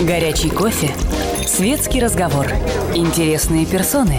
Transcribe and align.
Горячий 0.00 0.48
кофе. 0.48 0.90
Светский 1.46 2.00
разговор. 2.00 2.46
Интересные 2.94 3.66
персоны. 3.66 4.18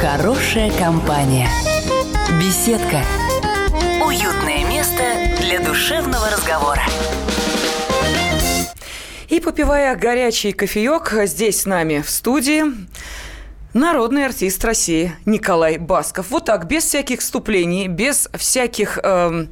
Хорошая 0.00 0.70
компания. 0.78 1.48
Беседка. 2.40 3.02
Уютное 4.02 4.64
место 4.66 5.02
для 5.42 5.60
душевного 5.60 6.30
разговора. 6.30 6.80
И 9.28 9.38
попивая 9.38 9.94
горячий 9.96 10.52
кофеек 10.52 11.12
здесь 11.24 11.60
с 11.60 11.66
нами 11.66 12.00
в 12.00 12.08
студии, 12.08 12.64
Народный 13.76 14.24
артист 14.24 14.64
России 14.64 15.12
Николай 15.26 15.76
Басков. 15.76 16.30
Вот 16.30 16.46
так, 16.46 16.66
без 16.66 16.84
всяких 16.84 17.20
вступлений, 17.20 17.88
без 17.88 18.26
всяких 18.32 18.98
э, 19.02 19.46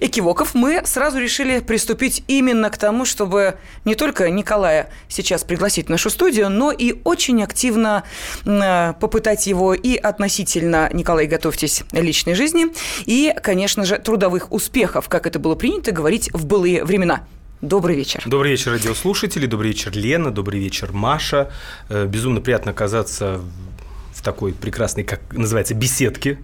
экивоков, 0.00 0.54
мы 0.54 0.80
сразу 0.86 1.18
решили 1.18 1.58
приступить 1.58 2.24
именно 2.28 2.70
к 2.70 2.78
тому, 2.78 3.04
чтобы 3.04 3.58
не 3.84 3.94
только 3.94 4.30
Николая 4.30 4.88
сейчас 5.10 5.44
пригласить 5.44 5.88
в 5.88 5.90
нашу 5.90 6.08
студию, 6.08 6.48
но 6.48 6.72
и 6.72 6.94
очень 7.04 7.42
активно 7.42 8.04
э, 8.46 8.94
попытать 8.98 9.46
его 9.46 9.74
и 9.74 9.98
относительно, 9.98 10.88
Николай, 10.94 11.26
готовьтесь, 11.26 11.82
личной 11.92 12.32
жизни, 12.32 12.68
и, 13.04 13.34
конечно 13.42 13.84
же, 13.84 13.98
трудовых 13.98 14.50
успехов, 14.50 15.10
как 15.10 15.26
это 15.26 15.38
было 15.38 15.56
принято 15.56 15.92
говорить 15.92 16.30
в 16.32 16.46
былые 16.46 16.84
времена. 16.84 17.26
Добрый 17.60 17.96
вечер. 17.96 18.22
Добрый 18.24 18.52
вечер, 18.52 18.70
радиослушатели. 18.70 19.46
Добрый 19.46 19.70
вечер, 19.70 19.90
Лена. 19.92 20.30
Добрый 20.30 20.60
вечер, 20.60 20.92
Маша. 20.92 21.50
Э, 21.88 22.06
безумно 22.06 22.40
приятно 22.40 22.70
оказаться 22.70 23.40
в 24.14 24.22
такой 24.22 24.52
прекрасной, 24.52 25.02
как 25.02 25.20
называется, 25.32 25.74
беседке 25.74 26.38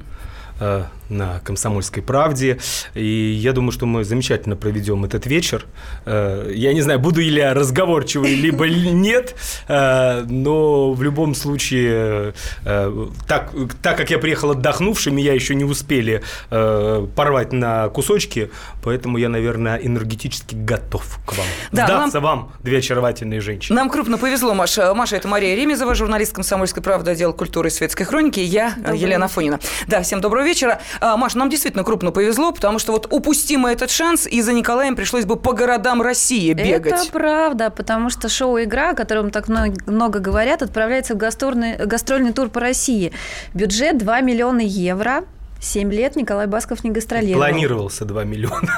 э, 0.58 0.86
на 1.08 1.40
«Комсомольской 1.40 2.02
правде». 2.02 2.58
И 2.94 3.04
я 3.04 3.52
думаю, 3.52 3.72
что 3.72 3.86
мы 3.86 4.04
замечательно 4.04 4.56
проведем 4.56 5.04
этот 5.04 5.26
вечер. 5.26 5.66
Э, 6.04 6.50
я 6.54 6.72
не 6.72 6.80
знаю, 6.80 6.98
буду 6.98 7.20
ли 7.20 7.34
я 7.34 7.54
разговорчивый, 7.54 8.34
либо 8.34 8.68
нет, 8.68 9.34
э, 9.68 10.24
но 10.28 10.92
в 10.92 11.02
любом 11.02 11.34
случае, 11.34 12.34
э, 12.64 13.06
так, 13.26 13.52
так 13.82 13.96
как 13.96 14.10
я 14.10 14.18
приехал 14.18 14.52
отдохнувший, 14.52 15.12
меня 15.12 15.32
еще 15.32 15.54
не 15.54 15.64
успели 15.64 16.22
порвать 16.48 17.52
на 17.52 17.88
кусочки, 17.88 18.50
поэтому 18.82 19.18
я, 19.18 19.28
наверное, 19.28 19.76
энергетически 19.76 20.54
готов 20.54 21.18
к 21.26 21.32
вам. 21.36 21.46
Да, 21.72 21.86
Сдаться 21.86 22.20
нам... 22.20 22.22
вам, 22.22 22.52
две 22.60 22.78
очаровательные 22.78 23.40
женщины. 23.40 23.76
Нам 23.76 23.90
крупно 23.90 24.18
повезло, 24.18 24.54
Маша. 24.54 24.94
Маша– 24.94 25.16
это 25.18 25.28
Мария 25.28 25.54
Ремезова, 25.54 25.94
журналист 25.94 26.32
«Комсомольской 26.32 26.82
правды», 26.82 27.10
отдел 27.10 27.32
культуры 27.32 27.68
и 27.68 27.70
светской 27.70 28.04
хроники. 28.04 28.40
Я 28.40 28.74
Добрый 28.76 28.98
Елена 28.98 29.24
вечер. 29.24 29.34
Фонина. 29.34 29.60
Да, 29.86 30.02
всем 30.02 30.20
доброго 30.20 30.44
вечера. 30.44 30.80
А, 31.00 31.16
Маш, 31.16 31.34
нам 31.34 31.50
действительно 31.50 31.84
крупно 31.84 32.10
повезло, 32.10 32.52
потому 32.52 32.78
что 32.78 32.92
вот 32.92 33.06
упустим 33.10 33.66
этот 33.66 33.90
шанс, 33.90 34.26
и 34.26 34.40
за 34.40 34.52
Николаем 34.52 34.96
пришлось 34.96 35.24
бы 35.24 35.36
по 35.36 35.52
городам 35.52 36.02
России 36.02 36.52
бегать. 36.52 36.92
Это 36.92 37.12
правда, 37.12 37.70
потому 37.70 38.10
что 38.10 38.28
шоу 38.28 38.62
«Игра», 38.62 38.90
о 38.90 38.94
котором 38.94 39.30
так 39.30 39.48
много 39.48 40.18
говорят, 40.18 40.62
отправляется 40.62 41.14
в 41.14 41.16
гастрольный, 41.16 41.76
гастрольный 41.76 42.32
тур 42.32 42.48
по 42.48 42.60
России. 42.60 43.12
Бюджет 43.54 43.98
2 43.98 44.20
миллиона 44.20 44.60
евро. 44.60 45.24
Семь 45.64 45.90
лет 45.90 46.14
Николай 46.14 46.46
Басков 46.46 46.84
не 46.84 46.90
гастролировал. 46.90 47.40
Планировался 47.40 48.04
2 48.04 48.24
миллиона. 48.24 48.68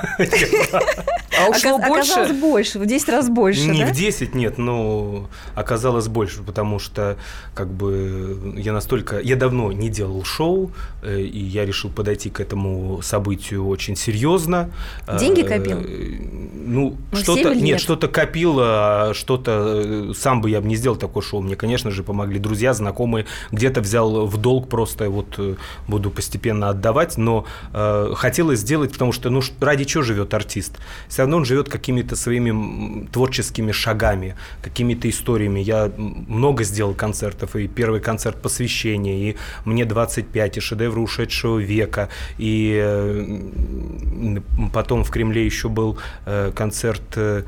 А 1.39 1.51
ушло 1.51 1.79
больше? 1.79 2.13
Оказалось 2.13 2.41
больше, 2.41 2.79
в 2.79 2.87
10 2.87 3.09
раз 3.09 3.29
больше, 3.29 3.69
Не 3.69 3.85
в 3.85 3.93
10, 3.93 4.35
нет, 4.35 4.59
но 4.59 5.29
оказалось 5.55 6.09
больше, 6.09 6.43
потому 6.43 6.79
что 6.79 7.17
как 7.55 7.69
бы 7.69 8.55
я 8.57 8.73
настолько... 8.73 9.21
Я 9.21 9.37
давно 9.37 9.73
не 9.73 9.91
делал 9.91 10.25
шоу, 10.25 10.71
э, 11.03 11.21
и 11.21 11.39
я 11.39 11.67
решил 11.67 11.91
подойти 11.91 12.31
к 12.31 12.41
этому 12.41 13.03
событию 13.03 13.67
очень 13.67 13.97
серьезно. 13.97 14.71
Деньги 15.19 15.43
э, 15.43 15.45
копил? 15.45 15.79
Ну, 15.79 16.97
ну 17.13 17.19
что-то... 17.19 17.55
Нет, 17.55 17.81
что-то 17.81 18.09
копил, 18.09 18.57
а 18.61 19.13
что-то... 19.15 19.83
Э, 19.85 20.13
сам 20.15 20.41
бы 20.41 20.51
я 20.51 20.61
бы 20.61 20.69
не 20.69 20.77
сделал 20.77 20.97
такое 20.97 21.23
шоу. 21.23 21.43
Мне, 21.43 21.57
конечно 21.57 21.91
же, 21.91 22.03
помогли 22.03 22.39
друзья, 22.39 22.73
знакомые. 22.73 23.27
Где-то 23.51 23.81
взял 23.81 24.27
в 24.27 24.37
долг 24.39 24.69
просто, 24.69 25.11
вот 25.11 25.39
буду 25.87 26.11
постепенно 26.11 26.71
отдавать, 26.77 27.17
но 27.19 27.47
хотелось 28.15 28.61
сделать, 28.61 28.93
потому 28.93 29.13
что, 29.13 29.31
ну, 29.31 29.41
ради 29.61 29.85
чего 29.85 30.03
живет 30.03 30.35
артист? 30.35 30.79
Все 31.09 31.23
равно 31.23 31.39
он 31.39 31.45
живет 31.45 31.69
какими-то 31.69 32.17
своими 32.17 33.07
творческими 33.07 33.73
шагами, 33.73 34.37
какими-то 34.63 35.09
историями. 35.09 35.61
Я 35.61 35.91
много 35.97 36.65
сделал 36.65 36.95
концертов, 36.95 37.57
и 37.57 37.67
первый 37.69 38.01
концерт 38.01 38.41
посвящения, 38.41 39.31
и 39.31 39.37
мне 39.65 39.85
25, 39.85 40.57
и 40.57 40.61
шедевры 40.61 41.01
ушедшего 41.01 41.59
века, 41.59 42.09
и 42.39 42.79
э, 42.83 44.41
потом 44.73 45.05
в 45.05 45.11
Кремле 45.11 45.45
еще 45.45 45.69
был 45.69 45.99
э, 46.25 46.53
концерт 46.55 47.03
э, 47.17 47.45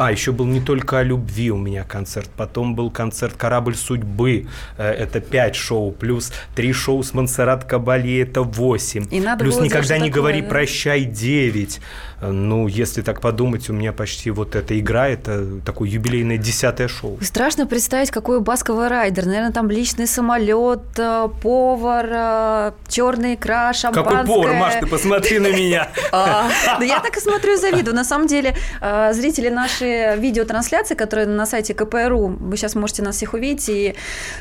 а, 0.00 0.10
еще 0.10 0.32
был 0.32 0.46
не 0.46 0.60
только 0.60 0.98
о 0.98 1.02
любви 1.02 1.50
у 1.50 1.58
меня 1.58 1.84
концерт, 1.84 2.30
потом 2.34 2.74
был 2.74 2.90
концерт 2.90 3.34
«Корабль 3.36 3.74
судьбы», 3.74 4.46
это 4.78 5.20
пять 5.20 5.54
шоу, 5.54 5.92
плюс 5.92 6.32
три 6.54 6.72
шоу 6.72 7.02
с 7.02 7.12
Монсеррат 7.12 7.64
Кабали, 7.64 8.16
это 8.18 8.42
восемь, 8.42 9.04
И 9.10 9.20
надо 9.20 9.44
плюс 9.44 9.60
«Никогда 9.60 9.98
не 9.98 10.08
такое, 10.08 10.22
говори 10.22 10.40
да? 10.40 10.48
прощай» 10.48 11.04
девять. 11.04 11.80
Ну, 12.22 12.68
если 12.68 13.00
так 13.00 13.20
подумать, 13.20 13.70
у 13.70 13.72
меня 13.72 13.92
почти 13.92 14.30
вот 14.30 14.54
эта 14.54 14.78
игра, 14.78 15.08
это 15.08 15.60
такое 15.64 15.88
юбилейное 15.88 16.36
десятое 16.36 16.86
шоу. 16.88 17.18
Страшно 17.22 17.66
представить, 17.66 18.10
какой 18.10 18.36
у 18.36 18.40
Баскова 18.40 18.88
райдер. 18.88 19.24
Наверное, 19.26 19.52
там 19.52 19.70
личный 19.70 20.06
самолет, 20.06 20.82
э, 20.98 21.28
повар, 21.42 22.06
э, 22.10 22.72
черная 22.88 23.34
икра, 23.34 23.72
шампанское. 23.72 24.18
Какой 24.18 24.26
повар, 24.26 24.54
Маш, 24.54 24.74
ты 24.80 24.86
посмотри 24.86 25.38
на 25.38 25.52
меня. 25.52 25.88
А, 26.12 26.50
да 26.78 26.84
я 26.84 26.98
так 26.98 27.16
и 27.16 27.20
смотрю, 27.20 27.56
завидую. 27.56 27.94
На 27.94 28.04
самом 28.04 28.26
деле, 28.26 28.56
э, 28.80 29.12
зрители 29.12 29.48
нашей 29.48 30.18
видеотрансляции, 30.18 30.94
которые 30.94 31.28
на 31.28 31.46
сайте 31.46 31.72
КПРУ, 31.72 32.36
вы 32.40 32.56
сейчас 32.56 32.74
можете 32.74 33.02
нас 33.02 33.16
всех 33.16 33.34
увидеть, 33.34 33.68
и 33.68 33.94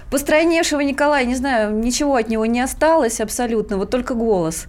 постройневшего 0.09 0.79
Николая, 0.81 1.25
не 1.25 1.35
знаю, 1.35 1.75
ничего 1.75 2.16
от 2.16 2.28
него 2.28 2.46
не 2.46 2.59
осталось 2.61 3.22
абсолютно, 3.22 3.78
вот 3.78 3.91
только 3.91 4.16
голос. 4.16 4.66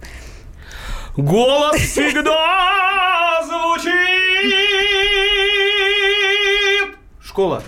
Голос 1.21 1.75
всегда 1.75 3.43
звучит. 3.45 3.91
Школа. 7.23 7.61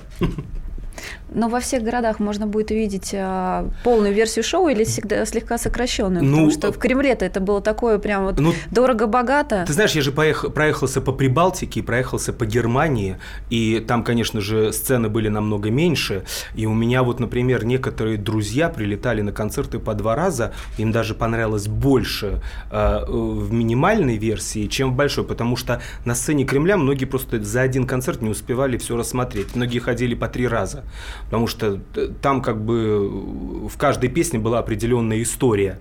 Но 1.34 1.50
во 1.50 1.60
всех 1.60 1.84
городах 1.84 2.20
можно 2.20 2.48
будет 2.48 2.72
увидеть 2.72 3.14
а, 3.16 3.70
полную 3.84 4.14
версию 4.14 4.44
шоу 4.44 4.68
или 4.68 4.84
всегда 4.84 5.26
слегка 5.26 5.58
сокращенную, 5.58 6.24
Ну, 6.24 6.32
потому 6.32 6.52
что 6.52 6.72
в 6.72 6.78
Кремле-то 6.78 7.26
это 7.26 7.40
было 7.40 7.62
такое 7.62 7.98
прям 7.98 8.26
вот 8.26 8.40
Ну, 8.40 8.54
дорого-богато. 8.72 9.66
Ты 9.68 9.74
знаешь, 9.74 9.92
я 9.92 10.02
же 10.02 10.12
поехал, 10.12 10.50
проехался 10.50 11.02
по 11.02 11.12
Прибалтике, 11.12 11.82
проехался 11.84 12.34
по 12.34 12.46
Германии, 12.46 13.18
и 13.50 13.84
там, 13.88 14.04
конечно 14.04 14.42
же, 14.42 14.72
сцены 14.74 15.10
были 15.10 15.30
намного 15.30 15.70
меньше. 15.72 16.24
И 16.56 16.66
у 16.66 16.74
меня 16.74 17.04
вот, 17.04 17.20
например, 17.20 17.66
некоторые 17.66 18.18
друзья 18.18 18.70
прилетали 18.70 19.22
на 19.22 19.32
концерты 19.32 19.80
по 19.80 19.94
два 19.94 20.16
раза, 20.16 20.54
им 20.78 20.92
даже 20.92 21.16
понравилось 21.16 21.68
больше 21.68 22.42
э, 22.72 23.06
в 23.08 23.52
минимальной 23.52 24.18
версии, 24.18 24.68
чем 24.68 24.92
в 24.92 24.96
большой, 24.96 25.24
потому 25.24 25.56
что 25.56 25.82
на 26.06 26.16
сцене 26.16 26.46
Кремля 26.46 26.78
многие 26.78 27.06
просто 27.06 27.44
за 27.44 27.62
один 27.62 27.86
концерт 27.86 28.22
не 28.22 28.30
успевали 28.30 28.78
все 28.78 28.96
рассмотреть. 28.96 29.56
Многие 29.56 29.80
ходили 29.80 30.16
по 30.16 30.28
три 30.28 30.48
раза, 30.48 30.84
потому 31.26 31.48
что 31.48 31.80
э, 31.96 32.10
там 32.22 32.42
как 32.42 32.64
бы 32.64 33.68
в 33.68 33.78
каждой 33.78 34.10
песне 34.10 34.40
была 34.40 34.60
определенная 34.60 35.22
история. 35.22 35.80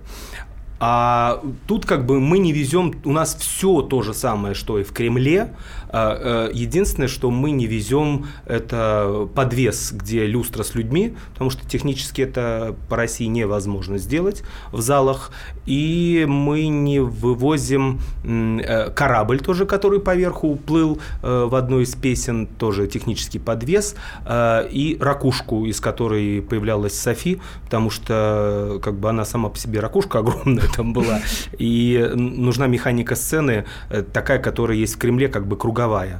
А 0.79 1.41
тут 1.65 1.85
как 1.85 2.05
бы 2.05 2.19
мы 2.19 2.39
не 2.39 2.51
везем, 2.51 2.93
у 3.05 3.13
нас 3.13 3.35
все 3.35 3.81
то 3.81 4.01
же 4.01 4.13
самое, 4.13 4.53
что 4.53 4.79
и 4.79 4.83
в 4.83 4.91
Кремле. 4.91 5.53
А, 5.93 6.49
э, 6.49 6.51
Единственное, 6.53 7.07
что 7.07 7.29
мы 7.29 7.51
не 7.51 7.67
везем, 7.67 8.25
это 8.45 9.29
подвес, 9.35 9.91
где 9.91 10.25
люстра 10.25 10.63
с 10.63 10.73
людьми, 10.73 11.15
потому 11.33 11.51
что 11.51 11.69
технически 11.69 12.23
это 12.23 12.75
по 12.89 12.97
России 12.97 13.25
невозможно 13.25 13.99
сделать 13.99 14.43
в 14.71 14.81
залах. 14.81 15.31
И 15.67 16.25
мы 16.27 16.67
не 16.67 16.99
вывозим 16.99 18.01
э, 18.23 18.89
корабль 18.89 19.39
тоже, 19.39 19.65
который 19.65 19.99
поверху 19.99 20.55
плыл 20.55 20.99
э, 21.21 21.45
в 21.45 21.53
одной 21.53 21.83
из 21.83 21.93
песен, 21.93 22.47
тоже 22.47 22.87
технический 22.87 23.39
подвес, 23.39 23.95
и 24.29 24.97
ракушку, 24.99 25.65
из 25.65 25.79
которой 25.79 26.41
появлялась 26.41 26.99
Софи, 26.99 27.39
потому 27.65 27.89
что 27.89 28.79
как 28.81 28.95
бы 28.95 29.09
она 29.09 29.25
сама 29.25 29.49
по 29.49 29.57
себе 29.57 29.79
ракушка 29.79 30.19
огромная 30.23 30.67
там 30.75 30.93
была, 30.93 31.21
и 31.57 32.11
нужна 32.15 32.67
механика 32.67 33.15
сцены 33.15 33.65
такая, 34.11 34.39
которая 34.39 34.77
есть 34.77 34.95
в 34.95 34.97
Кремле, 34.97 35.27
как 35.27 35.45
бы 35.45 35.55
круговая. 35.83 36.19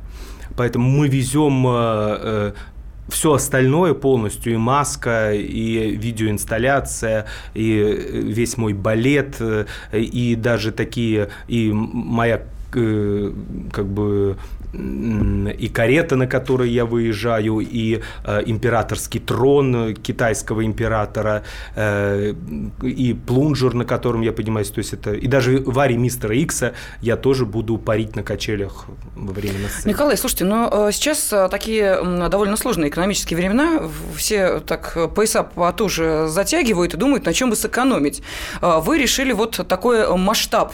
Поэтому 0.55 0.89
мы 0.89 1.07
везем 1.07 2.53
все 3.09 3.33
остальное 3.33 3.93
полностью, 3.93 4.53
и 4.53 4.57
маска, 4.57 5.33
и 5.33 5.95
видеоинсталляция, 5.95 7.25
и 7.53 7.77
э, 7.79 8.19
весь 8.21 8.57
мой 8.57 8.73
балет, 8.73 9.35
э, 9.39 9.65
и 9.91 10.35
даже 10.35 10.71
такие, 10.71 11.29
и 11.47 11.71
моя 11.73 12.41
э, 12.73 13.31
как 13.71 13.87
бы 13.87 14.37
и 14.73 15.69
карета, 15.69 16.15
на 16.15 16.27
которой 16.27 16.69
я 16.69 16.85
выезжаю, 16.85 17.59
и 17.59 18.01
э, 18.23 18.41
императорский 18.45 19.19
трон 19.19 19.93
китайского 19.95 20.65
императора, 20.65 21.43
э, 21.75 22.33
и 22.81 23.13
плунжер, 23.13 23.73
на 23.73 23.85
котором 23.85 24.21
я 24.21 24.31
поднимаюсь, 24.31 24.69
то 24.69 24.79
есть 24.79 24.93
это, 24.93 25.13
и 25.13 25.27
даже 25.27 25.59
в 25.59 25.77
аре 25.79 25.95
мистера 25.97 26.35
Икса 26.35 26.73
я 27.01 27.17
тоже 27.17 27.45
буду 27.45 27.77
парить 27.77 28.15
на 28.15 28.23
качелях 28.23 28.85
во 29.15 29.31
время 29.31 29.69
сцены. 29.69 29.91
Николай, 29.91 30.17
слушайте, 30.17 30.45
но 30.45 30.69
э, 30.71 30.91
сейчас 30.91 31.31
э, 31.31 31.47
такие 31.49 31.99
довольно 32.29 32.57
сложные 32.57 32.89
экономические 32.89 33.37
времена, 33.37 33.83
все 34.15 34.59
так 34.59 34.93
э, 34.95 35.07
пояса 35.07 35.43
потуже 35.43 36.27
затягивают 36.27 36.95
и 36.95 36.97
думают, 36.97 37.25
на 37.25 37.33
чем 37.33 37.49
бы 37.49 37.55
сэкономить. 37.55 38.23
Вы 38.61 38.97
решили 38.97 39.33
вот 39.33 39.65
такой 39.67 40.15
масштаб 40.17 40.73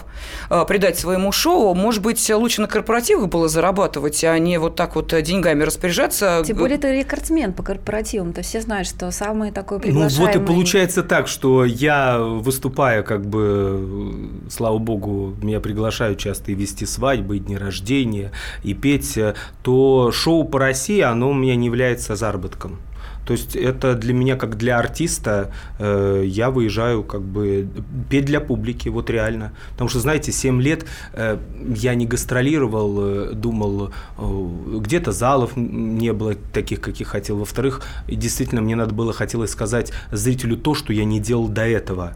придать 0.68 0.98
своему 0.98 1.32
шоу, 1.32 1.74
может 1.74 2.02
быть, 2.02 2.30
лучше 2.30 2.62
на 2.62 2.68
корпоративах 2.68 3.28
было 3.28 3.48
зарабатывать, 3.50 3.89
а 3.98 4.40
не 4.40 4.58
вот 4.58 4.76
так 4.76 4.96
вот 4.96 5.14
деньгами 5.22 5.64
распоряжаться. 5.64 6.44
Тем 6.46 6.58
более 6.58 6.78
ты 6.78 7.00
рекордсмен 7.00 7.54
по 7.54 7.64
корпоративам, 7.64 8.34
то 8.34 8.42
все 8.42 8.62
знают, 8.62 8.88
что 8.88 9.12
самый 9.12 9.52
такой 9.52 9.80
приглашаемый... 9.80 10.34
Ну 10.34 10.40
вот 10.40 10.44
и 10.44 10.46
получается 10.46 11.04
так, 11.04 11.28
что 11.28 11.66
я 11.66 12.20
выступаю 12.20 13.04
как 13.04 13.26
бы, 13.26 14.30
слава 14.50 14.78
богу, 14.78 15.36
меня 15.42 15.60
приглашают 15.60 16.20
часто 16.20 16.52
и 16.52 16.56
вести 16.56 16.86
свадьбы, 16.86 17.38
и 17.38 17.40
дни 17.40 17.58
рождения, 17.58 18.32
и 18.64 18.74
петь, 18.74 19.18
то 19.64 20.12
шоу 20.12 20.46
по 20.46 20.60
России, 20.60 21.02
оно 21.02 21.32
у 21.32 21.34
меня 21.34 21.56
не 21.56 21.68
является 21.68 22.16
заработком. 22.16 22.80
То 23.30 23.34
есть 23.34 23.56
это 23.56 23.94
для 23.94 24.16
меня, 24.16 24.36
как 24.36 24.58
для 24.58 24.80
артиста, 24.80 25.52
э, 25.78 26.24
я 26.26 26.50
выезжаю 26.50 27.04
как 27.04 27.22
бы 27.22 27.70
петь 28.10 28.26
для 28.26 28.40
публики, 28.40 28.90
вот 28.90 29.12
реально. 29.12 29.52
Потому 29.74 29.88
что, 29.88 30.00
знаете, 30.00 30.32
7 30.32 30.60
лет 30.60 30.88
э, 31.14 31.38
я 31.76 31.94
не 31.94 32.08
гастролировал, 32.08 32.98
э, 33.00 33.34
думал, 33.34 33.92
э, 34.18 34.80
где-то 34.80 35.12
залов 35.12 35.56
не 35.56 36.12
было 36.12 36.34
таких, 36.34 36.82
каких 36.82 37.10
хотел. 37.10 37.38
Во-вторых, 37.38 37.84
действительно, 38.08 38.62
мне 38.62 38.76
надо 38.76 38.96
было, 38.96 39.14
хотелось 39.14 39.52
сказать 39.52 39.94
зрителю 40.12 40.58
то, 40.58 40.74
что 40.74 40.92
я 40.92 41.06
не 41.06 41.20
делал 41.20 41.50
до 41.50 41.68
этого. 41.68 42.14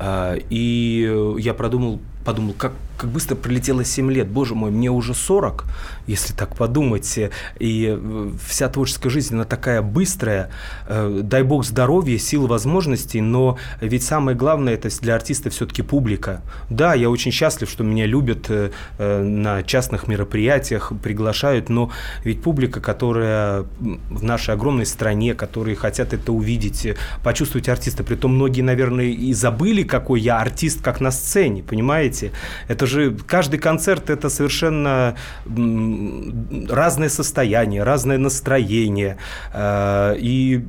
Э, 0.00 0.36
и 0.50 1.36
я 1.38 1.54
продумал, 1.54 2.00
подумал, 2.24 2.54
как, 2.58 2.72
как 2.96 3.10
быстро 3.10 3.34
пролетело 3.34 3.84
7 3.84 4.10
лет. 4.10 4.28
Боже 4.28 4.54
мой, 4.54 4.70
мне 4.70 4.90
уже 4.90 5.14
40, 5.14 5.64
если 6.06 6.32
так 6.32 6.56
подумать. 6.56 7.18
И 7.58 7.96
э, 7.96 8.30
вся 8.46 8.68
творческая 8.68 9.10
жизнь, 9.10 9.34
она 9.34 9.44
такая 9.44 9.82
быстрая. 9.82 10.50
Э, 10.86 11.20
дай 11.22 11.42
бог 11.42 11.64
здоровья, 11.64 12.18
сил, 12.18 12.46
возможностей, 12.46 13.20
но 13.20 13.58
ведь 13.80 14.04
самое 14.04 14.36
главное, 14.36 14.74
это 14.74 14.88
для 15.00 15.14
артиста 15.14 15.50
все-таки 15.50 15.82
публика. 15.82 16.42
Да, 16.70 16.94
я 16.94 17.10
очень 17.10 17.32
счастлив, 17.32 17.68
что 17.68 17.84
меня 17.84 18.06
любят 18.06 18.46
э, 18.48 18.70
на 18.98 19.62
частных 19.62 20.08
мероприятиях, 20.08 20.92
приглашают, 21.02 21.68
но 21.68 21.90
ведь 22.24 22.42
публика, 22.42 22.80
которая 22.80 23.64
в 24.10 24.22
нашей 24.22 24.54
огромной 24.54 24.86
стране, 24.86 25.34
которые 25.34 25.76
хотят 25.76 26.12
это 26.12 26.32
увидеть, 26.32 26.86
почувствовать 27.22 27.68
артиста. 27.68 28.04
Притом 28.04 28.34
многие, 28.34 28.62
наверное, 28.62 29.06
и 29.06 29.32
забыли, 29.32 29.82
какой 29.82 30.20
я 30.20 30.40
артист, 30.40 30.82
как 30.82 31.00
на 31.00 31.10
сцене, 31.10 31.62
понимаете? 31.62 32.32
Это 32.68 32.83
же 32.86 33.16
каждый 33.26 33.58
концерт 33.58 34.10
это 34.10 34.28
совершенно 34.28 35.16
разное 36.68 37.08
состояние, 37.08 37.82
разное 37.82 38.18
настроение. 38.18 39.16
Э, 39.52 40.14
и 40.18 40.64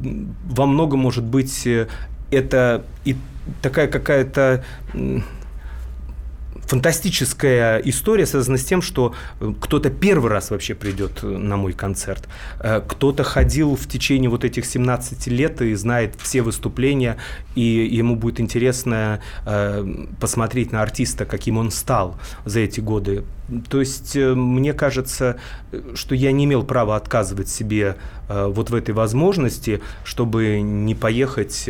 во 0.46 0.66
многом 0.66 1.00
может 1.00 1.24
быть 1.24 1.68
э, 1.68 1.88
это 2.32 2.84
и 3.06 3.16
такая 3.62 3.88
какая-то 3.88 4.64
фантастическая 6.68 7.80
история 7.80 8.26
связана 8.26 8.58
с 8.58 8.64
тем, 8.64 8.82
что 8.82 9.14
э, 9.40 9.54
кто-то 9.60 9.90
первый 9.90 10.32
раз 10.32 10.52
вообще 10.52 10.76
придет 10.76 11.20
э, 11.24 11.28
на 11.28 11.58
мой 11.58 11.74
концерт. 11.74 12.28
Э, 12.60 12.82
кто-то 12.86 13.24
ходил 13.24 13.76
в 13.76 13.88
течение 13.88 14.30
вот 14.30 14.44
этих 14.44 14.66
17 14.66 15.28
лет 15.28 15.62
и 15.62 15.74
знает 15.76 16.16
все 16.18 16.42
выступления, 16.42 17.18
и 17.56 17.62
ему 17.62 18.16
будет 18.16 18.40
интересно 18.40 19.20
посмотреть 20.20 20.72
на 20.72 20.82
артиста, 20.82 21.26
каким 21.26 21.58
он 21.58 21.72
стал 21.72 22.18
за 22.46 22.62
эти 22.62 22.80
годы. 22.80 23.24
То 23.70 23.80
есть 23.80 24.16
мне 24.16 24.74
кажется, 24.74 25.38
что 25.94 26.16
я 26.16 26.32
не 26.32 26.46
имел 26.46 26.64
права 26.64 26.96
отказывать 26.96 27.48
себе 27.48 27.96
вот 28.28 28.70
в 28.70 28.76
этой 28.76 28.94
возможности, 28.94 29.82
чтобы 30.04 30.62
не 30.62 30.96
поехать 30.96 31.70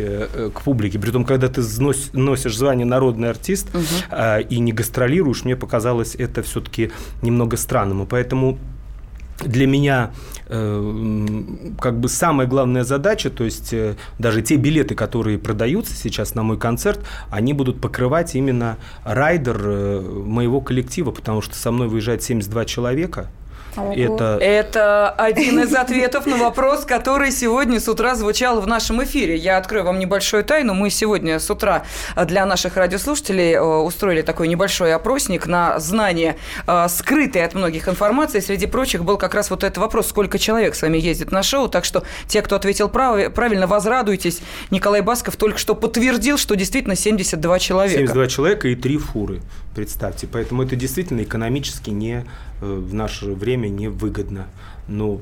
к 0.54 0.60
публике. 0.62 0.98
Притом, 0.98 1.24
когда 1.24 1.48
ты 1.48 1.62
носишь 2.12 2.56
звание 2.56 2.86
народный 2.86 3.30
артист 3.30 3.68
угу. 3.74 3.84
и 4.48 4.58
не 4.58 4.72
гастролируешь, 4.72 5.44
мне 5.44 5.56
показалось 5.56 6.14
это 6.14 6.42
все-таки 6.42 6.90
немного 7.22 7.56
странным. 7.56 8.02
И 8.02 8.06
поэтому 8.06 8.58
для 9.44 9.66
меня 9.66 10.12
э, 10.46 11.34
как 11.80 11.98
бы 11.98 12.08
самая 12.08 12.46
главная 12.46 12.84
задача, 12.84 13.30
то 13.30 13.44
есть 13.44 13.72
э, 13.72 13.96
даже 14.18 14.42
те 14.42 14.56
билеты, 14.56 14.94
которые 14.94 15.38
продаются 15.38 15.94
сейчас 15.94 16.34
на 16.34 16.42
мой 16.42 16.58
концерт, 16.58 17.00
они 17.30 17.52
будут 17.52 17.80
покрывать 17.80 18.34
именно 18.34 18.78
райдер 19.04 19.60
э, 19.62 20.00
моего 20.00 20.60
коллектива, 20.60 21.10
потому 21.10 21.42
что 21.42 21.54
со 21.54 21.70
мной 21.70 21.88
выезжает 21.88 22.22
72 22.22 22.64
человека. 22.64 23.28
Это... 23.76 24.38
Это 24.40 25.10
один 25.10 25.60
из 25.60 25.74
ответов 25.74 26.26
на 26.26 26.36
вопрос, 26.36 26.84
который 26.84 27.30
сегодня 27.30 27.80
с 27.80 27.88
утра 27.88 28.14
звучал 28.14 28.60
в 28.60 28.66
нашем 28.66 29.02
эфире. 29.04 29.36
Я 29.36 29.58
открою 29.58 29.84
вам 29.84 29.98
небольшую 29.98 30.44
тайну. 30.44 30.74
Мы 30.74 30.90
сегодня 30.90 31.38
с 31.38 31.50
утра 31.50 31.84
для 32.16 32.46
наших 32.46 32.76
радиослушателей 32.76 33.54
э, 33.54 33.60
устроили 33.62 34.22
такой 34.22 34.48
небольшой 34.48 34.94
опросник 34.94 35.46
на 35.46 35.78
знание 35.78 36.36
э, 36.66 36.86
скрытой 36.88 37.44
от 37.44 37.54
многих 37.54 37.88
информации. 37.88 38.40
Среди 38.40 38.66
прочих 38.66 39.04
был 39.04 39.16
как 39.16 39.34
раз 39.34 39.50
вот 39.50 39.64
этот 39.64 39.78
вопрос, 39.78 40.08
сколько 40.08 40.38
человек 40.38 40.74
с 40.74 40.82
вами 40.82 40.98
ездит 40.98 41.32
на 41.32 41.42
шоу. 41.42 41.68
Так 41.68 41.84
что 41.84 42.02
те, 42.26 42.42
кто 42.42 42.56
ответил 42.56 42.88
прав... 42.88 43.32
правильно, 43.32 43.66
возрадуйтесь. 43.66 44.40
Николай 44.70 45.00
Басков 45.00 45.36
только 45.36 45.58
что 45.58 45.74
подтвердил, 45.74 46.38
что 46.38 46.56
действительно 46.56 46.96
72 46.96 47.58
человека. 47.58 47.98
72 47.98 48.26
человека 48.28 48.68
и 48.68 48.74
три 48.74 48.98
фуры, 48.98 49.40
представьте. 49.74 50.26
Поэтому 50.26 50.62
это 50.62 50.76
действительно 50.76 51.22
экономически 51.22 51.90
не 51.90 52.24
в 52.60 52.94
наше 52.94 53.32
время 53.32 53.68
невыгодно. 53.68 54.46
Но 54.88 55.20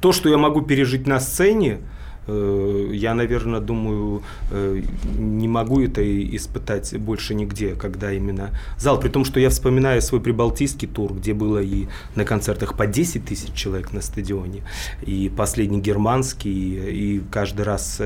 то, 0.00 0.12
что 0.12 0.28
я 0.28 0.36
могу 0.36 0.62
пережить 0.62 1.06
на 1.06 1.20
сцене, 1.20 1.78
э, 2.26 2.90
я, 2.92 3.14
наверное, 3.14 3.60
думаю, 3.60 4.22
э, 4.50 4.82
не 5.18 5.48
могу 5.48 5.80
это 5.80 6.02
испытать 6.36 6.96
больше 6.98 7.34
нигде, 7.34 7.74
когда 7.74 8.12
именно 8.12 8.50
зал. 8.78 9.00
При 9.00 9.08
том, 9.08 9.24
что 9.24 9.40
я 9.40 9.48
вспоминаю 9.48 10.02
свой 10.02 10.20
прибалтийский 10.20 10.88
тур, 10.88 11.14
где 11.14 11.34
было 11.34 11.62
и 11.62 11.86
на 12.14 12.24
концертах 12.24 12.76
по 12.76 12.86
10 12.86 13.24
тысяч 13.24 13.52
человек 13.54 13.92
на 13.92 14.00
стадионе, 14.00 14.62
и 15.02 15.30
последний 15.34 15.80
германский, 15.80 17.16
и 17.16 17.22
каждый 17.30 17.62
раз 17.62 18.02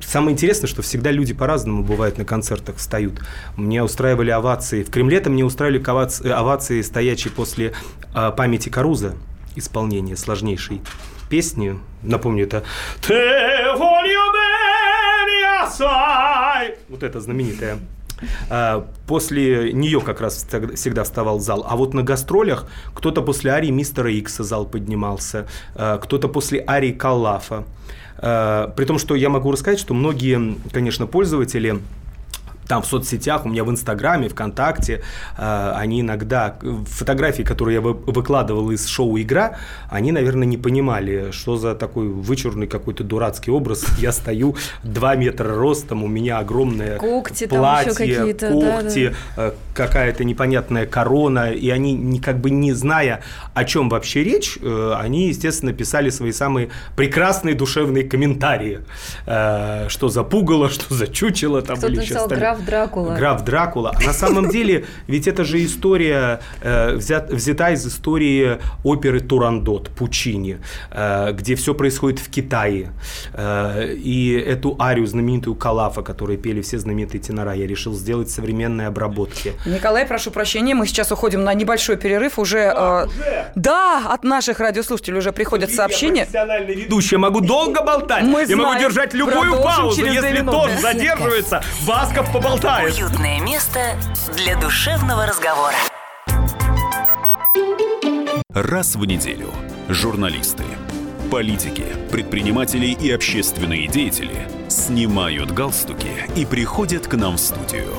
Самое 0.00 0.32
интересное, 0.32 0.68
что 0.68 0.82
всегда 0.82 1.10
люди 1.10 1.34
по-разному 1.34 1.82
бывают 1.82 2.18
на 2.18 2.24
концертах 2.24 2.76
встают. 2.76 3.20
Мне 3.56 3.82
устраивали 3.82 4.30
овации. 4.30 4.82
В 4.82 4.90
Кремле-то 4.90 5.30
мне 5.30 5.44
устраивали 5.44 5.82
овации, 5.84 6.30
овации 6.30 6.82
стоячие 6.82 7.32
после 7.32 7.74
э, 8.14 8.32
памяти 8.36 8.68
Каруза 8.68 9.14
исполнения 9.56 10.16
сложнейшей 10.16 10.80
песни. 11.28 11.78
Напомню, 12.02 12.44
это 12.44 12.64
вот 16.88 17.02
это 17.02 17.20
знаменитая 17.20 17.78
После 19.06 19.72
нее 19.72 20.00
как 20.00 20.20
раз 20.20 20.46
всегда 20.74 21.04
вставал 21.04 21.40
зал. 21.40 21.64
А 21.68 21.76
вот 21.76 21.94
на 21.94 22.02
гастролях 22.02 22.66
кто-то 22.94 23.22
после 23.22 23.52
арии 23.52 23.70
Мистера 23.70 24.12
Икса 24.12 24.44
зал 24.44 24.66
поднимался, 24.66 25.46
а, 25.74 25.98
кто-то 25.98 26.28
после 26.28 26.64
арии 26.66 26.92
Каллафа. 26.92 27.64
Э, 28.20 28.68
при 28.76 28.84
том, 28.84 28.98
что 28.98 29.14
я 29.14 29.28
могу 29.28 29.52
рассказать, 29.52 29.78
что 29.78 29.94
многие, 29.94 30.56
конечно, 30.72 31.06
пользователи 31.06 31.80
там 32.68 32.82
в 32.82 32.86
соцсетях, 32.86 33.46
у 33.46 33.48
меня 33.48 33.64
в 33.64 33.70
Инстаграме, 33.70 34.28
ВКонтакте, 34.28 35.02
э, 35.36 35.72
они 35.74 36.02
иногда, 36.02 36.56
фотографии, 36.86 37.42
которые 37.42 37.76
я 37.76 37.80
выкладывал 37.80 38.70
из 38.70 38.86
шоу 38.86 39.18
«Игра», 39.18 39.56
они, 39.90 40.12
наверное, 40.12 40.46
не 40.46 40.58
понимали, 40.58 41.30
что 41.32 41.56
за 41.56 41.74
такой 41.74 42.08
вычурный 42.08 42.66
какой-то 42.66 43.04
дурацкий 43.04 43.50
образ. 43.50 43.86
Я 43.98 44.12
стою 44.12 44.56
2 44.84 45.14
метра 45.16 45.54
ростом, 45.54 46.04
у 46.04 46.08
меня 46.08 46.38
огромное 46.38 46.98
когти, 46.98 47.46
платье, 47.46 48.34
когти, 48.34 49.14
да, 49.36 49.50
да. 49.50 49.54
какая-то 49.74 50.24
непонятная 50.24 50.86
корона, 50.86 51.50
и 51.50 51.70
они, 51.70 51.94
не, 51.94 52.20
как 52.20 52.38
бы 52.38 52.50
не 52.50 52.72
зная, 52.72 53.22
о 53.54 53.64
чем 53.64 53.88
вообще 53.88 54.22
речь, 54.22 54.58
э, 54.60 54.94
они, 54.98 55.28
естественно, 55.28 55.72
писали 55.72 56.10
свои 56.10 56.32
самые 56.32 56.68
прекрасные 56.96 57.54
душевные 57.54 58.04
комментарии, 58.04 58.80
э, 59.26 59.86
что 59.88 60.08
за 60.08 60.22
пугало, 60.22 60.68
что 60.68 60.94
за 60.94 61.06
чучело 61.06 61.62
там 61.62 61.78
Кто-то 61.78 61.92
или 61.92 62.02
еще 62.02 62.14
написал 62.14 62.28
Граф 62.58 62.66
Дракула. 62.66 63.14
Граф 63.14 63.44
Дракула. 63.44 63.94
А 63.96 64.06
на 64.06 64.12
самом 64.12 64.48
деле, 64.50 64.84
ведь 65.06 65.26
это 65.26 65.44
же 65.44 65.64
история, 65.64 66.40
э, 66.60 66.94
взят, 66.94 67.30
взята 67.30 67.70
из 67.70 67.86
истории 67.86 68.58
оперы 68.84 69.20
Турандот 69.20 69.90
Пучини, 69.90 70.58
э, 70.90 71.32
где 71.32 71.54
все 71.54 71.74
происходит 71.74 72.18
в 72.18 72.30
Китае. 72.30 72.92
Э, 73.34 73.92
и 73.94 74.32
эту 74.32 74.76
арию 74.80 75.06
знаменитую 75.06 75.54
Калафа, 75.54 76.02
которую 76.02 76.38
пели 76.38 76.60
все 76.60 76.78
знаменитые 76.78 77.20
тенора, 77.20 77.54
я 77.54 77.66
решил 77.66 77.94
сделать 77.94 78.30
современной 78.30 78.86
обработки. 78.86 79.52
Николай, 79.66 80.06
прошу 80.06 80.30
прощения, 80.30 80.74
мы 80.74 80.86
сейчас 80.86 81.12
уходим 81.12 81.44
на 81.44 81.54
небольшой 81.54 81.96
перерыв. 81.96 82.38
Уже, 82.38 82.72
а, 82.74 83.04
э, 83.04 83.06
уже? 83.06 83.52
Да, 83.54 84.02
от 84.08 84.24
наших 84.24 84.60
радиослушателей 84.60 85.18
уже 85.18 85.32
приходят 85.32 85.70
сообщения. 85.70 86.20
Я 86.20 86.24
профессиональный 86.24 86.74
ведущий, 86.74 87.14
я 87.14 87.18
могу 87.18 87.40
долго 87.40 87.82
болтать. 87.82 88.24
Мы 88.24 88.44
я 88.46 88.56
могу 88.56 88.78
держать 88.78 89.14
любую 89.14 89.62
паузу. 89.62 90.04
Если 90.04 90.42
тон 90.42 90.70
задерживается, 90.80 91.62
Басков 91.86 92.30
поболтает. 92.48 92.94
Уютное 92.94 93.40
место 93.40 93.96
для 94.36 94.56
душевного 94.56 95.26
разговора. 95.26 95.76
Раз 98.50 98.96
в 98.96 99.04
неделю 99.04 99.50
журналисты, 99.88 100.64
политики, 101.30 101.84
предприниматели 102.10 102.86
и 102.86 103.10
общественные 103.10 103.86
деятели 103.86 104.48
снимают 104.68 105.52
галстуки 105.52 106.10
и 106.36 106.46
приходят 106.46 107.06
к 107.06 107.14
нам 107.14 107.36
в 107.36 107.40
студию. 107.40 107.94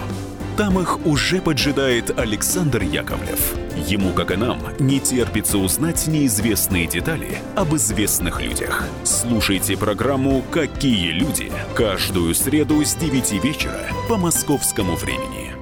Там 0.59 0.77
их 0.77 1.05
уже 1.05 1.39
поджидает 1.39 2.19
Александр 2.19 2.81
Яковлев. 2.83 3.55
Ему, 3.87 4.11
как 4.11 4.31
и 4.31 4.35
нам, 4.35 4.59
не 4.77 4.99
терпится 4.99 5.57
узнать 5.57 6.05
неизвестные 6.07 6.85
детали 6.85 7.37
об 7.55 7.73
известных 7.77 8.41
людях. 8.41 8.83
Слушайте 9.05 9.77
программу 9.77 10.41
«Какие 10.51 11.11
люди» 11.11 11.49
каждую 11.75 12.35
среду 12.35 12.83
с 12.83 12.93
9 12.95 13.41
вечера 13.41 13.79
по 14.09 14.17
московскому 14.17 14.97
времени. 14.97 15.55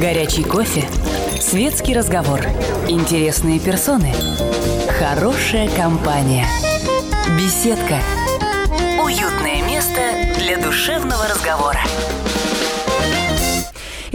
Горячий 0.00 0.44
кофе, 0.44 0.88
светский 1.38 1.94
разговор, 1.94 2.40
интересные 2.88 3.60
персоны, 3.60 4.14
хорошая 4.98 5.68
компания, 5.76 6.46
беседка, 7.38 8.00
уютное 9.04 9.62
место 9.66 10.00
для 10.38 10.56
душевного 10.56 11.28
разговора. 11.28 11.80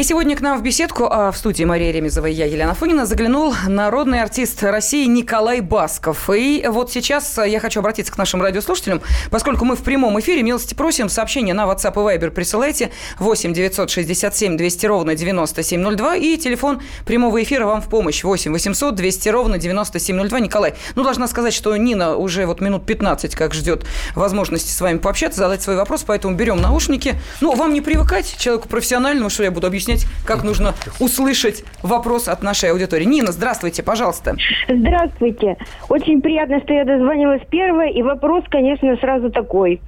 И 0.04 0.06
сегодня 0.06 0.36
к 0.36 0.42
нам 0.42 0.60
в 0.60 0.62
беседку, 0.62 1.08
а 1.10 1.32
в 1.32 1.38
студии 1.38 1.64
Мария 1.64 1.90
Ремезова 1.94 2.26
и 2.26 2.34
я, 2.34 2.46
Елена 2.46 2.74
Фонина, 2.74 3.06
заглянул 3.06 3.56
народный 3.70 4.22
артист 4.22 4.62
России 4.62 5.06
Николай 5.06 5.62
Басков. 5.62 6.30
И 6.30 6.66
вот 6.68 6.92
сейчас 6.92 7.38
я 7.38 7.62
хочу 7.62 7.80
обратиться 7.80 8.12
к 8.12 8.18
нашим 8.18 8.42
радиослушателям, 8.42 9.02
поскольку 9.32 9.64
мы 9.64 9.78
в 9.78 9.82
прямом 9.82 10.20
эфире, 10.20 10.44
милости 10.44 10.74
просим, 10.74 11.08
сообщение 11.08 11.54
на 11.54 11.64
WhatsApp 11.64 11.94
и 11.94 12.18
Viber 12.18 12.32
присылайте 12.32 12.92
8 13.18 13.54
967 13.54 14.58
200 14.58 14.86
ровно 14.88 15.16
9702 15.16 16.16
и 16.18 16.36
телефон 16.36 16.82
прямого 17.06 17.42
эфира 17.42 17.66
вам 17.66 17.82
в 17.82 17.88
помощь 17.88 18.26
8 18.26 18.52
800 18.52 18.96
200 18.96 19.30
ровно 19.30 19.58
9702. 19.58 20.40
Николай, 20.42 20.74
ну, 20.96 21.06
должна 21.06 21.30
сказать, 21.30 21.54
что 21.54 21.78
Нина 21.78 22.18
уже 22.18 22.46
вот 22.46 22.60
минут 22.60 22.86
15 22.86 23.36
как 23.36 23.54
ждет 23.54 23.86
возможности 24.16 24.70
с 24.70 24.82
вами 24.82 24.98
пообщаться, 24.98 25.40
задать 25.40 25.62
свой 25.62 25.78
вопрос, 25.78 26.04
поэтому 26.06 26.36
берем 26.36 26.60
наушники. 26.60 27.16
Ну, 27.40 27.56
вам 27.56 27.74
не 27.74 27.80
привыкать, 27.80 28.36
человеку 28.38 28.68
профессиональному, 28.68 29.30
что 29.30 29.44
я 29.44 29.52
буду 29.52 29.66
объяснять 29.68 29.93
объяснять, 29.94 30.08
как 30.26 30.44
нужно 30.44 30.74
услышать 31.00 31.64
вопрос 31.82 32.28
от 32.28 32.44
нашей 32.44 32.72
аудитории. 32.72 33.06
Нина, 33.06 33.32
здравствуйте, 33.32 33.84
пожалуйста. 33.84 34.36
Здравствуйте. 34.68 35.58
Очень 35.90 36.22
приятно, 36.22 36.60
что 36.62 36.74
я 36.74 36.86
дозвонилась 36.86 37.42
первая. 37.50 37.90
И 37.90 38.02
вопрос, 38.02 38.44
конечно, 38.50 38.96
сразу 38.98 39.30
такой. 39.30 39.82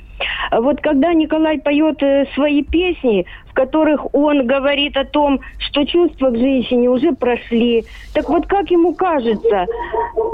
Вот 0.51 0.79
когда 0.81 1.13
Николай 1.13 1.59
поет 1.59 2.01
э, 2.01 2.25
свои 2.35 2.63
песни, 2.63 3.25
в 3.49 3.53
которых 3.53 4.13
он 4.13 4.47
говорит 4.47 4.95
о 4.95 5.03
том, 5.03 5.41
что 5.57 5.83
чувства 5.85 6.29
к 6.29 6.37
женщине 6.37 6.89
уже 6.89 7.11
прошли, 7.11 7.83
так 8.13 8.29
вот 8.29 8.47
как 8.47 8.71
ему 8.71 8.95
кажется, 8.95 9.65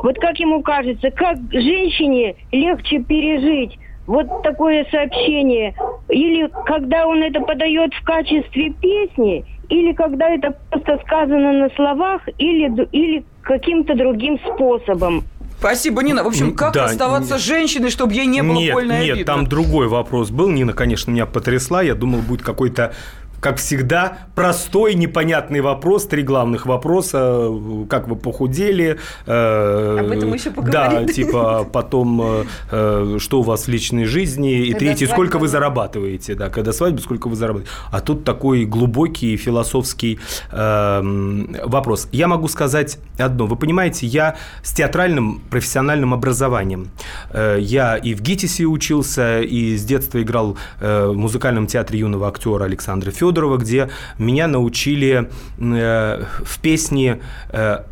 вот 0.03 0.19
как 0.19 0.37
ему 0.37 0.61
кажется, 0.61 1.09
как 1.09 1.37
женщине 1.51 2.35
легче 2.51 2.99
пережить 2.99 3.79
вот 4.05 4.43
такое 4.43 4.85
сообщение, 4.91 5.73
или 6.09 6.49
когда 6.65 7.07
он 7.07 7.23
это 7.23 7.39
подает 7.39 7.93
в 7.93 8.03
качестве 8.03 8.71
песни, 8.73 9.45
или 9.71 9.93
когда 9.93 10.29
это 10.29 10.53
просто 10.69 10.99
сказано 11.05 11.53
на 11.53 11.69
словах, 11.75 12.21
или, 12.37 12.87
или 12.91 13.25
каким-то 13.41 13.95
другим 13.95 14.37
способом. 14.39 15.23
Спасибо, 15.57 16.03
Нина. 16.03 16.23
В 16.23 16.27
общем, 16.27 16.55
как 16.55 16.73
да, 16.73 16.85
оставаться 16.85 17.35
нет. 17.35 17.43
женщиной, 17.43 17.89
чтобы 17.89 18.13
ей 18.13 18.25
не 18.25 18.41
было 18.41 18.57
нет, 18.57 18.73
больно 18.73 18.99
Нет, 18.99 19.13
обидно? 19.13 19.33
там 19.33 19.47
другой 19.47 19.87
вопрос 19.87 20.29
был. 20.31 20.49
Нина, 20.49 20.73
конечно, 20.73 21.11
меня 21.11 21.25
потрясла. 21.25 21.83
Я 21.83 21.95
думал, 21.95 22.19
будет 22.19 22.41
какой-то 22.41 22.93
как 23.41 23.57
всегда, 23.57 24.19
простой, 24.35 24.93
непонятный 24.93 25.61
вопрос, 25.61 26.05
три 26.05 26.21
главных 26.21 26.67
вопроса, 26.67 27.49
как 27.89 28.07
вы 28.07 28.15
похудели. 28.15 28.99
Э, 29.25 29.97
Об 29.99 30.11
этом 30.11 30.33
еще 30.33 30.51
поговорим. 30.51 31.07
Да, 31.07 31.11
типа 31.11 31.67
потом, 31.73 32.45
э, 32.71 33.17
что 33.19 33.39
у 33.39 33.41
вас 33.41 33.65
в 33.65 33.67
личной 33.67 34.05
жизни, 34.05 34.67
и 34.67 34.71
когда 34.71 34.79
третий, 34.79 35.05
свадьба. 35.07 35.13
сколько 35.15 35.39
вы 35.39 35.47
зарабатываете, 35.47 36.35
да, 36.35 36.49
когда 36.49 36.71
свадьба, 36.71 36.99
сколько 36.99 37.27
вы 37.29 37.35
зарабатываете. 37.35 37.73
А 37.91 37.99
тут 37.99 38.23
такой 38.23 38.65
глубокий 38.65 39.35
философский 39.37 40.19
э, 40.51 41.61
вопрос. 41.65 42.09
Я 42.11 42.27
могу 42.27 42.47
сказать 42.47 42.99
одно. 43.17 43.47
Вы 43.47 43.55
понимаете, 43.55 44.05
я 44.05 44.35
с 44.61 44.71
театральным 44.71 45.41
профессиональным 45.49 46.13
образованием. 46.13 46.91
Э, 47.31 47.57
я 47.59 47.97
и 47.97 48.13
в 48.13 48.21
ГИТИСе 48.21 48.65
учился, 48.65 49.41
и 49.41 49.75
с 49.77 49.83
детства 49.83 50.21
играл 50.21 50.57
э, 50.79 51.07
в 51.07 51.17
музыкальном 51.17 51.65
театре 51.65 51.97
юного 51.97 52.27
актера 52.27 52.65
Александра 52.65 53.09
Федорова 53.09 53.30
Федорова, 53.31 53.57
где 53.57 53.89
меня 54.17 54.47
научили 54.47 55.29
э, 55.59 56.23
в 56.43 56.59
песне 56.59 57.19
э, 57.49 57.83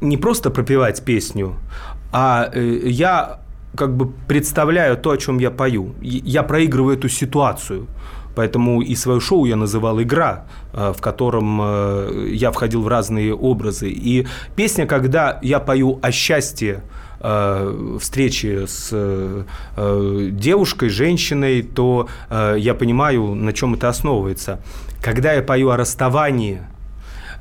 не 0.00 0.16
просто 0.16 0.50
пропевать 0.50 1.04
песню, 1.04 1.54
а 2.12 2.50
э, 2.52 2.88
я 2.88 3.38
как 3.76 3.96
бы 3.96 4.10
представляю 4.28 4.96
то, 4.96 5.10
о 5.10 5.16
чем 5.16 5.38
я 5.38 5.50
пою. 5.50 5.94
Я 6.00 6.42
проигрываю 6.42 6.96
эту 6.96 7.08
ситуацию. 7.08 7.86
Поэтому 8.34 8.80
и 8.80 8.96
свое 8.96 9.20
шоу 9.20 9.44
я 9.44 9.56
называл 9.56 10.00
«Игра», 10.00 10.44
в 10.72 11.00
котором 11.00 11.60
я 12.32 12.50
входил 12.50 12.82
в 12.82 12.88
разные 12.88 13.34
образы. 13.34 13.90
И 13.90 14.26
песня, 14.56 14.86
когда 14.86 15.38
я 15.42 15.58
пою 15.58 15.98
о 16.02 16.12
счастье, 16.12 16.72
э, 16.72 16.99
встречи 17.20 18.64
с 18.66 18.88
э, 18.92 20.28
девушкой, 20.32 20.88
женщиной, 20.88 21.62
то 21.62 22.08
э, 22.30 22.56
я 22.58 22.74
понимаю, 22.74 23.34
на 23.34 23.52
чем 23.52 23.74
это 23.74 23.88
основывается. 23.90 24.60
Когда 25.02 25.34
я 25.34 25.42
пою 25.42 25.68
о 25.68 25.76
расставании, 25.76 26.62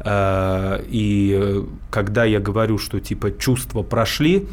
э, 0.02 0.84
и 0.90 1.64
когда 1.90 2.26
я 2.26 2.40
говорю, 2.40 2.78
что 2.78 3.00
типа 3.00 3.32
чувства 3.32 3.84
прошли, 3.84 4.48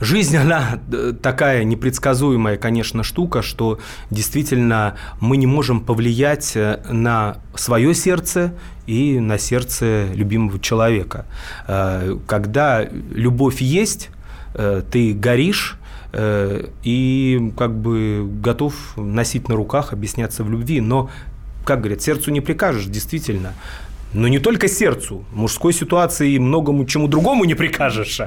Жизнь, 0.00 0.36
она 0.36 0.78
э, 0.92 1.12
такая 1.20 1.64
непредсказуемая, 1.64 2.56
конечно, 2.56 3.02
штука, 3.02 3.42
что 3.42 3.80
действительно 4.10 4.96
мы 5.20 5.36
не 5.36 5.46
можем 5.46 5.80
повлиять 5.80 6.52
э, 6.54 6.80
на 6.88 7.38
свое 7.56 7.94
сердце 7.94 8.54
и 8.86 9.18
на 9.18 9.38
сердце 9.38 10.06
любимого 10.14 10.60
человека. 10.60 11.26
Э, 11.66 12.16
когда 12.26 12.84
любовь 12.84 13.60
есть, 13.60 14.10
ты 14.90 15.12
горишь, 15.12 15.76
и 16.82 17.52
как 17.56 17.78
бы 17.78 18.26
готов 18.42 18.74
носить 18.96 19.46
на 19.48 19.54
руках, 19.54 19.92
объясняться 19.92 20.42
в 20.42 20.50
любви, 20.50 20.80
но 20.80 21.10
как 21.64 21.80
говорят, 21.80 22.00
сердцу 22.00 22.30
не 22.30 22.40
прикажешь, 22.40 22.86
действительно 22.86 23.52
но 24.14 24.28
не 24.28 24.38
только 24.38 24.68
сердцу. 24.68 25.24
Мужской 25.32 25.72
ситуации 25.72 26.38
многому 26.38 26.84
чему 26.84 27.08
другому 27.08 27.44
не 27.44 27.54
прикажешь. 27.54 28.20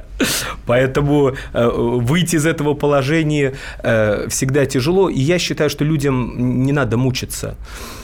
Поэтому 0.65 1.33
э, 1.53 1.69
выйти 1.69 2.35
из 2.35 2.45
этого 2.45 2.73
положения 2.73 3.53
э, 3.83 4.27
всегда 4.29 4.65
тяжело. 4.65 5.09
И 5.09 5.19
я 5.19 5.39
считаю, 5.39 5.69
что 5.69 5.85
людям 5.85 6.63
не 6.63 6.71
надо 6.71 6.97
мучиться. 6.97 7.55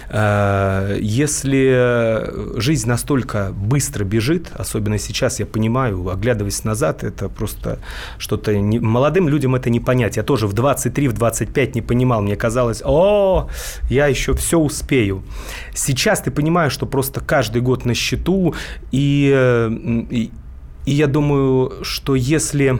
Э, 0.09 0.97
если 0.99 2.59
жизнь 2.59 2.87
настолько 2.87 3.51
быстро 3.51 4.03
бежит, 4.03 4.51
особенно 4.53 4.97
сейчас, 4.97 5.39
я 5.39 5.45
понимаю, 5.45 6.09
оглядываясь 6.09 6.63
назад, 6.63 7.03
это 7.03 7.29
просто 7.29 7.79
что-то... 8.17 8.57
Не... 8.57 8.79
Молодым 8.79 9.29
людям 9.29 9.55
это 9.55 9.69
не 9.69 9.79
понять. 9.79 10.17
Я 10.17 10.23
тоже 10.23 10.47
в 10.47 10.53
23, 10.53 11.07
в 11.07 11.13
25 11.13 11.75
не 11.75 11.81
понимал. 11.81 12.21
Мне 12.21 12.35
казалось, 12.35 12.81
о, 12.85 13.49
я 13.89 14.07
еще 14.07 14.33
все 14.33 14.59
успею. 14.59 15.23
Сейчас 15.73 16.21
ты 16.21 16.31
понимаешь, 16.31 16.71
что 16.71 16.85
просто 16.85 17.19
каждый 17.19 17.61
год 17.61 17.85
на 17.85 17.93
счету, 17.93 18.55
и, 18.91 20.07
и, 20.09 20.31
и 20.85 20.91
я 20.91 21.07
думаю, 21.07 21.83
что 21.83 22.15
если 22.15 22.79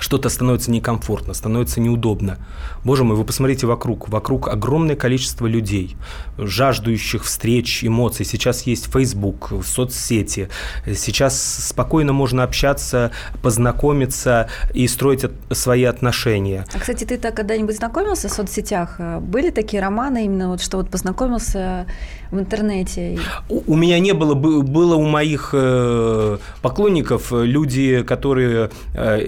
что-то 0.00 0.28
становится 0.28 0.70
некомфортно, 0.70 1.34
становится 1.34 1.80
неудобно. 1.80 2.38
Боже 2.84 3.04
мой, 3.04 3.16
вы 3.16 3.24
посмотрите 3.24 3.66
вокруг. 3.66 4.08
Вокруг 4.08 4.48
огромное 4.48 4.96
количество 4.96 5.46
людей, 5.46 5.96
жаждущих 6.38 7.24
встреч, 7.24 7.84
эмоций. 7.84 8.24
Сейчас 8.24 8.62
есть 8.62 8.92
Facebook, 8.92 9.52
соцсети. 9.64 10.48
Сейчас 10.86 11.66
спокойно 11.68 12.12
можно 12.12 12.42
общаться, 12.42 13.10
познакомиться 13.42 14.48
и 14.74 14.86
строить 14.88 15.24
свои 15.50 15.84
отношения. 15.84 16.64
А, 16.74 16.78
кстати, 16.78 17.04
ты 17.04 17.18
так 17.18 17.34
когда-нибудь 17.34 17.76
знакомился 17.76 18.28
в 18.28 18.32
соцсетях? 18.32 19.00
Были 19.20 19.50
такие 19.50 19.82
романы 19.82 20.24
именно 20.24 20.48
вот, 20.48 20.60
что 20.60 20.76
вот 20.76 20.90
познакомился 20.90 21.86
в 22.30 22.38
интернете? 22.38 23.18
У, 23.48 23.62
у 23.66 23.76
меня 23.76 23.98
не 23.98 24.12
было, 24.12 24.34
было 24.34 24.94
у 24.94 25.06
моих 25.06 25.50
э, 25.52 26.38
поклонников 26.62 27.32
люди, 27.32 28.02
которые 28.02 28.70
э, 28.94 29.24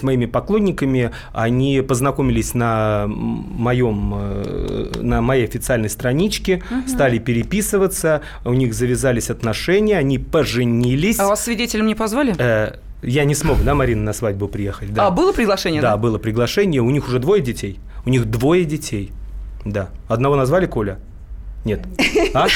являлись 0.00 0.02
моими 0.02 0.26
поклонниками, 0.26 1.10
они 1.32 1.82
познакомились 1.82 2.54
на 2.54 3.06
моем, 3.06 4.14
э, 4.14 4.92
на 5.00 5.20
моей 5.20 5.44
официальной 5.44 5.88
страничке, 5.88 6.62
угу. 6.70 6.88
стали 6.88 7.18
переписываться, 7.18 8.22
у 8.44 8.52
них 8.52 8.74
завязались 8.74 9.30
отношения, 9.30 9.98
они 9.98 10.18
поженились. 10.18 11.18
А 11.18 11.28
вас 11.28 11.44
свидетелем 11.44 11.86
не 11.86 11.94
позвали? 11.94 12.34
Э, 12.38 12.76
я 13.02 13.24
не 13.24 13.34
смог, 13.34 13.62
да, 13.64 13.74
Марина, 13.74 14.02
на 14.02 14.12
свадьбу 14.12 14.48
приехать. 14.48 14.92
Да. 14.92 15.06
А, 15.06 15.10
было 15.10 15.32
приглашение? 15.32 15.80
Да, 15.80 15.92
да, 15.92 15.96
было 15.96 16.18
приглашение. 16.18 16.82
У 16.82 16.90
них 16.90 17.08
уже 17.08 17.18
двое 17.18 17.42
детей. 17.42 17.78
У 18.04 18.10
них 18.10 18.26
двое 18.26 18.64
детей. 18.64 19.10
Да. 19.64 19.88
Одного 20.08 20.36
назвали 20.36 20.66
Коля? 20.66 20.98
Нет. 21.64 21.80
А? 22.34 22.46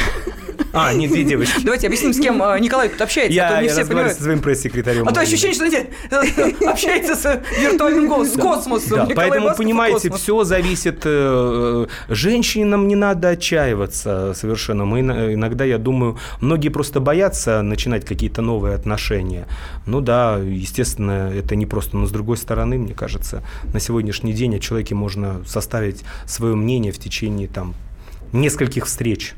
А, 0.75 0.93
нет, 0.93 1.11
две 1.11 1.25
девочки. 1.25 1.63
Давайте 1.63 1.87
объясним, 1.87 2.13
с 2.13 2.19
кем 2.19 2.43
а, 2.43 2.59
Николай 2.59 2.89
тут 2.89 3.01
общается. 3.01 3.33
Я, 3.33 3.47
а 3.47 3.51
то 3.53 3.61
не 3.61 3.67
я 3.67 3.73
все 3.73 3.81
разговариваю 3.83 4.15
со 4.15 4.23
своим 4.23 4.41
пресс-секретарем. 4.41 5.09
А 5.09 5.13
то 5.13 5.21
ощущение, 5.21 5.55
что 5.55 5.69
знаете, 5.69 5.91
общается 6.67 7.15
с 7.15 7.43
виртуальным 7.61 8.09
голосом, 8.09 8.35
с 8.35 8.43
космосом. 8.43 9.09
Да, 9.09 9.15
поэтому, 9.15 9.55
понимаете, 9.57 10.11
все 10.11 10.45
зависит... 10.45 11.03
Э, 11.05 11.87
женщинам 12.09 12.89
не 12.89 12.97
надо 12.97 13.31
отчаиваться 13.31 14.33
совершенно. 14.35 14.85
Мы 14.85 15.01
иногда, 15.01 15.65
я 15.65 15.79
думаю, 15.79 16.19
многие 16.41 16.71
просто 16.71 17.01
боятся 17.01 17.63
начинать 17.63 18.05
какие-то 18.05 18.43
новые 18.43 18.75
отношения. 18.75 19.47
Ну 19.87 20.01
да, 20.01 20.39
естественно, 20.39 21.33
это 21.33 21.55
не 21.57 21.67
просто. 21.67 21.97
Но 21.97 22.07
с 22.07 22.11
другой 22.11 22.37
стороны, 22.37 22.79
мне 22.79 22.95
кажется, 22.95 23.43
на 23.73 23.81
сегодняшний 23.81 24.33
день 24.33 24.57
о 24.57 24.59
человеке 24.59 24.95
можно 24.95 25.43
составить 25.47 26.03
свое 26.27 26.55
мнение 26.55 26.93
в 26.93 26.99
течение 26.99 27.49
там 27.49 27.75
нескольких 28.33 28.87
встреч. 28.87 29.35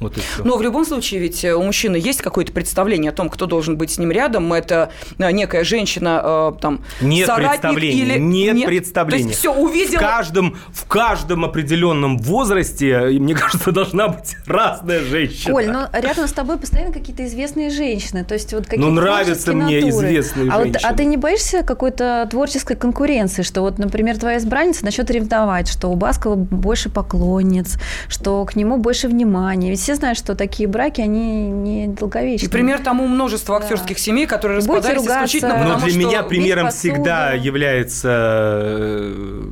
Вот 0.00 0.16
и 0.16 0.20
все. 0.20 0.44
Но 0.44 0.56
в 0.56 0.62
любом 0.62 0.84
случае, 0.84 1.20
ведь 1.20 1.44
э, 1.44 1.54
у 1.54 1.62
мужчины 1.62 1.96
есть 1.96 2.22
какое-то 2.22 2.52
представление 2.52 3.10
о 3.10 3.14
том, 3.14 3.28
кто 3.28 3.46
должен 3.46 3.76
быть 3.76 3.90
с 3.90 3.98
ним 3.98 4.12
рядом. 4.12 4.52
Это 4.52 4.90
э, 5.18 5.30
некая 5.32 5.64
женщина, 5.64 6.52
э, 6.54 6.60
там, 6.60 6.84
нет 7.00 7.28
представления, 7.34 8.14
или... 8.14 8.18
нет, 8.18 8.54
нет 8.54 8.66
представления. 8.66 9.24
То 9.24 9.28
есть 9.28 9.40
все 9.40 9.52
увидел. 9.52 9.98
В 9.98 10.00
каждом, 10.00 10.56
в 10.72 10.84
каждом 10.86 11.44
определенном 11.44 12.18
возрасте, 12.18 13.08
мне 13.08 13.34
кажется, 13.36 13.72
должна 13.72 14.08
быть 14.08 14.36
разная 14.46 15.00
женщина. 15.00 15.54
Оль, 15.54 15.68
но 15.68 15.88
рядом 15.92 16.28
с 16.28 16.32
тобой 16.32 16.58
постоянно 16.58 16.92
какие-то 16.92 17.26
известные 17.26 17.70
женщины. 17.70 18.24
То 18.24 18.34
есть 18.34 18.52
вот 18.52 18.66
какие 18.66 18.84
Ну, 18.84 18.90
нравятся 18.90 19.52
мне 19.52 19.80
натуры. 19.80 20.06
известные 20.06 20.50
а 20.50 20.58
женщины. 20.58 20.78
Вот, 20.82 20.92
а 20.92 20.94
ты 20.94 21.04
не 21.04 21.16
боишься 21.16 21.62
какой-то 21.64 22.28
творческой 22.30 22.76
конкуренции, 22.76 23.42
что 23.42 23.62
вот, 23.62 23.78
например, 23.78 24.16
твоя 24.16 24.38
избранница 24.38 24.84
начнет 24.84 25.10
ревновать, 25.10 25.68
что 25.68 25.88
у 25.88 25.96
Баскова 25.96 26.36
больше 26.36 26.88
поклонниц, 26.88 27.78
что 28.08 28.44
к 28.44 28.54
нему 28.54 28.76
больше 28.76 29.08
внимания. 29.08 29.70
Ведь 29.70 29.87
все 29.88 29.94
знают, 29.94 30.18
что 30.18 30.34
такие 30.34 30.68
браки, 30.68 31.00
они 31.00 31.48
не 31.48 31.86
долговечны. 31.86 32.44
И 32.44 32.50
пример 32.50 32.80
тому 32.80 33.06
множество 33.06 33.56
актерских 33.56 33.96
да. 33.96 34.02
семей, 34.02 34.26
которые 34.26 34.58
распадались 34.58 35.00
исключительно 35.00 35.54
потому, 35.54 35.70
Но 35.70 35.78
для 35.78 35.88
что 35.88 35.98
меня 35.98 36.22
примером 36.24 36.68
всегда 36.68 37.32
является 37.32 38.08
э, 38.10 39.42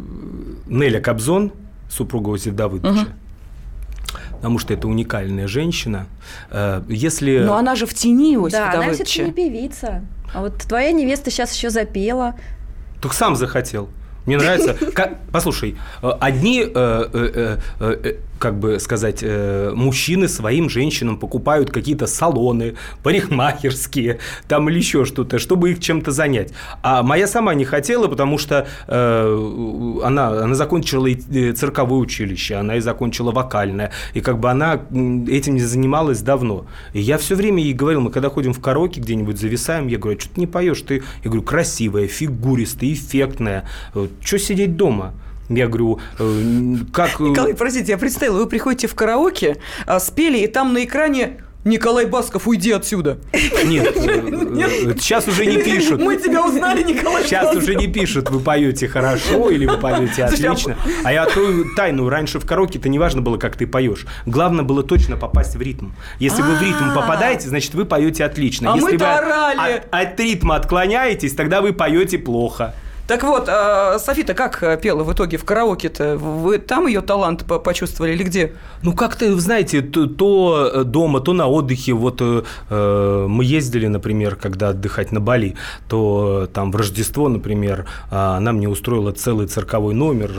Неля 0.67 1.01
Кобзон, 1.01 1.53
супруга 1.89 2.29
Ози 2.31 2.51
Давыдовича. 2.51 3.03
Угу 3.03 3.11
потому 4.37 4.59
что 4.59 4.75
это 4.75 4.87
уникальная 4.87 5.49
женщина. 5.49 6.07
Э, 6.51 6.83
если... 6.89 7.39
Но 7.39 7.57
она 7.57 7.75
же 7.75 7.87
в 7.87 7.95
тени 7.95 8.35
Иосифа 8.35 8.59
Да, 8.59 8.73
Давыдовича. 8.73 8.85
она 8.85 8.93
все-таки 8.93 9.23
не 9.23 9.33
певица. 9.33 10.05
А 10.35 10.43
вот 10.43 10.59
твоя 10.59 10.93
невеста 10.93 11.31
сейчас 11.31 11.53
еще 11.55 11.71
запела. 11.71 12.37
Только 13.01 13.17
сам 13.17 13.35
захотел. 13.35 13.89
Мне 14.27 14.37
нравится. 14.37 14.75
Как, 14.93 15.19
послушай, 15.33 15.77
э, 16.03 16.11
одни, 16.21 16.63
э, 16.63 16.69
э, 16.75 17.59
э, 17.81 17.97
э, 18.05 18.15
как 18.39 18.59
бы 18.59 18.79
сказать, 18.81 19.21
э, 19.23 19.73
мужчины 19.75 20.29
своим 20.29 20.69
женщинам 20.69 21.17
покупают 21.19 21.71
какие-то 21.71 22.07
салоны, 22.07 22.75
парикмахерские, 23.03 24.19
там 24.49 24.69
или 24.69 24.79
еще 24.79 25.05
что-то, 25.05 25.39
чтобы 25.39 25.73
их 25.73 25.81
чем-то 25.81 26.11
занять. 26.11 26.53
А 26.83 27.03
моя 27.03 27.27
сама 27.27 27.55
не 27.55 27.65
хотела, 27.65 28.09
потому 28.09 28.39
что 28.39 28.67
э, 28.87 30.01
она, 30.05 30.29
она 30.45 30.55
закончила 30.55 31.07
и 31.07 31.53
цирковое 31.53 31.99
училище, 31.99 32.55
она 32.57 32.77
и 32.77 32.81
закончила 32.81 33.33
вокальное, 33.33 33.93
и 34.15 34.21
как 34.21 34.39
бы 34.39 34.51
она 34.51 34.75
этим 35.29 35.55
не 35.55 35.61
занималась 35.61 36.21
давно. 36.21 36.67
И 36.93 37.01
я 37.01 37.19
все 37.19 37.35
время 37.35 37.63
ей 37.63 37.73
говорил, 37.73 38.01
мы 38.01 38.11
когда 38.11 38.29
ходим 38.29 38.53
в 38.53 38.61
караоке 38.61 39.01
где-нибудь 39.01 39.39
зависаем, 39.39 39.87
я 39.89 39.99
говорю, 39.99 40.19
«А 40.19 40.21
что 40.21 40.35
ты 40.35 40.41
не 40.41 40.47
поешь, 40.47 40.81
ты, 40.83 41.03
я 41.25 41.31
говорю, 41.31 41.43
красивая, 41.43 42.07
фигуристая, 42.07 42.93
эффектная, 42.93 43.69
что 43.93 44.39
сидеть 44.39 44.77
дома? 44.77 45.15
Я 45.49 45.69
говорю, 45.69 46.01
э, 46.19 46.75
как... 46.93 47.21
Э, 47.21 47.25
Николай, 47.25 47.55
простите, 47.55 47.93
я 47.93 47.99
представила, 47.99 48.39
вы 48.39 48.47
приходите 48.47 48.87
в 48.87 48.95
караоке, 48.95 49.59
а, 49.87 50.01
спели, 50.01 50.39
и 50.39 50.47
там 50.47 50.73
на 50.73 50.85
экране 50.85 51.41
Николай 51.67 52.07
Басков, 52.07 52.47
уйди 52.47 52.71
отсюда. 52.71 53.19
Нет, 53.65 53.97
сейчас 55.01 55.27
уже 55.27 55.47
не 55.47 55.59
пишут. 55.59 56.01
Мы 56.01 56.17
тебя 56.17 56.47
узнали, 56.47 56.85
Николай 56.85 57.25
Сейчас 57.25 57.57
уже 57.57 57.75
не 57.75 57.89
пишут, 57.89 58.31
вы 58.31 58.39
поете 58.39 58.87
хорошо 58.87 59.51
или 59.51 59.67
вы 59.67 59.77
поете 59.77 60.23
а 60.23 60.29
отлично. 60.29 60.77
А 61.03 61.13
я 61.13 61.25
открою 61.25 61.75
тайну. 61.75 62.09
Раньше 62.09 62.39
в 62.39 62.47
караоке-то 62.47 62.89
не 62.89 63.01
важно 63.01 63.21
было, 63.21 63.37
как 63.37 63.57
ты 63.57 63.67
поешь. 63.67 64.07
Главное 64.27 64.65
было 64.65 64.85
точно 64.85 65.17
попасть 65.17 65.57
в 65.57 65.61
ритм. 65.61 65.91
Если 66.21 66.41
вы 66.41 66.55
в 66.55 66.63
ритм 66.63 66.95
попадаете, 66.95 67.49
значит, 67.49 67.75
вы 67.75 67.85
поете 67.85 68.25
отлично. 68.25 68.73
А 68.73 68.77
вы 68.77 68.95
орали. 68.95 69.83
от 69.91 70.21
ритма 70.21 70.55
отклоняетесь, 70.55 71.35
тогда 71.35 71.63
вы 71.63 71.73
поете 71.73 72.17
плохо. 72.17 72.77
Так 73.07 73.23
вот, 73.23 73.49
а 73.49 73.99
Софита 73.99 74.35
как 74.35 74.63
э, 74.63 74.77
пела 74.77 75.05
в 75.05 75.13
итоге 75.13 75.37
в 75.37 75.45
караоке-то? 75.45 76.17
Вы 76.17 76.59
там 76.59 76.89
ее 76.89 77.01
талант 77.01 77.45
почувствовали 77.45 78.13
или 78.13 78.25
где? 78.25 78.53
Ну, 78.83 78.95
как-то, 78.95 79.39
знаете, 79.39 79.81
то, 79.81 80.71
э, 80.73 80.85
дома, 80.85 81.21
то 81.21 81.33
на 81.33 81.47
отдыхе. 81.47 81.93
Вот 81.93 82.21
э, 82.21 83.27
мы 83.29 83.45
ездили, 83.45 83.87
например, 83.87 84.35
когда 84.35 84.71
отдыхать 84.71 85.13
на 85.13 85.21
Бали, 85.21 85.55
то 85.89 86.49
там 86.53 86.73
в 86.73 86.77
Рождество, 86.77 87.29
например, 87.29 87.87
а, 88.11 88.37
она 88.37 88.53
мне 88.53 88.69
устроила 88.69 89.13
целый 89.13 89.47
цирковой 89.47 89.95
номер 89.95 90.33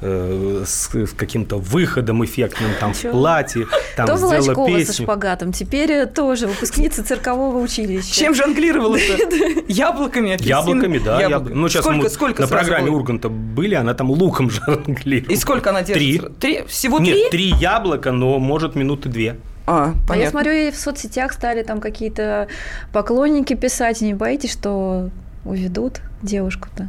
с, 0.00 0.90
каким-то 1.16 1.56
выходом 1.56 2.24
эффектным, 2.24 2.70
там 2.80 2.94
в 2.94 3.02
платье, 3.02 3.66
там 3.96 4.06
то 4.06 4.16
сделала 4.16 4.34
Волочкова 4.34 4.66
песню. 4.66 4.94
со 4.94 5.02
шпагатом, 5.02 5.52
теперь 5.52 6.06
тоже 6.06 6.46
выпускница 6.46 7.04
циркового 7.04 7.58
училища. 7.58 8.12
Чем 8.12 8.34
жонглировала-то? 8.34 9.62
Яблоками, 9.68 10.36
Яблоками, 10.40 10.98
да. 10.98 11.40
Ну, 11.40 11.68
сейчас 11.68 11.86
мы 11.86 12.07
сколько 12.08 12.42
на 12.42 12.48
программе 12.48 12.90
Урганта 12.90 13.28
были, 13.28 13.74
она 13.74 13.94
там 13.94 14.10
луком 14.10 14.50
жонглирует. 14.66 15.30
И 15.30 15.36
сколько 15.36 15.70
она 15.70 15.82
держит? 15.82 16.38
Три. 16.38 16.56
три? 16.56 16.66
Всего 16.66 16.98
Нет, 16.98 17.14
три? 17.14 17.22
Нет, 17.22 17.30
три 17.30 17.46
яблока, 17.48 18.12
но 18.12 18.38
может 18.38 18.74
минуты 18.74 19.08
две. 19.08 19.36
А, 19.66 19.92
понятно. 20.06 20.14
А 20.14 20.16
я 20.16 20.30
смотрю, 20.30 20.52
и 20.52 20.70
в 20.70 20.76
соцсетях 20.76 21.32
стали 21.32 21.62
там 21.62 21.80
какие-то 21.80 22.48
поклонники 22.92 23.54
писать. 23.54 24.00
Не 24.00 24.14
боитесь, 24.14 24.52
что 24.52 25.10
уведут 25.44 26.00
девушку-то? 26.22 26.88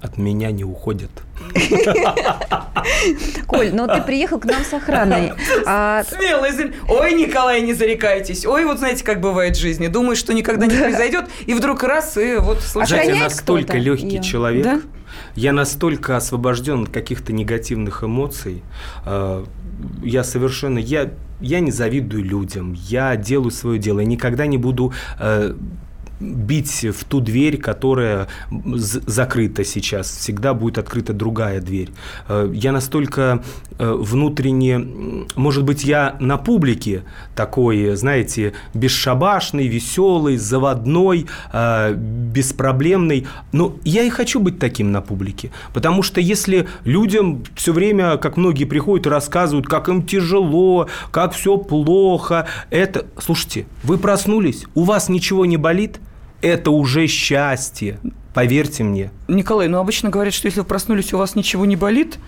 От 0.00 0.16
меня 0.16 0.50
не 0.50 0.64
уходят. 0.64 1.10
Коль, 3.46 3.72
ну 3.72 3.86
ты 3.86 4.00
приехал 4.02 4.40
к 4.40 4.46
нам 4.46 4.64
с 4.64 4.72
охраной. 4.72 5.32
А... 5.66 6.04
Смело, 6.04 6.48
извини. 6.50 6.72
Ой, 6.88 7.12
Николай, 7.12 7.60
не 7.60 7.74
зарекайтесь. 7.74 8.46
Ой, 8.46 8.64
вот 8.64 8.78
знаете, 8.78 9.04
как 9.04 9.20
бывает 9.20 9.56
в 9.56 9.60
жизни. 9.60 9.88
Думаешь, 9.88 10.18
что 10.18 10.32
никогда 10.32 10.66
не 10.66 10.76
произойдет, 10.76 11.26
и 11.46 11.52
вдруг 11.52 11.82
раз, 11.82 12.16
и 12.16 12.36
вот 12.36 12.60
случается. 12.60 13.12
Я 13.12 13.24
настолько 13.24 13.76
легкий 13.76 14.22
человек. 14.22 14.64
Да? 14.64 14.80
Я 15.34 15.52
настолько 15.52 16.16
освобожден 16.16 16.84
от 16.84 16.88
каких-то 16.90 17.32
негативных 17.32 18.02
эмоций. 18.02 18.62
А, 19.04 19.44
я 20.02 20.24
совершенно... 20.24 20.78
Я, 20.78 21.10
я 21.40 21.60
не 21.60 21.70
завидую 21.70 22.24
людям. 22.24 22.72
Я 22.72 23.16
делаю 23.16 23.50
свое 23.50 23.78
дело. 23.78 24.00
Я 24.00 24.06
никогда 24.06 24.46
не 24.46 24.58
буду 24.58 24.92
э, 25.18 25.54
бить 26.20 26.84
в 26.84 27.04
ту 27.04 27.20
дверь, 27.20 27.56
которая 27.56 28.28
закрыта 28.74 29.64
сейчас. 29.64 30.10
Всегда 30.10 30.54
будет 30.54 30.78
открыта 30.78 31.12
другая 31.12 31.60
дверь. 31.60 31.90
Э, 32.28 32.50
я 32.52 32.72
настолько 32.72 33.42
э, 33.78 33.92
внутренне, 33.92 34.78
может 35.34 35.64
быть, 35.64 35.84
я 35.84 36.16
на 36.20 36.36
публике 36.36 37.04
такой, 37.34 37.96
знаете, 37.96 38.52
бесшабашный, 38.74 39.66
веселый, 39.66 40.36
заводной, 40.36 41.26
э, 41.52 41.94
беспроблемный, 41.94 43.26
но 43.52 43.76
я 43.84 44.02
и 44.02 44.10
хочу 44.10 44.40
быть 44.40 44.58
таким 44.58 44.92
на 44.92 45.00
публике. 45.00 45.50
Потому 45.72 46.02
что 46.02 46.20
если 46.20 46.68
людям 46.84 47.44
все 47.54 47.72
время, 47.72 48.18
как 48.18 48.36
многие 48.36 48.64
приходят 48.64 49.06
и 49.06 49.10
рассказывают, 49.10 49.66
как 49.66 49.88
им 49.88 50.02
тяжело, 50.02 50.88
как 51.10 51.32
все 51.32 51.56
плохо, 51.56 52.46
это... 52.68 53.06
Слушайте, 53.18 53.66
вы 53.82 53.96
проснулись, 53.96 54.66
у 54.74 54.84
вас 54.84 55.08
ничего 55.08 55.46
не 55.46 55.56
болит– 55.56 55.98
это 56.42 56.70
уже 56.70 57.06
счастье. 57.06 57.98
Поверьте 58.34 58.84
мне. 58.84 59.10
Николай, 59.28 59.68
ну 59.68 59.78
обычно 59.78 60.08
говорят, 60.08 60.32
что 60.34 60.46
если 60.46 60.60
вы 60.60 60.66
проснулись, 60.66 61.12
у 61.12 61.18
вас 61.18 61.34
ничего 61.34 61.66
не 61.66 61.76
болит, 61.76 62.18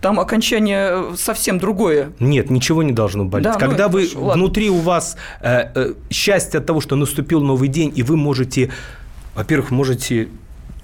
там 0.00 0.18
окончание 0.18 0.88
э, 0.90 1.14
совсем 1.16 1.58
другое. 1.58 2.10
Нет, 2.18 2.50
ничего 2.50 2.82
не 2.82 2.92
должно 2.92 3.24
болеть. 3.24 3.44
Да, 3.44 3.52
ну, 3.54 3.60
Когда 3.60 3.88
вы 3.88 4.00
хорошо, 4.00 4.24
ладно. 4.24 4.42
внутри 4.42 4.68
у 4.68 4.78
вас 4.78 5.16
э, 5.40 5.70
э, 5.74 5.94
счастье 6.10 6.58
от 6.58 6.66
того, 6.66 6.80
что 6.80 6.96
наступил 6.96 7.40
новый 7.40 7.68
день, 7.68 7.92
и 7.94 8.02
вы 8.02 8.16
можете, 8.16 8.70
во-первых, 9.36 9.70
можете 9.70 10.28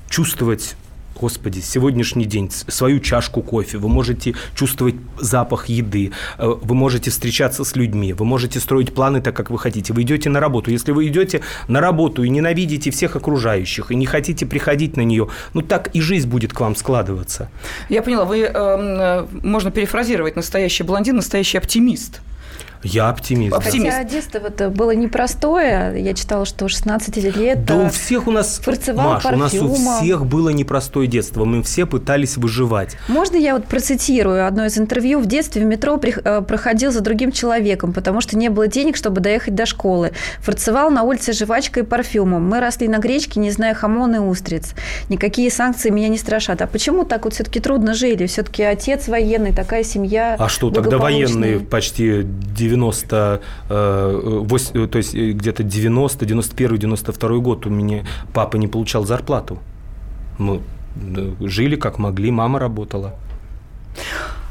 чувствовать 0.09 0.77
Господи, 1.21 1.61
сегодняшний 1.61 2.27
день, 2.27 2.51
свою 2.51 3.01
чашку 3.01 3.43
кофе, 3.43 3.79
вы 3.79 3.89
можете 3.89 4.35
чувствовать 4.55 4.95
запах 5.19 5.69
еды, 5.69 6.13
э, 6.39 6.47
вы 6.47 6.75
можете 6.75 7.11
встречаться 7.11 7.65
с 7.65 7.77
людьми, 7.77 8.13
вы 8.13 8.25
можете 8.25 8.61
строить 8.61 8.95
планы 8.95 9.21
так, 9.21 9.35
как 9.35 9.51
вы 9.51 9.59
хотите. 9.59 9.93
Вы 9.93 10.03
идете 10.03 10.31
на 10.31 10.41
работу. 10.41 10.71
Если 10.71 10.93
вы 10.93 11.09
идете 11.09 11.41
на 11.69 11.81
работу 11.81 12.23
и 12.23 12.29
ненавидите 12.29 12.91
всех 12.91 13.17
окружающих, 13.17 13.91
и 13.91 13.97
не 13.97 14.07
хотите 14.07 14.47
приходить 14.47 14.97
на 14.97 15.03
нее, 15.03 15.29
ну 15.55 15.63
так 15.63 15.89
и 15.97 16.01
жизнь 16.01 16.29
будет 16.29 16.53
к 16.53 16.61
вам 16.61 16.77
складываться. 16.77 17.51
Я 17.89 18.03
поняла, 18.03 18.25
вы, 18.25 18.43
эм, 18.43 18.55
э, 18.55 19.27
можно 19.43 19.71
перефразировать, 19.71 20.37
настоящий 20.37 20.85
блондин, 20.85 21.17
настоящий 21.17 21.59
оптимист. 21.59 22.21
Я 22.83 23.09
оптимист. 23.09 23.55
Оптимист. 23.55 23.97
Хотя 23.97 24.09
детство 24.09 24.39
это 24.39 24.71
было 24.71 24.93
непростое. 24.93 25.95
Я 26.03 26.15
читала, 26.15 26.45
что 26.45 26.69
16 26.69 27.17
лет 27.37 27.65
Да 27.65 27.77
у 27.77 27.87
э, 27.87 27.91
всех 27.91 28.27
у 28.27 28.31
нас, 28.31 28.61
фарцевал 28.63 29.15
Маш, 29.15 29.25
у 29.25 29.37
нас 29.37 29.55
у 29.55 29.75
всех 29.75 30.27
было 30.27 30.51
непростое 30.51 31.09
детство. 31.09 31.45
Мы 31.45 31.63
все 31.63 31.87
пытались 31.87 32.37
выживать. 32.37 32.97
Можно 33.09 33.37
я 33.37 33.55
вот 33.55 33.67
процитирую 33.67 34.47
одно 34.47 34.67
из 34.67 34.79
интервью? 34.79 35.19
В 35.19 35.27
детстве 35.27 35.63
в 35.63 35.65
метро 35.65 36.01
э, 36.03 36.43
проходил 36.43 36.93
за 36.93 37.01
другим 37.01 37.33
человеком, 37.33 37.93
потому 37.93 38.21
что 38.21 38.37
не 38.37 38.49
было 38.49 38.69
денег, 38.69 38.97
чтобы 38.97 39.21
доехать 39.21 39.55
до 39.55 39.67
школы. 39.67 40.13
Фарцевал 40.41 40.91
на 40.91 41.03
улице 41.03 41.33
жвачкой 41.33 41.83
и 41.83 41.87
парфюмом. 41.87 42.49
Мы 42.49 42.61
росли 42.61 42.89
на 42.89 42.99
гречке, 42.99 43.41
не 43.41 43.51
зная 43.51 43.75
хамон 43.75 44.15
и 44.15 44.19
устриц. 44.19 44.75
Никакие 45.09 45.51
санкции 45.51 45.91
меня 45.91 46.09
не 46.09 46.19
страшат. 46.19 46.63
А 46.63 46.67
почему 46.67 47.05
так 47.05 47.25
вот 47.25 47.35
все-таки 47.35 47.61
трудно 47.61 47.95
жили? 47.95 48.27
Все-таки 48.27 48.63
отец 48.63 49.09
военный, 49.09 49.53
такая 49.53 49.83
семья 49.83 50.37
А 50.39 50.49
что, 50.49 50.71
тогда 50.71 50.99
военные 50.99 51.61
почти 51.61 52.23
90, 52.69 53.41
э, 53.69 54.43
вось- 54.49 54.71
э, 54.75 54.87
то 54.89 54.99
есть 54.99 55.15
э, 55.15 55.33
где-то 55.33 55.63
90, 55.63 56.27
91, 56.27 56.79
92 56.79 57.39
год 57.39 57.67
у 57.67 57.71
меня 57.71 58.05
папа 58.33 58.57
не 58.59 58.69
получал 58.69 59.05
зарплату. 59.05 59.59
Мы 60.39 60.61
да, 60.97 61.23
жили 61.41 61.77
как 61.77 61.99
могли, 61.99 62.31
мама 62.31 62.59
работала. 62.59 63.15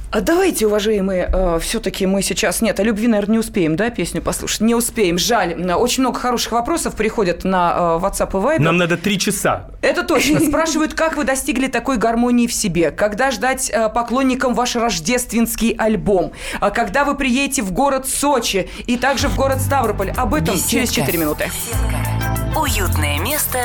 А 0.10 0.22
давайте, 0.22 0.67
уважаемые, 0.67 1.60
все-таки 1.60 2.06
мы 2.06 2.22
сейчас... 2.22 2.62
Нет, 2.62 2.80
о 2.80 2.84
любви, 2.84 3.08
наверное, 3.08 3.34
не 3.34 3.39
успеем, 3.39 3.76
да, 3.76 3.89
песню 3.89 4.22
послушать? 4.22 4.62
Не 4.62 4.74
успеем, 4.74 5.17
жаль. 5.17 5.54
Очень 5.74 6.04
много 6.04 6.20
хороших 6.20 6.54
вопросов 6.54 6.96
приходят 6.96 7.43
на 7.43 8.00
э, 8.00 8.06
WhatsApp 8.06 8.30
и 8.30 8.58
Viber. 8.58 8.62
Нам 8.62 8.78
надо 8.78 8.96
три 8.96 9.20
часа. 9.20 9.70
Это 9.82 10.04
точно. 10.04 10.39
Спрашивают, 10.48 10.93
как 10.93 11.17
вы 11.17 11.26
достигли 11.26 11.67
такой 11.67 11.98
гармонии 11.98 12.48
в 12.48 12.54
себе? 12.54 12.91
Когда 12.91 13.32
ждать 13.32 13.70
э, 13.70 13.89
поклонникам 13.89 14.54
ваш 14.54 14.78
рождественский 14.78 15.72
альбом? 15.72 16.32
А 16.62 16.72
когда 16.72 17.04
вы 17.04 17.15
приедете 17.15 17.62
в 17.62 17.74
город 17.74 18.08
Сочи 18.08 18.70
и 18.86 18.98
также 18.98 19.28
в 19.28 19.36
город 19.36 19.60
Ставрополь? 19.62 20.12
Об 20.15 20.34
этом 20.34 20.56
Беседка. 20.56 20.72
через 20.72 20.91
4 20.91 21.17
минуты. 21.17 21.46
Беседка. 21.46 22.60
Уютное 22.60 23.20
место 23.20 23.60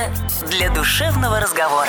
для 0.50 0.70
душевного 0.70 1.40
разговора. 1.40 1.88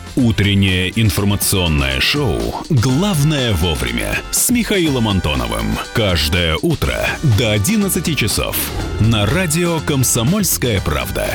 Утреннее 0.17 0.91
информационное 0.99 2.01
шоу 2.01 2.39
«Главное 2.69 3.53
вовремя» 3.53 4.17
с 4.31 4.49
Михаилом 4.49 5.07
Антоновым. 5.07 5.77
Каждое 5.93 6.57
утро 6.61 6.95
до 7.37 7.51
11 7.51 8.17
часов 8.17 8.57
на 8.99 9.25
радио 9.25 9.79
«Комсомольская 9.79 10.81
правда». 10.81 11.27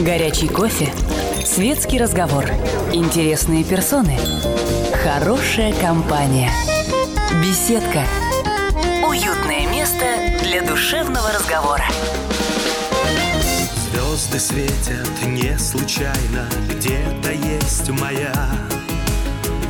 Горячий 0.00 0.48
кофе. 0.48 0.92
Светский 1.44 1.98
разговор. 1.98 2.44
Интересные 2.92 3.62
персоны. 3.62 4.18
Хорошая 5.04 5.72
компания. 5.74 6.50
Беседка. 7.40 8.04
Уютное 9.06 9.68
место 9.70 10.06
для 10.42 10.62
душевного 10.62 11.30
разговора. 11.32 11.84
Звезды 14.22 14.38
светят 14.38 15.26
не 15.26 15.58
случайно, 15.58 16.48
где-то 16.68 17.32
есть 17.32 17.88
моя. 17.90 18.32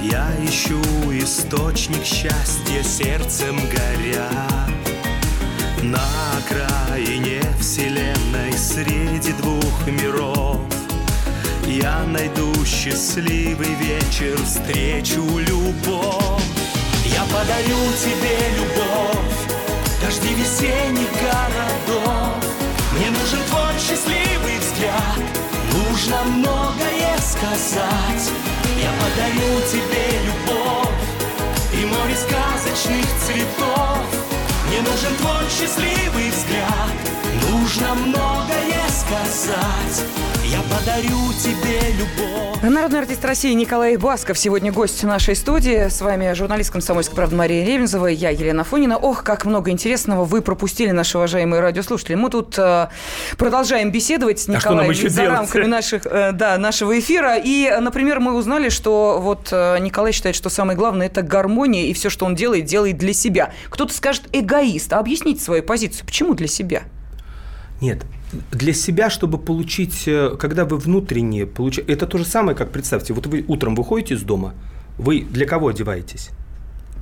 Я 0.03 0.29
ищу 0.45 0.79
источник 1.11 2.05
счастья 2.05 2.83
сердцем 2.83 3.59
горя. 3.71 4.29
На 5.83 6.03
окраине 6.37 7.41
вселенной 7.59 8.53
среди 8.53 9.33
двух 9.33 9.87
миров 9.87 10.61
Я 11.67 12.05
найду 12.05 12.53
счастливый 12.67 13.75
вечер, 13.77 14.37
встречу 14.45 15.25
любовь 15.39 16.43
Я 17.07 17.25
подарю 17.25 17.79
тебе 18.05 18.37
любовь, 18.59 19.57
дожди 20.03 20.35
весенних 20.35 21.11
городов 21.23 22.37
Мне 22.93 23.11
нужен 23.11 23.41
твой 23.49 23.79
счастливый 23.79 24.22
нужно 26.03 26.23
многое 26.25 27.17
сказать. 27.19 28.33
Я 28.81 28.91
подарю 28.99 29.61
тебе 29.71 30.21
любовь 30.25 30.89
и 31.73 31.85
море 31.85 32.17
сказочных 32.17 33.07
цветов. 33.25 33.99
Мне 34.67 34.81
нужен 34.81 35.15
твой 35.17 35.49
счастливый 35.49 36.31
взгляд. 36.31 36.93
Нужно 37.51 37.95
многое 37.95 38.89
сказать 38.89 40.22
Я 40.53 40.61
подарю 40.65 41.33
тебе 41.43 41.81
любовь 41.99 42.63
Народный 42.63 43.01
артист 43.01 43.25
России 43.25 43.55
Николай 43.55 43.97
Басков 43.97 44.39
сегодня 44.39 44.71
гость 44.71 45.03
нашей 45.03 45.35
студии. 45.35 45.89
С 45.89 46.03
вами 46.03 46.31
журналист 46.35 46.71
«Комсомольской 46.71 47.17
правды» 47.17 47.35
Мария 47.37 47.65
Ревензова, 47.65 48.09
я 48.09 48.29
Елена 48.29 48.63
Фонина. 48.63 48.99
Ох, 48.99 49.25
как 49.25 49.47
много 49.47 49.71
интересного 49.71 50.25
вы 50.27 50.43
пропустили, 50.43 50.91
наши 50.91 51.17
уважаемые 51.17 51.61
радиослушатели. 51.61 52.17
Мы 52.17 52.29
тут 52.29 52.59
э, 52.59 52.89
продолжаем 53.39 53.91
беседовать 53.91 54.41
с 54.41 54.43
А 54.43 54.61
что 54.61 54.75
нам 54.75 54.75
Николаем 54.75 54.91
еще 54.91 55.09
за 55.09 55.23
делать? 55.23 55.39
рамками 55.39 55.65
наших, 55.65 56.05
э, 56.05 56.33
да, 56.33 56.59
нашего 56.59 56.99
эфира. 57.01 57.39
И, 57.43 57.75
например, 57.81 58.21
мы 58.21 58.35
узнали, 58.35 58.69
что 58.69 59.21
вот 59.23 59.49
э, 59.53 59.79
Николай 59.79 60.13
считает, 60.13 60.37
что 60.37 60.51
самое 60.51 60.77
главное– 60.77 61.07
это 61.09 61.23
гармония, 61.23 61.87
и 61.87 61.95
все, 61.95 62.11
что 62.11 62.27
он 62.27 62.35
делает, 62.35 62.67
делает 62.67 62.99
для 62.99 63.15
себя. 63.15 63.55
Кто-то 63.71 63.95
скажет 63.95 64.25
«эгоист». 64.33 64.93
А 64.93 64.99
объясните 64.99 65.43
свою 65.43 65.63
позицию. 65.63 66.05
Почему 66.05 66.35
для 66.35 66.47
себя? 66.47 66.83
Нет, 67.83 68.07
для 68.53 68.73
себя, 68.73 69.11
чтобы 69.11 69.39
получить, 69.39 70.05
э, 70.07 70.37
когда 70.39 70.65
вы 70.65 70.77
внутренне 70.79 71.47
получаете, 71.47 71.93
это 71.93 72.07
то 72.07 72.17
же 72.17 72.25
самое, 72.25 72.57
как 72.57 72.71
представьте, 72.71 73.13
вот 73.13 73.27
вы 73.27 73.45
утром 73.49 73.75
выходите 73.75 74.15
из 74.15 74.23
дома, 74.23 74.55
вы 74.99 75.23
для 75.23 75.47
кого 75.47 75.69
одеваетесь? 75.69 76.31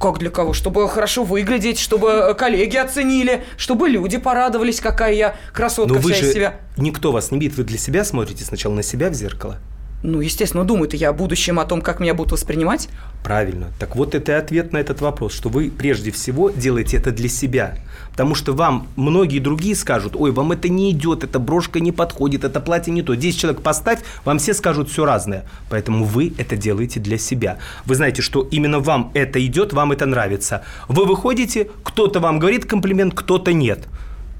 Как 0.00 0.18
для 0.18 0.30
кого? 0.30 0.54
Чтобы 0.54 0.88
хорошо 0.88 1.24
выглядеть, 1.24 1.78
чтобы 1.78 2.08
э, 2.08 2.34
коллеги 2.34 2.78
оценили, 2.78 3.44
чтобы 3.58 3.90
люди 3.90 4.16
порадовались, 4.16 4.80
какая 4.80 5.12
я 5.12 5.36
красотка 5.52 5.92
Но 5.94 6.00
вы 6.00 6.14
вся 6.14 6.26
из 6.26 6.32
себя. 6.32 6.60
никто 6.78 7.12
вас 7.12 7.30
не 7.30 7.38
видит, 7.38 7.58
вы 7.58 7.64
для 7.64 7.76
себя 7.76 8.02
смотрите 8.02 8.42
сначала 8.44 8.72
на 8.72 8.82
себя 8.82 9.10
в 9.10 9.14
зеркало. 9.14 9.58
Ну, 10.02 10.20
естественно, 10.20 10.64
думаю-то 10.64 10.96
я 10.96 11.10
о 11.10 11.12
будущем, 11.12 11.60
о 11.60 11.66
том, 11.66 11.82
как 11.82 12.00
меня 12.00 12.14
будут 12.14 12.32
воспринимать. 12.32 12.88
Правильно. 13.22 13.70
Так 13.78 13.96
вот 13.96 14.14
это 14.14 14.32
и 14.32 14.34
ответ 14.34 14.72
на 14.72 14.78
этот 14.78 15.02
вопрос, 15.02 15.34
что 15.34 15.50
вы 15.50 15.70
прежде 15.70 16.10
всего 16.10 16.48
делаете 16.48 16.96
это 16.96 17.10
для 17.10 17.28
себя. 17.28 17.76
Потому 18.10 18.34
что 18.34 18.54
вам 18.54 18.88
многие 18.96 19.40
другие 19.40 19.74
скажут, 19.74 20.16
ой, 20.16 20.32
вам 20.32 20.52
это 20.52 20.70
не 20.70 20.90
идет, 20.92 21.22
эта 21.22 21.38
брошка 21.38 21.80
не 21.80 21.92
подходит, 21.92 22.44
это 22.44 22.60
платье 22.60 22.92
не 22.92 23.02
то. 23.02 23.14
10 23.14 23.38
человек 23.38 23.60
поставь, 23.60 24.00
вам 24.24 24.38
все 24.38 24.54
скажут 24.54 24.88
все 24.88 25.04
разное. 25.04 25.44
Поэтому 25.68 26.06
вы 26.06 26.32
это 26.38 26.56
делаете 26.56 26.98
для 26.98 27.18
себя. 27.18 27.58
Вы 27.84 27.94
знаете, 27.94 28.22
что 28.22 28.42
именно 28.50 28.80
вам 28.80 29.10
это 29.12 29.44
идет, 29.44 29.74
вам 29.74 29.92
это 29.92 30.06
нравится. 30.06 30.62
Вы 30.88 31.04
выходите, 31.04 31.68
кто-то 31.82 32.20
вам 32.20 32.38
говорит 32.38 32.64
комплимент, 32.64 33.12
кто-то 33.14 33.52
нет. 33.52 33.86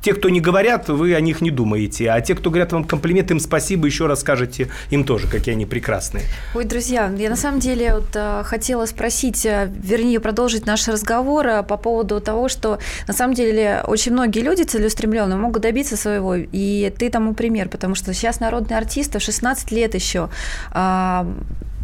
Те, 0.03 0.15
кто 0.15 0.29
не 0.29 0.41
говорят, 0.41 0.89
вы 0.89 1.15
о 1.15 1.21
них 1.21 1.41
не 1.41 1.51
думаете. 1.51 2.11
А 2.11 2.21
те, 2.21 2.35
кто 2.35 2.51
говорят 2.51 2.73
вам 2.73 2.85
комплимент, 2.85 3.31
им 3.31 3.41
спасибо, 3.41 3.87
еще 3.87 4.07
раз 4.07 4.21
скажете 4.21 4.69
им 4.91 5.05
тоже, 5.05 5.27
какие 5.29 5.55
они 5.55 5.67
прекрасные. 5.67 6.25
Ой, 6.55 6.65
друзья, 6.65 7.13
я 7.17 7.31
на 7.31 7.37
самом 7.37 7.61
деле 7.61 7.95
вот, 7.95 8.09
а, 8.15 8.43
хотела 8.43 8.87
спросить, 8.87 9.45
а, 9.45 9.67
вернее, 9.67 10.21
продолжить 10.21 10.67
наш 10.67 10.89
разговор 10.89 11.47
а, 11.47 11.63
по 11.63 11.77
поводу 11.77 12.21
того, 12.21 12.49
что 12.49 12.79
на 13.07 13.15
самом 13.15 13.35
деле 13.35 13.83
очень 13.87 14.13
многие 14.13 14.41
люди 14.41 14.63
целеустремленные 14.63 15.37
могут 15.37 15.63
добиться 15.63 15.97
своего, 15.97 16.35
и 16.35 16.93
ты 16.99 17.11
тому 17.11 17.35
пример, 17.35 17.69
потому 17.69 17.95
что 17.95 18.15
сейчас 18.15 18.41
народные 18.41 18.79
артисты 18.79 19.19
в 19.19 19.23
16 19.23 19.71
лет 19.71 19.95
еще 19.95 20.31
а, 20.73 21.27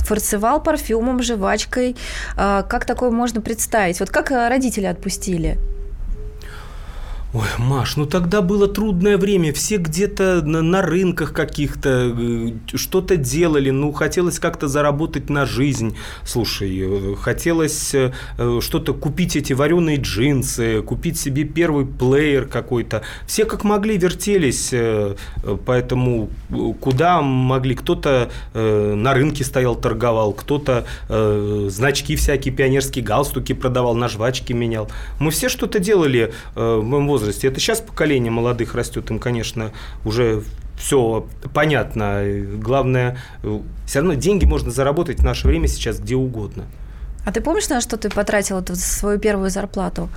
фарцевал 0.07 0.63
парфюмом, 0.63 1.23
жвачкой. 1.23 1.97
А, 2.37 2.63
как 2.63 2.87
такое 2.87 3.11
можно 3.11 3.41
представить? 3.41 4.01
Вот 4.01 4.11
как 4.11 4.31
э, 4.31 4.49
родители 4.49 4.87
отпустили? 4.87 5.59
Ой, 7.37 7.45
Маш, 7.59 7.97
ну 7.97 8.07
тогда 8.07 8.41
было 8.41 8.67
трудное 8.67 9.19
время, 9.19 9.53
все 9.53 9.77
где-то 9.77 10.41
на, 10.43 10.63
на 10.63 10.81
рынках 10.81 11.35
каких-то 11.35 12.15
э, 12.19 12.53
что-то 12.75 13.19
делали, 13.19 13.69
ну 13.69 13.93
хотелось 13.93 14.39
как-то 14.39 14.69
заработать 14.69 15.29
на 15.29 15.45
жизнь. 15.45 15.99
Слушай, 16.25 16.79
э, 16.81 17.15
хотелось 17.17 17.95
э, 17.95 18.13
что-то 18.63 18.95
купить 18.95 19.37
эти 19.37 19.53
вареные 19.53 19.99
джинсы, 19.99 20.81
купить 20.81 21.21
себе 21.21 21.45
первый 21.45 21.85
плеер 21.85 22.47
какой-то. 22.47 23.03
Все 23.27 23.45
как 23.45 23.65
могли 23.65 23.99
вертелись, 23.99 24.73
поэтому 25.67 26.31
куда 26.81 27.21
могли, 27.21 27.75
кто-то 27.75 28.31
на 28.55 29.13
рынке 29.13 29.45
стоял, 29.45 29.77
торговал, 29.77 30.33
кто-то 30.33 30.87
значки 31.69 32.17
всякие, 32.17 32.55
пионерские 32.55 33.05
галстуки 33.05 33.53
продавал, 33.53 33.95
на 33.95 34.09
жвачки 34.09 34.55
менял. 34.55 34.89
Мы 35.19 35.31
все 35.31 35.51
что-то 35.51 35.81
делали 35.81 36.33
в 36.55 36.81
моем 36.81 37.07
возрасте 37.07 37.26
возрасте. 37.27 37.49
Это 37.49 37.61
сейчас 37.61 37.81
поколение 37.81 38.31
молодых 38.31 38.75
растет, 38.75 39.11
им, 39.11 39.19
конечно, 39.19 39.73
уже 40.05 40.43
все 40.79 41.27
понятно. 41.53 42.23
Главное, 42.59 43.19
все 43.87 44.01
равно 44.01 44.15
деньги 44.15 44.45
можно 44.45 44.71
заработать 44.71 45.21
в 45.21 45.25
наше 45.25 45.47
время 45.47 45.69
сейчас 45.69 45.99
где 45.99 46.15
угодно. 46.15 46.65
А 47.25 47.33
ты 47.33 47.41
помнишь, 47.41 47.69
на 47.69 47.81
что 47.81 47.97
ты 47.97 48.09
потратил 48.09 48.59
эту 48.59 48.77
свою 48.77 49.19
первую 49.19 49.51
зарплату? 49.51 50.09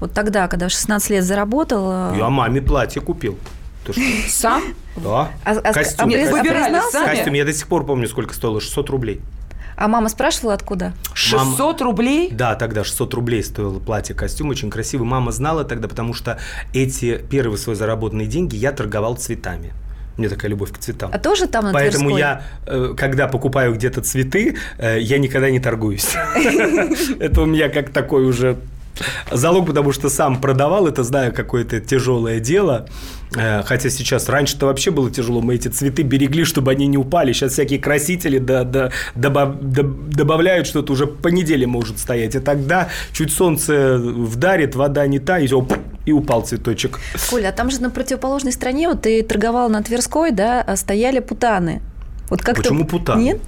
Вот 0.00 0.12
тогда, 0.12 0.48
когда 0.48 0.68
в 0.68 0.72
16 0.72 1.10
лет 1.10 1.24
заработал... 1.24 1.88
Э, 1.90 2.14
Я 2.16 2.28
маме 2.30 2.60
платье 2.60 3.00
купил. 3.02 3.36
Ты 3.84 3.92
что? 3.92 4.02
Сам? 4.28 4.62
Да. 4.96 5.30
А, 5.44 5.52
а, 5.52 5.72
Костюм. 5.72 6.06
А, 6.06 6.30
Выбирали 6.30 6.80
сами? 6.90 7.14
Костюм. 7.16 7.34
Я 7.34 7.44
до 7.44 7.52
сих 7.52 7.66
пор 7.66 7.84
помню, 7.84 8.08
сколько 8.08 8.34
стоило. 8.34 8.60
600 8.60 8.90
рублей. 8.90 9.20
А 9.78 9.86
мама 9.86 10.08
спрашивала, 10.08 10.54
откуда? 10.54 10.92
600 11.14 11.80
Мам... 11.80 11.88
рублей? 11.88 12.30
Да, 12.32 12.56
тогда 12.56 12.82
600 12.82 13.14
рублей 13.14 13.44
стоило 13.44 13.78
платье-костюм, 13.78 14.48
очень 14.48 14.70
красивый. 14.70 15.06
Мама 15.06 15.30
знала 15.30 15.62
тогда, 15.62 15.86
потому 15.86 16.14
что 16.14 16.40
эти 16.74 17.16
первые 17.16 17.58
свои 17.58 17.76
заработанные 17.76 18.26
деньги 18.26 18.56
я 18.56 18.72
торговал 18.72 19.14
цветами. 19.14 19.72
Мне 20.16 20.28
такая 20.28 20.50
любовь 20.50 20.72
к 20.72 20.78
цветам. 20.78 21.12
А 21.14 21.18
тоже 21.20 21.46
там 21.46 21.66
на 21.66 21.72
Поэтому 21.72 22.10
Тверской? 22.10 22.20
я, 22.20 22.42
э, 22.66 22.94
когда 22.96 23.28
покупаю 23.28 23.72
где-то 23.72 24.00
цветы, 24.00 24.56
э, 24.78 24.98
я 25.00 25.18
никогда 25.18 25.48
не 25.48 25.60
торгуюсь. 25.60 26.08
Это 27.20 27.42
у 27.42 27.46
меня 27.46 27.68
как 27.68 27.90
такой 27.90 28.24
уже 28.24 28.58
залог, 29.30 29.66
потому 29.66 29.92
что 29.92 30.08
сам 30.08 30.40
продавал, 30.40 30.86
это 30.86 31.02
знаю, 31.04 31.32
какое-то 31.32 31.80
тяжелое 31.80 32.40
дело. 32.40 32.88
Э, 33.36 33.62
хотя 33.64 33.90
сейчас, 33.90 34.28
раньше-то 34.28 34.66
вообще 34.66 34.90
было 34.90 35.10
тяжело, 35.10 35.40
мы 35.40 35.54
эти 35.54 35.68
цветы 35.68 36.02
берегли, 36.02 36.44
чтобы 36.44 36.70
они 36.70 36.86
не 36.86 36.96
упали. 36.96 37.32
Сейчас 37.32 37.52
всякие 37.52 37.78
красители 37.78 38.38
да, 38.38 38.64
да, 38.64 38.90
добав, 39.14 39.60
добавляют, 39.60 40.66
что 40.66 40.80
это 40.80 40.92
уже 40.92 41.06
по 41.06 41.28
неделе 41.28 41.66
может 41.66 41.98
стоять. 41.98 42.34
И 42.34 42.40
тогда 42.40 42.88
чуть 43.12 43.32
солнце 43.32 43.98
вдарит, 43.98 44.74
вода 44.74 45.06
не 45.06 45.18
та, 45.18 45.38
и 45.38 45.46
все, 45.46 45.66
и 46.06 46.12
упал 46.12 46.42
цветочек. 46.42 46.98
Коля, 47.30 47.48
а 47.48 47.52
там 47.52 47.70
же 47.70 47.80
на 47.82 47.90
противоположной 47.90 48.52
стороне, 48.52 48.88
вот 48.88 49.02
ты 49.02 49.22
торговал 49.22 49.68
на 49.68 49.82
Тверской, 49.82 50.30
да, 50.30 50.62
а 50.62 50.76
стояли 50.76 51.20
путаны. 51.20 51.82
Вот 52.30 52.42
как 52.42 52.56
Почему 52.56 52.84
путаны? 52.84 53.22
Нет? 53.22 53.40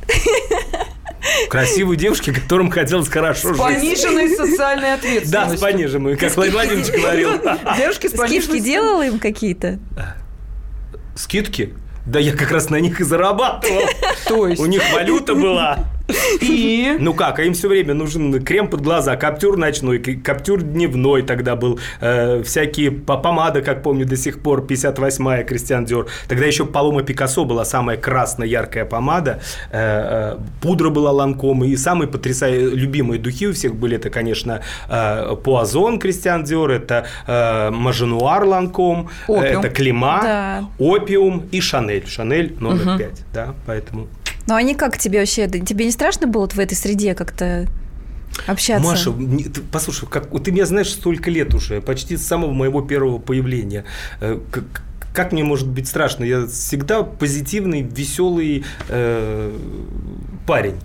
Красивые 1.48 1.96
девушки, 1.96 2.32
которым 2.32 2.70
хотелось 2.70 3.08
хорошо 3.08 3.48
жить. 3.48 3.56
С 3.56 3.60
пониженной 3.60 4.28
социальной 4.36 4.94
ответственностью. 4.94 5.32
Да, 5.32 5.56
с 5.56 5.60
пониженной, 5.60 6.16
как 6.16 6.34
Владимир 6.36 6.56
Владимирович 6.56 6.92
говорил. 6.92 7.30
Девушки 7.76 8.06
с 8.08 8.12
пониженной... 8.12 8.42
Скидки 8.42 8.60
делала 8.60 9.06
им 9.06 9.18
какие-то? 9.18 9.78
Скидки? 11.14 11.74
Да 12.06 12.18
я 12.18 12.32
как 12.32 12.50
раз 12.50 12.70
на 12.70 12.80
них 12.80 13.00
и 13.00 13.04
зарабатывал. 13.04 13.82
То 14.26 14.48
есть? 14.48 14.60
У 14.60 14.66
них 14.66 14.82
валюта 14.92 15.34
была. 15.34 15.78
И? 16.40 16.96
Ну 16.98 17.14
как, 17.14 17.38
а 17.38 17.42
им 17.42 17.54
все 17.54 17.68
время 17.68 17.94
нужен 17.94 18.42
крем 18.42 18.68
под 18.68 18.80
глаза, 18.80 19.16
каптюр 19.16 19.56
ночной, 19.56 19.98
каптюр 19.98 20.62
дневной 20.62 21.22
тогда 21.22 21.56
был, 21.56 21.78
э, 22.00 22.42
всякие 22.42 22.90
помады, 22.90 23.62
как 23.62 23.82
помню 23.82 24.06
до 24.06 24.16
сих 24.16 24.40
пор, 24.40 24.64
58-я 24.64 25.44
Кристиан 25.44 25.84
Диор. 25.84 26.06
Тогда 26.28 26.46
еще 26.46 26.64
Палома 26.66 27.02
Пикассо 27.02 27.44
была 27.44 27.64
самая 27.64 27.96
красная 27.96 28.46
яркая 28.46 28.84
помада, 28.84 29.40
э, 29.70 30.36
э, 30.36 30.38
пудра 30.60 30.90
была 30.90 31.12
Ланком, 31.12 31.64
и 31.64 31.76
самые 31.76 32.08
потрясающие, 32.08 32.70
любимые 32.70 33.20
духи 33.20 33.48
у 33.48 33.52
всех 33.52 33.74
были, 33.74 33.96
это, 33.96 34.10
конечно, 34.10 34.60
э, 34.88 35.36
Пуазон 35.42 35.98
Кристиан 35.98 36.44
Диор, 36.44 36.70
это 36.70 37.06
э, 37.26 37.70
Маженуар 37.70 38.44
Ланком, 38.44 39.08
это 39.28 39.68
Клима, 39.68 40.20
да. 40.22 40.64
Опиум 40.78 41.46
и 41.50 41.60
Шанель, 41.60 42.06
Шанель 42.06 42.56
номер 42.60 42.88
угу. 42.88 42.98
5, 42.98 43.10
да, 43.32 43.54
поэтому... 43.66 44.08
Ну, 44.46 44.54
они 44.54 44.74
как 44.74 44.98
тебе 44.98 45.20
вообще? 45.20 45.48
Тебе 45.48 45.84
не 45.84 45.92
страшно 45.92 46.26
было 46.26 46.48
в 46.48 46.58
этой 46.58 46.74
среде 46.74 47.14
как-то 47.14 47.66
общаться? 48.46 48.86
Маша, 48.86 49.12
послушай, 49.70 50.08
как, 50.08 50.30
ты 50.42 50.50
меня 50.50 50.66
знаешь 50.66 50.90
столько 50.90 51.30
лет 51.30 51.54
уже, 51.54 51.80
почти 51.80 52.16
с 52.16 52.26
самого 52.26 52.52
моего 52.52 52.82
первого 52.82 53.18
появления. 53.18 53.84
Э, 54.20 54.40
как, 54.50 54.64
как 55.12 55.32
мне 55.32 55.44
может 55.44 55.68
быть 55.68 55.88
страшно? 55.88 56.24
Я 56.24 56.46
всегда 56.46 57.02
позитивный, 57.02 57.82
веселый 57.82 58.64
э, 58.88 59.58
парень. 60.46 60.76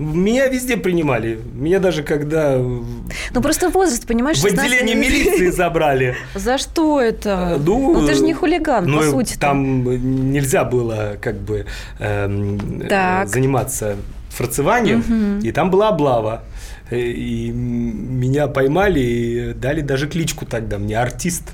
Меня 0.00 0.48
везде 0.48 0.78
принимали. 0.78 1.38
Меня 1.52 1.78
даже 1.78 2.02
когда... 2.02 2.56
Ну, 2.56 3.42
просто 3.42 3.68
возраст, 3.68 4.06
понимаешь? 4.06 4.38
В 4.38 4.46
отделение 4.46 4.94
милиции 4.94 5.50
забрали. 5.50 6.16
За 6.34 6.56
что 6.56 7.02
это? 7.02 7.56
Э, 7.56 7.62
ну, 7.62 8.00
ну 8.00 8.06
ты 8.06 8.14
же 8.14 8.22
не 8.22 8.32
хулиган, 8.32 8.86
ну, 8.86 8.98
по 8.98 9.04
сути. 9.04 9.36
Там 9.36 10.32
нельзя 10.32 10.64
было 10.64 11.18
как 11.20 11.36
бы 11.36 11.66
эм, 11.98 12.58
заниматься 13.26 13.96
фарцеванием, 14.30 15.40
и 15.40 15.52
там 15.52 15.70
была 15.70 15.88
облава. 15.88 16.44
Э, 16.90 16.98
и 16.98 17.50
меня 17.50 18.48
поймали 18.48 19.00
и 19.00 19.52
дали 19.52 19.82
даже 19.82 20.08
кличку 20.08 20.46
тогда 20.46 20.78
мне, 20.78 20.98
артист. 20.98 21.52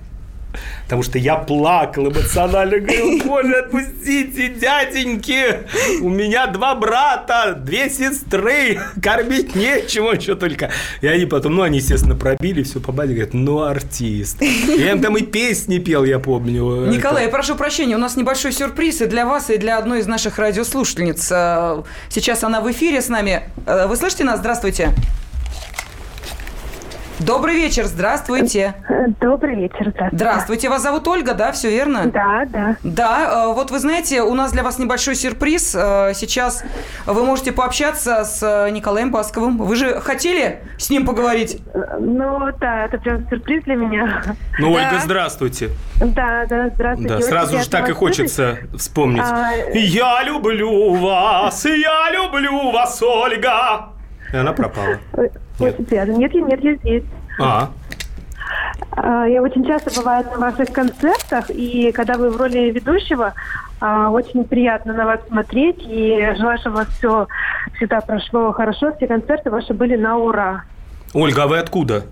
Потому 0.84 1.02
что 1.02 1.18
я 1.18 1.36
плакал 1.36 2.08
эмоционально, 2.08 2.78
говорил, 2.78 3.22
боже, 3.24 3.54
отпустите, 3.54 4.48
дяденьки, 4.48 5.66
у 6.00 6.08
меня 6.08 6.46
два 6.46 6.74
брата, 6.74 7.54
две 7.58 7.90
сестры, 7.90 8.80
кормить 9.02 9.54
нечего, 9.54 10.20
что 10.20 10.36
только. 10.36 10.70
И 11.00 11.06
они 11.06 11.26
потом, 11.26 11.56
ну, 11.56 11.62
они, 11.62 11.78
естественно, 11.78 12.14
пробили 12.14 12.62
все 12.62 12.80
по 12.80 12.92
базе, 12.92 13.14
говорят, 13.14 13.34
ну, 13.34 13.62
артист. 13.62 14.40
Я 14.42 14.92
им 14.92 15.00
там 15.00 15.16
и 15.16 15.22
песни 15.22 15.78
пел, 15.78 16.04
я 16.04 16.18
помню. 16.18 16.86
Николай, 16.86 17.24
это... 17.24 17.30
я 17.30 17.36
прошу 17.36 17.56
прощения, 17.56 17.96
у 17.96 18.00
нас 18.00 18.16
небольшой 18.16 18.52
сюрприз 18.52 19.02
и 19.02 19.06
для 19.06 19.26
вас, 19.26 19.50
и 19.50 19.56
для 19.56 19.78
одной 19.78 20.00
из 20.00 20.06
наших 20.06 20.38
радиослушательниц. 20.38 21.30
Э, 21.30 21.82
сейчас 22.08 22.44
она 22.44 22.60
в 22.60 22.70
эфире 22.70 23.02
с 23.02 23.08
нами. 23.08 23.42
Э, 23.66 23.86
вы 23.86 23.96
слышите 23.96 24.24
нас? 24.24 24.38
Здравствуйте. 24.40 24.92
Добрый 27.20 27.54
вечер, 27.54 27.84
здравствуйте. 27.84 28.74
Добрый 29.20 29.56
вечер, 29.56 29.88
здравствуйте. 29.90 30.16
Здравствуйте, 30.16 30.68
вас 30.68 30.82
зовут 30.82 31.08
Ольга, 31.08 31.32
да, 31.32 31.50
все 31.52 31.70
верно? 31.70 32.10
Да, 32.10 32.44
да. 32.46 32.76
Да, 32.82 33.46
э, 33.48 33.54
вот 33.54 33.70
вы 33.70 33.78
знаете, 33.78 34.20
у 34.20 34.34
нас 34.34 34.52
для 34.52 34.62
вас 34.62 34.78
небольшой 34.78 35.14
сюрприз. 35.14 35.74
Э, 35.74 36.12
сейчас 36.14 36.62
вы 37.06 37.24
можете 37.24 37.52
пообщаться 37.52 38.24
с 38.24 38.42
э, 38.42 38.70
Николаем 38.70 39.10
Басковым. 39.10 39.56
Вы 39.56 39.76
же 39.76 39.98
хотели 40.00 40.60
с 40.76 40.90
ним 40.90 41.06
поговорить? 41.06 41.62
Ну, 41.98 42.50
да, 42.60 42.84
это 42.84 42.98
прям 42.98 43.26
сюрприз 43.30 43.64
для 43.64 43.76
меня. 43.76 44.22
Ну, 44.58 44.74
да. 44.74 44.78
Ольга, 44.78 45.00
здравствуйте. 45.02 45.70
Да, 45.96 46.44
да, 46.46 46.68
здравствуйте. 46.74 47.14
Да, 47.14 47.20
сразу 47.22 47.58
же 47.58 47.70
так 47.70 47.88
и 47.88 47.92
хочется 47.92 48.58
слышать. 48.60 48.80
вспомнить. 48.80 49.22
А... 49.24 49.52
Я 49.72 50.22
люблю 50.22 50.94
вас, 50.94 51.64
я 51.64 52.10
люблю 52.10 52.72
вас, 52.72 53.02
Ольга. 53.02 53.88
И 54.32 54.36
она 54.36 54.52
пропала. 54.52 54.98
Нет. 55.58 55.78
Нет, 55.90 56.34
нет, 56.34 56.64
я 56.64 56.74
здесь. 56.74 57.04
А. 57.40 57.70
а. 58.92 59.26
Я 59.26 59.42
очень 59.42 59.64
часто 59.66 59.90
бываю 59.94 60.24
на 60.24 60.38
ваших 60.38 60.72
концертах, 60.72 61.50
и 61.50 61.92
когда 61.92 62.14
вы 62.14 62.30
в 62.30 62.36
роли 62.36 62.70
ведущего, 62.70 63.34
а, 63.80 64.10
очень 64.10 64.44
приятно 64.44 64.94
на 64.94 65.04
вас 65.04 65.20
смотреть, 65.28 65.78
и 65.80 66.34
желаю, 66.36 66.58
чтобы 66.58 66.76
у 66.76 66.78
вас 66.80 66.88
все 66.98 67.26
всегда 67.76 68.00
прошло 68.00 68.52
хорошо, 68.52 68.94
все 68.96 69.06
концерты 69.06 69.50
ваши 69.50 69.74
были 69.74 69.96
на 69.96 70.16
ура. 70.16 70.64
Ольга, 71.12 71.44
а 71.44 71.46
вы 71.46 71.58
откуда? 71.58 72.04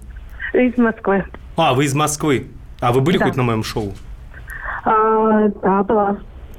Из 0.53 0.77
Москвы. 0.77 1.25
А, 1.57 1.75
вы 1.75 1.85
из 1.85 1.95
Москвы. 1.95 2.49
А 2.81 2.93
вы 2.93 3.01
были 3.01 3.19
да. 3.19 3.27
хоть 3.27 3.37
на 3.37 3.43
моем 3.43 3.63
шоу? 3.63 3.93
А, 4.85 5.49
да, 5.63 5.83
была. 5.83 6.17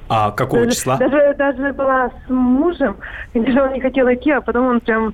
А 0.07 0.31
какого 0.31 0.65
даже, 0.65 0.75
числа? 0.75 0.97
Даже, 0.97 1.35
даже 1.37 1.73
была 1.73 2.09
с 2.09 2.29
мужем, 2.29 2.97
и 3.33 3.39
даже 3.39 3.61
он 3.61 3.73
не 3.73 3.81
хотел 3.81 4.07
идти, 4.11 4.31
а 4.31 4.41
потом 4.41 4.67
он 4.67 4.79
прям 4.79 5.13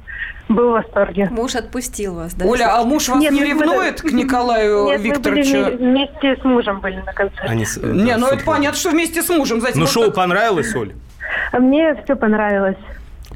был 0.56 0.70
в 0.70 0.72
восторге. 0.74 1.28
Муж 1.32 1.56
отпустил 1.56 2.16
вас, 2.16 2.34
да? 2.34 2.46
Оля, 2.46 2.76
а 2.76 2.84
муж 2.84 3.10
вас 3.10 3.20
Нет, 3.20 3.32
не 3.32 3.44
ревнует 3.44 4.02
были... 4.02 4.12
к 4.12 4.16
Николаю 4.16 4.86
Нет, 4.86 5.02
Викторовичу? 5.02 5.58
Мы 5.58 5.64
были 5.64 5.76
вместе 5.76 6.38
с 6.42 6.44
мужем 6.44 6.80
были 6.80 6.98
на 6.98 7.14
концерте. 7.14 7.48
Они... 7.48 7.66
Не, 7.84 8.18
ну 8.18 8.28
это 8.28 8.44
понятно, 8.44 8.78
что 8.78 8.90
вместе 8.92 9.22
с 9.22 9.30
мужем. 9.30 9.60
Знаете, 9.60 9.80
ну 9.80 9.86
вот 9.86 9.94
шоу 9.94 10.06
так... 10.06 10.16
понравилось, 10.16 10.76
Оль? 10.76 10.94
А 11.52 11.60
мне 11.60 11.96
все 12.04 12.16
понравилось. 12.16 12.78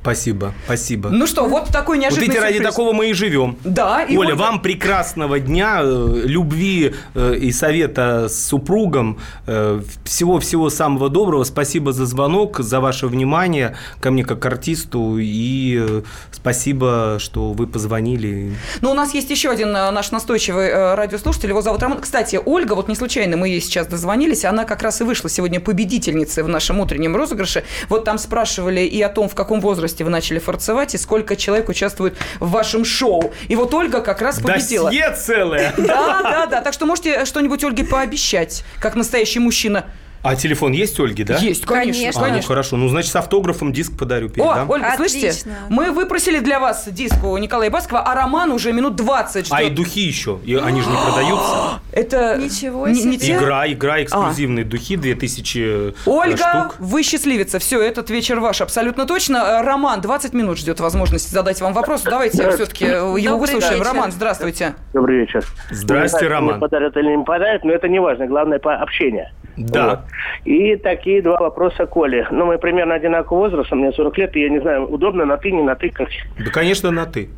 Спасибо, 0.06 0.54
спасибо. 0.66 1.10
Ну 1.10 1.26
что, 1.26 1.46
вот 1.48 1.70
такой 1.70 1.98
вот 1.98 2.04
неожиданный 2.04 2.28
видите, 2.28 2.40
ради 2.42 2.60
такого 2.60 2.94
мы 2.94 3.10
и 3.10 3.14
живем. 3.14 3.58
Да, 3.64 4.04
и 4.04 4.16
Оля, 4.16 4.30
Ольга- 4.34 4.40
вам 4.40 4.62
прекрасного 4.62 5.40
дня, 5.40 5.80
э, 5.82 6.22
любви 6.26 6.94
э, 7.16 7.36
и 7.42 7.52
совета 7.52 8.28
с 8.30 8.46
супругом. 8.46 9.18
э, 9.48 9.82
Всего-всего 10.04 10.70
самого 10.70 11.10
доброго. 11.10 11.44
Спасибо 11.44 11.92
за 11.92 12.06
звонок, 12.06 12.60
за 12.60 12.80
ваше 12.82 13.08
внимание 13.08 13.76
ко 14.00 14.12
мне 14.12 14.24
как 14.24 14.46
артисту. 14.46 15.18
И 15.20 16.04
спасибо, 16.32 17.18
что 17.20 17.54
вы 17.54 17.66
позвонили. 17.66 18.54
Ну, 18.82 18.92
у 18.92 18.94
нас 18.94 19.16
есть 19.16 19.32
еще 19.32 19.50
один 19.50 19.72
наш 19.72 20.12
настойчивый 20.12 20.94
радиослушатель, 20.96 21.50
его 21.50 21.62
зовут 21.62 21.82
Роман. 21.82 22.00
Кстати, 22.02 22.40
Ольга, 22.46 22.74
вот 22.74 22.90
не 22.90 22.96
случайно 22.96 23.38
мы 23.38 23.50
ей 23.50 23.62
сейчас 23.62 23.88
дозвонились, 23.88 24.46
она 24.46 24.66
как 24.66 24.84
раз 24.84 25.02
и 25.02 25.04
вышла 25.04 25.32
сегодня 25.32 25.60
победительницей 25.60 26.44
в 26.44 26.48
нашем 26.48 26.80
утреннем 26.80 27.16
розыгрыше. 27.16 27.64
Вот 27.90 28.04
там 28.06 28.20
спрашивали 28.20 28.82
и 28.82 29.02
о 29.02 29.10
том, 29.10 29.28
в 29.30 29.34
каком 29.36 29.62
возрасте 29.62 29.95
вы 30.04 30.10
начали 30.10 30.40
форцевать, 30.40 30.96
и 30.96 30.98
сколько 30.98 31.36
человек 31.36 31.70
участвует 31.70 32.16
в 32.40 32.52
вашем 32.52 32.86
шоу. 32.86 33.34
И 33.48 33.56
вот 33.56 33.74
Ольга 33.74 34.02
как 34.02 34.22
раз 34.22 34.40
победила. 34.40 34.90
Досье 34.90 35.12
целое. 35.16 35.74
Да, 35.78 36.22
да, 36.24 36.46
да. 36.48 36.62
Так 36.62 36.74
что 36.74 36.86
можете 36.86 37.26
что-нибудь 37.26 37.64
Ольге 37.64 37.84
пообещать, 37.84 38.64
как 38.80 38.96
настоящий 38.96 39.40
мужчина. 39.40 39.86
А 40.26 40.36
телефон 40.36 40.72
есть, 40.72 41.00
Ольги, 41.00 41.24
да? 41.24 41.38
Есть, 41.38 41.66
конечно, 41.66 41.94
Конечно. 41.94 42.26
А, 42.26 42.30
ну 42.36 42.42
хорошо. 42.42 42.78
Ну, 42.78 42.88
значит, 42.90 43.12
с 43.12 43.16
автографом 43.16 43.72
диск 43.72 43.96
подарю, 43.96 44.26
О, 44.26 44.30
передам. 44.30 44.70
Ольга, 44.70 44.88
Отлично. 44.94 45.20
слышите? 45.20 45.50
Мы 45.70 45.92
выпросили 45.92 46.40
для 46.40 46.60
вас 46.60 46.88
диск 46.90 47.24
у 47.24 47.38
Николая 47.38 47.70
Баскова, 47.70 48.02
а 48.02 48.16
Роман 48.16 48.52
уже 48.52 48.74
минут 48.74 48.96
20 48.96 49.46
ждет. 49.46 49.56
А 49.56 49.62
и 49.62 49.70
духи 49.70 50.02
еще. 50.02 50.40
И 50.44 50.56
они 50.56 50.82
же 50.82 50.90
не 50.90 50.96
продаются. 50.96 51.80
Это 51.92 52.38
Ничего 52.38 52.88
не- 52.88 53.04
не 53.04 53.18
себе. 53.20 53.28
те? 53.28 53.36
Игра, 53.36 53.72
игра, 53.72 54.02
эксклюзивные 54.02 54.66
духи, 54.66 54.96
2000 54.96 55.60
э, 55.60 55.92
Ольга, 56.08 56.38
штук. 56.38 56.76
вы 56.80 57.04
счастливица. 57.04 57.60
Все, 57.60 57.80
этот 57.82 58.10
вечер 58.10 58.40
ваш. 58.40 58.62
Абсолютно 58.62 59.06
точно. 59.06 59.38
Э, 59.38 59.62
Роман, 59.62 60.02
20 60.02 60.34
минут 60.34 60.58
ждет 60.58 60.80
возможности 60.80 61.32
задать 61.32 61.62
вам 61.62 61.74
вопрос. 61.74 62.02
Давайте 62.02 62.50
все-таки 62.52 62.86
его 62.86 63.16
Добрый 63.16 63.38
выслушаем. 63.38 63.74
вечер. 63.80 63.86
Роман, 63.86 64.12
здравствуйте. 64.12 64.74
Добрый 64.94 65.20
вечер. 65.20 65.46
Здрасте, 65.70 66.26
Не 66.26 66.28
Роман. 66.30 66.60
подарят 66.60 66.98
или 66.98 67.16
не 67.16 67.24
подарят, 67.24 67.64
но 67.64 67.72
это 67.72 67.88
не 67.88 68.00
важно. 68.00 68.26
Главное 68.26 68.58
по 68.58 68.76
общение. 68.76 69.32
Да. 69.58 69.90
Вот. 69.90 70.00
И 70.46 70.76
такие 70.76 71.22
два 71.22 71.38
вопроса 71.38 71.86
Коле. 71.86 72.28
Ну, 72.32 72.46
мы 72.46 72.58
примерно 72.58 72.96
одинакового 72.96 73.44
возраста, 73.44 73.76
мне 73.76 73.92
40 73.92 74.18
лет, 74.18 74.36
и 74.36 74.42
я 74.42 74.50
не 74.50 74.60
знаю, 74.60 74.86
удобно 74.88 75.26
на 75.26 75.38
ты, 75.38 75.52
не 75.52 75.64
на 75.64 75.76
ты, 75.76 75.90
как... 75.90 76.10
Да, 76.38 76.52
конечно, 76.52 76.92
на 76.92 77.06
ты. 77.06 77.30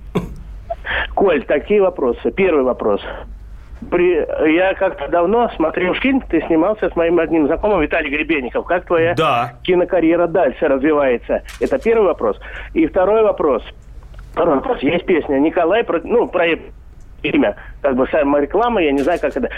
Коль, 1.14 1.44
такие 1.46 1.82
вопросы. 1.82 2.32
Первый 2.32 2.64
вопрос. 2.64 3.02
При... 3.92 4.16
Я 4.56 4.74
как-то 4.74 5.08
давно 5.08 5.50
смотрел 5.56 5.94
фильм, 5.96 6.22
ты 6.22 6.42
снимался 6.48 6.90
с 6.90 6.96
моим 6.96 7.20
одним 7.20 7.46
знакомым 7.46 7.82
Виталий 7.82 8.10
Гребенников. 8.10 8.66
Как 8.66 8.86
твоя 8.86 9.14
Да. 9.16 9.54
кинокарьера 9.64 10.28
дальше 10.28 10.68
развивается? 10.68 11.44
Это 11.60 11.78
первый 11.78 12.08
вопрос. 12.08 12.40
И 12.74 12.88
второй 12.88 13.22
вопрос. 13.24 13.64
Второй 14.32 14.56
вопрос. 14.56 14.80
Есть 14.82 15.06
песня 15.06 15.38
Николай, 15.38 15.84
про- 15.84 16.02
ну, 16.04 16.28
про 16.28 16.46
имя, 17.24 17.56
как 17.82 17.96
бы 17.96 18.08
сама 18.08 18.40
реклама, 18.40 18.82
я 18.82 18.92
не 18.92 19.00
знаю, 19.02 19.20
как 19.20 19.36
это, 19.36 19.50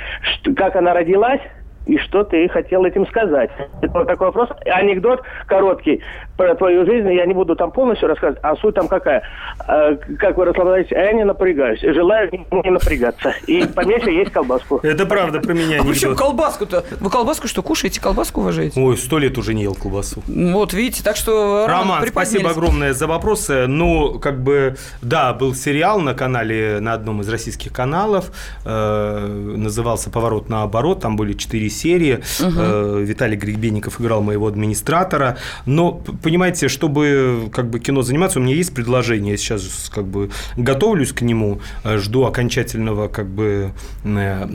как 0.56 0.76
она 0.76 0.94
родилась, 0.94 1.42
и 1.90 1.98
что 1.98 2.24
ты 2.24 2.48
хотел 2.50 2.86
этим 2.86 3.08
сказать? 3.08 3.50
Это 3.82 3.92
вот 3.94 4.08
такой 4.08 4.28
вопрос. 4.28 4.50
Анекдот 4.66 5.22
короткий 5.48 6.02
про 6.38 6.54
твою 6.56 6.86
жизнь. 6.86 7.12
Я 7.12 7.26
не 7.26 7.34
буду 7.34 7.56
там 7.56 7.72
полностью 7.72 8.08
рассказывать, 8.08 8.40
а 8.44 8.56
суть 8.58 8.76
там 8.76 8.88
какая. 8.88 9.24
Э, 9.68 9.96
Как 10.20 10.38
вы 10.38 10.46
расслабляетесь, 10.46 10.92
а 10.94 11.00
я 11.00 11.14
не 11.14 11.24
напрягаюсь. 11.26 11.82
Желаю 11.82 12.30
не 12.32 12.70
напрягаться. 12.70 13.34
И 13.48 13.66
поменьше 13.66 14.12
есть 14.12 14.32
колбаску. 14.32 14.80
Это 14.84 15.06
правда 15.06 15.40
про 15.42 15.54
меня 15.54 15.82
А 15.82 15.84
почему 15.84 16.12
анекдот. 16.12 16.18
колбаску-то? 16.18 16.86
Вы 17.00 17.10
колбаску 17.10 17.48
что, 17.48 17.64
кушаете? 17.64 18.00
Колбаску 18.00 18.42
уважаете? 18.42 18.80
Ой, 18.80 18.96
сто 18.98 19.18
лет 19.18 19.38
уже 19.38 19.54
не 19.54 19.64
ел 19.64 19.74
колбасу. 19.76 20.22
Вот, 20.28 20.74
видите, 20.74 21.04
так 21.04 21.16
что... 21.16 21.66
Роман, 21.68 22.06
спасибо 22.08 22.52
огромное 22.52 22.94
за 22.94 23.08
вопросы. 23.08 23.66
Ну, 23.68 24.20
как 24.20 24.42
бы, 24.42 24.76
да, 25.02 25.34
был 25.34 25.54
сериал 25.56 26.00
на 26.00 26.14
канале, 26.14 26.80
на 26.80 26.94
одном 26.94 27.22
из 27.22 27.30
российских 27.30 27.74
каналов, 27.74 28.32
э, 28.66 29.28
назывался 29.58 30.10
«Поворот 30.12 30.50
наоборот», 30.50 31.02
там 31.02 31.16
были 31.16 31.34
четыре 31.34 31.70
серии. 31.80 32.20
Э, 32.40 33.04
Виталий 33.06 33.38
Гребенников 33.38 34.02
играл 34.02 34.22
моего 34.22 34.48
администратора. 34.48 35.38
Но, 35.66 35.92
понимаете, 36.24 36.68
чтобы 36.68 37.50
как 37.54 37.70
бы 37.70 37.80
кино 37.80 38.02
заниматься, 38.02 38.40
у 38.40 38.42
меня 38.42 38.56
есть 38.56 38.74
предложение. 38.74 39.32
Я 39.32 39.38
сейчас 39.38 39.90
как 39.94 40.06
бы 40.06 40.30
готовлюсь 40.58 41.14
к 41.14 41.22
нему, 41.22 41.60
э, 41.84 41.98
жду 41.98 42.26
окончательного 42.26 43.08
как 43.08 43.28
бы 43.28 43.72
э, 44.04 44.48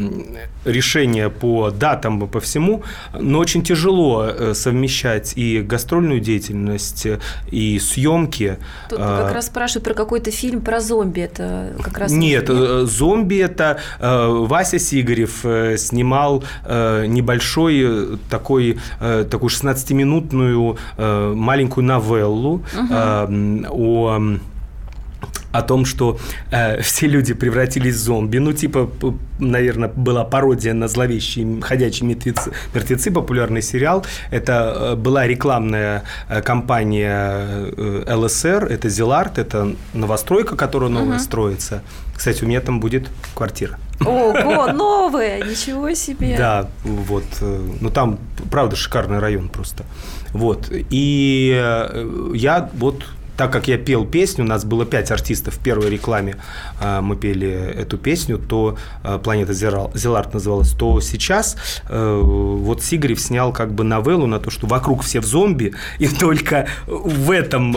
решения 0.64 1.28
по 1.28 1.70
датам, 1.70 2.28
по 2.28 2.40
всему. 2.40 2.82
Но 3.18 3.38
очень 3.38 3.62
тяжело 3.62 4.54
совмещать 4.54 5.32
и 5.36 5.60
гастрольную 5.60 6.20
деятельность, 6.20 7.06
и 7.50 7.78
съемки. 7.78 8.58
Тут 8.88 8.98
А, 9.00 9.24
как 9.24 9.34
раз 9.34 9.46
спрашивают 9.46 9.84
про 9.84 9.94
какой-то 9.94 10.30
фильм 10.30 10.60
про 10.60 10.80
зомби. 10.80 11.20
Это 11.20 11.72
как 11.82 11.98
раз... 11.98 12.12
Нет, 12.12 12.48
зомби 12.48 13.36
это 13.36 13.78
Вася 14.00 14.78
Сигарев 14.78 15.44
снимал 15.78 16.44
небольшой 17.14 17.82
э, 17.84 18.16
такой, 18.28 18.78
э, 19.00 19.24
такую 19.30 19.50
16-минутную 19.50 20.76
э, 20.96 21.32
маленькую 21.34 21.84
новеллу 21.84 22.62
м, 22.74 23.66
о 23.70 24.38
о 25.54 25.62
том, 25.62 25.84
что 25.84 26.18
э, 26.50 26.80
все 26.82 27.06
люди 27.06 27.32
превратились 27.32 27.94
в 27.94 27.98
зомби. 27.98 28.38
Ну, 28.38 28.52
типа, 28.52 28.90
наверное, 29.38 29.88
была 29.88 30.24
пародия 30.24 30.74
на 30.74 30.88
зловещие 30.88 31.60
ходячие 31.62 32.08
мертвецы, 32.08 32.50
мертвецы 32.74 33.10
популярный 33.12 33.62
сериал. 33.62 34.04
Это 34.32 34.52
э, 34.52 34.96
была 34.96 35.28
рекламная 35.28 36.02
э, 36.28 36.42
кампания 36.42 37.70
э, 37.76 38.14
ЛСР, 38.16 38.64
это 38.64 38.88
Зеларт, 38.88 39.38
это 39.38 39.74
новостройка, 39.94 40.56
которая 40.56 40.90
новая 40.90 41.18
строится. 41.20 41.82
Кстати, 42.16 42.44
у 42.44 42.48
меня 42.48 42.60
там 42.60 42.80
будет 42.80 43.08
квартира. 43.34 43.78
Ого, 44.00 44.72
новые! 44.72 45.42
Ничего 45.42 45.94
себе! 45.94 46.36
Да, 46.36 46.68
вот. 46.84 47.24
э, 47.40 47.60
Ну, 47.80 47.90
там, 47.90 48.18
правда, 48.50 48.76
шикарный 48.76 49.18
район 49.18 49.48
просто. 49.48 49.84
Вот. 50.32 50.68
И 50.70 51.54
э, 51.56 52.30
я 52.34 52.70
вот 52.74 53.04
так 53.36 53.52
как 53.52 53.66
я 53.66 53.78
пел 53.78 54.04
песню, 54.06 54.44
у 54.44 54.46
нас 54.46 54.64
было 54.64 54.86
пять 54.86 55.10
артистов 55.10 55.54
в 55.54 55.58
первой 55.58 55.90
рекламе, 55.90 56.36
э, 56.80 57.00
мы 57.00 57.16
пели 57.16 57.48
эту 57.50 57.98
песню, 57.98 58.38
то 58.38 58.76
«Планета 59.24 59.52
Зеларт» 59.52 60.32
называлась, 60.34 60.70
то 60.70 61.00
сейчас 61.00 61.56
вот 61.88 62.80
Сигарев 62.80 63.20
снял 63.20 63.52
как 63.52 63.72
бы 63.72 63.82
новеллу 63.82 64.26
на 64.26 64.38
то, 64.38 64.50
что 64.50 64.68
вокруг 64.68 65.02
все 65.02 65.20
в 65.20 65.24
зомби, 65.24 65.74
и 65.98 66.06
только 66.06 66.68
в 66.86 67.30
этом 67.32 67.76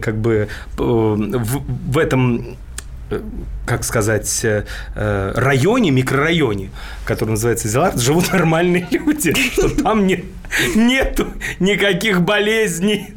как 0.00 0.16
бы 0.18 0.48
в, 0.76 1.62
в 1.92 1.98
этом 1.98 2.58
как 3.66 3.84
сказать, 3.84 4.44
э, 4.44 4.64
э, 4.94 5.32
районе, 5.34 5.90
микрорайоне, 5.90 6.70
который 7.04 7.30
называется 7.30 7.68
Зеларт, 7.68 7.98
живут 7.98 8.32
нормальные 8.32 8.88
люди, 8.90 9.34
что 9.52 9.68
там 9.68 10.06
не, 10.06 10.24
нету 10.74 11.28
никаких 11.58 12.22
болезней. 12.22 13.14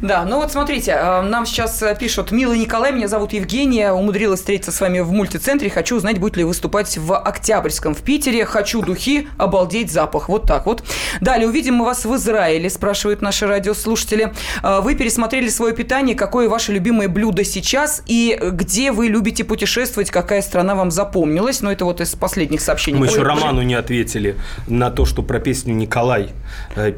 Да, 0.00 0.24
ну 0.24 0.36
вот 0.36 0.52
смотрите, 0.52 0.92
э, 0.92 1.22
нам 1.22 1.44
сейчас 1.44 1.82
э, 1.82 1.96
пишут, 1.98 2.30
милый 2.30 2.56
Николай, 2.60 2.92
меня 2.92 3.08
зовут 3.08 3.32
Евгения, 3.32 3.90
умудрилась 3.92 4.38
встретиться 4.38 4.70
с 4.70 4.80
вами 4.80 5.00
в 5.00 5.10
мультицентре, 5.10 5.70
хочу 5.70 5.96
узнать, 5.96 6.18
будет 6.20 6.36
ли 6.36 6.44
выступать 6.44 6.96
в 6.96 7.16
Октябрьском 7.18 7.96
в 7.96 8.02
Питере, 8.02 8.44
хочу 8.44 8.80
духи, 8.80 9.26
обалдеть 9.38 9.90
запах, 9.90 10.28
вот 10.28 10.44
так 10.44 10.66
вот. 10.66 10.84
Далее, 11.20 11.48
увидим 11.48 11.74
мы 11.74 11.84
вас 11.84 12.04
в 12.04 12.14
Израиле, 12.14 12.70
спрашивают 12.70 13.22
наши 13.22 13.48
радиослушатели. 13.48 14.32
Э, 14.62 14.80
Вы 14.82 14.94
пересмотрели 14.94 15.48
свое 15.48 15.74
питание, 15.74 16.14
какое 16.14 16.48
ваше 16.48 16.72
любимое 16.72 17.08
блюдо 17.08 17.42
сейчас 17.42 18.02
и 18.06 18.38
где 18.40 18.92
вы 18.92 19.08
любите 19.08 19.42
путешествовать, 19.42 20.12
какая 20.12 20.42
страна 20.42 20.76
вам 20.76 20.92
запомнилась, 20.92 21.60
ну 21.60 21.72
это 21.72 21.84
вот 21.84 22.00
из 22.00 22.14
последних 22.14 22.60
сообщений. 22.60 23.00
Мы 23.00 23.06
еще 23.06 23.18
Ой, 23.18 23.24
Роману 23.24 23.62
не 23.62 23.74
ответили 23.74 24.36
на 24.68 24.92
то, 24.92 25.04
что 25.04 25.22
про 25.24 25.40
песню 25.40 25.74
«Николай». 25.74 26.30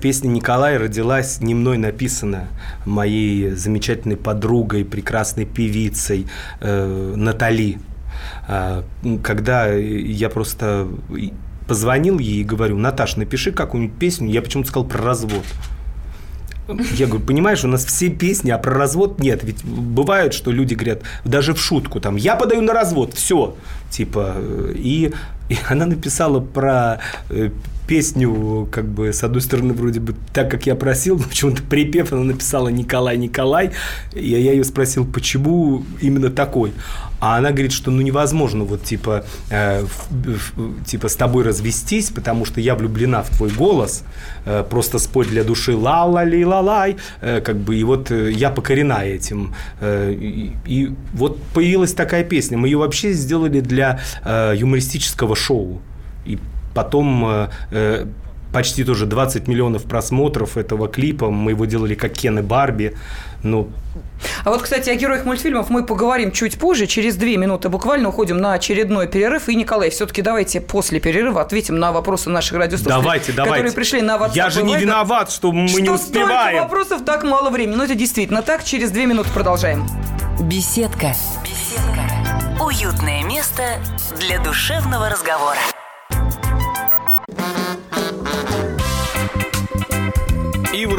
Песня 0.02 0.28
«Николай» 0.28 0.76
родилась 0.76 1.40
не 1.40 1.54
мной 1.54 1.78
написана, 1.78 2.48
моей 2.90 3.50
замечательной 3.50 4.16
подругой, 4.16 4.84
прекрасной 4.84 5.46
певицей 5.46 6.26
э, 6.60 7.14
Натали. 7.16 7.78
А, 8.46 8.84
Когда 9.22 9.66
я 9.72 10.28
просто 10.28 10.88
позвонил 11.66 12.18
ей 12.18 12.40
и 12.40 12.44
говорю, 12.44 12.76
Наташ, 12.76 13.16
напиши 13.16 13.52
какую-нибудь 13.52 13.98
песню, 13.98 14.28
я 14.28 14.42
почему-то 14.42 14.68
сказал 14.68 14.88
про 14.88 15.02
развод. 15.02 15.44
Я 16.94 17.06
говорю, 17.06 17.24
понимаешь, 17.24 17.64
у 17.64 17.68
нас 17.68 17.84
все 17.84 18.10
песни, 18.10 18.50
а 18.50 18.58
про 18.58 18.74
развод 18.74 19.20
нет. 19.20 19.42
Ведь 19.42 19.64
бывает, 19.64 20.34
что 20.34 20.50
люди 20.50 20.74
говорят, 20.74 21.02
даже 21.24 21.54
в 21.54 21.60
шутку, 21.60 22.00
там, 22.00 22.16
я 22.16 22.36
подаю 22.36 22.62
на 22.62 22.72
развод, 22.72 23.14
все. 23.14 23.56
Типа, 23.90 24.34
э, 24.36 24.74
и, 24.76 25.12
и 25.48 25.58
она 25.68 25.86
написала 25.86 26.40
про 26.40 27.00
э, 27.28 27.50
песню, 27.90 28.68
как 28.70 28.84
бы, 28.86 29.12
с 29.12 29.24
одной 29.24 29.40
стороны, 29.40 29.74
вроде 29.74 29.98
бы 29.98 30.14
так, 30.32 30.48
как 30.48 30.64
я 30.66 30.76
просил, 30.76 31.18
но 31.18 31.24
почему-то 31.24 31.60
припев 31.64 32.12
она 32.12 32.22
написала 32.22 32.68
Николай, 32.68 33.16
Николай. 33.18 33.72
И 34.14 34.28
я 34.28 34.52
ее 34.52 34.62
спросил, 34.62 35.04
почему 35.04 35.82
именно 36.00 36.30
такой. 36.30 36.72
А 37.18 37.36
она 37.38 37.50
говорит, 37.50 37.72
что 37.72 37.90
ну 37.90 38.00
невозможно 38.02 38.62
вот 38.64 38.84
типа, 38.84 39.24
э, 39.50 39.82
в- 39.82 40.56
в- 40.56 40.84
типа 40.84 41.08
с 41.08 41.16
тобой 41.16 41.42
развестись, 41.44 42.10
потому 42.10 42.44
что 42.44 42.60
я 42.60 42.74
влюблена 42.76 43.22
в 43.22 43.28
твой 43.36 43.50
голос, 43.50 44.04
э, 44.46 44.64
просто 44.70 44.98
спой 45.00 45.26
для 45.26 45.42
души 45.42 45.74
ла 45.76 46.04
ла 46.04 46.24
ли 46.24 46.44
ла 46.44 46.60
лай 46.60 46.96
э, 47.22 47.40
как 47.40 47.56
бы, 47.56 47.74
и 47.76 47.82
вот 47.84 48.12
э, 48.12 48.30
я 48.30 48.50
покорена 48.50 49.04
этим. 49.04 49.52
Э, 49.80 50.12
и, 50.12 50.52
и 50.64 50.90
вот 51.12 51.42
появилась 51.54 51.92
такая 51.92 52.22
песня. 52.22 52.56
Мы 52.56 52.68
ее 52.68 52.78
вообще 52.78 53.12
сделали 53.12 53.60
для 53.60 53.98
э, 54.24 54.54
юмористического 54.56 55.34
шоу. 55.34 55.80
И 56.24 56.38
потом 56.80 57.26
э, 57.28 57.48
э, 57.72 58.06
почти 58.54 58.84
тоже 58.84 59.04
20 59.04 59.48
миллионов 59.48 59.84
просмотров 59.84 60.56
этого 60.56 60.88
клипа. 60.88 61.30
Мы 61.30 61.50
его 61.50 61.66
делали 61.66 61.94
как 61.94 62.12
Кен 62.14 62.38
и 62.38 62.42
Барби. 62.42 62.96
Ну, 63.42 63.68
А 64.44 64.50
вот, 64.50 64.62
кстати, 64.62 64.88
о 64.88 64.94
героях 64.94 65.26
мультфильмов 65.26 65.68
мы 65.68 65.84
поговорим 65.84 66.32
чуть 66.32 66.58
позже. 66.58 66.86
Через 66.86 67.16
две 67.16 67.36
минуты 67.36 67.68
буквально 67.68 68.08
уходим 68.08 68.38
на 68.38 68.54
очередной 68.54 69.08
перерыв. 69.08 69.50
И, 69.50 69.56
Николай, 69.56 69.90
все-таки 69.90 70.22
давайте 70.22 70.62
после 70.62 71.00
перерыва 71.00 71.42
ответим 71.42 71.78
на 71.78 71.92
вопросы 71.92 72.30
наших 72.30 72.56
радиослушателей, 72.56 73.02
давайте, 73.02 73.32
давайте. 73.32 73.56
которые 73.56 73.72
пришли 73.72 74.00
на 74.00 74.16
WhatsApp. 74.16 74.32
Я 74.34 74.48
же 74.48 74.62
не 74.62 74.74
Viber. 74.74 74.80
виноват, 74.80 75.30
что 75.30 75.52
мы 75.52 75.68
что 75.68 75.80
не 75.80 75.86
столько 75.86 76.02
успеваем. 76.02 76.62
вопросов, 76.62 77.04
так 77.04 77.24
мало 77.24 77.50
времени. 77.50 77.76
Но 77.76 77.84
это 77.84 77.94
действительно 77.94 78.40
так. 78.40 78.64
Через 78.64 78.90
две 78.90 79.04
минуты 79.04 79.28
продолжаем. 79.34 79.86
Беседка. 80.40 81.14
Беседка. 81.44 82.64
Уютное 82.64 83.22
место 83.24 83.62
для 84.18 84.38
душевного 84.42 85.10
разговора. 85.10 85.58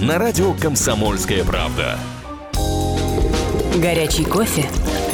на 0.00 0.18
радио 0.18 0.54
«Комсомольская 0.54 1.44
правда». 1.44 1.98
Горячий 3.76 4.24
кофе. 4.24 4.64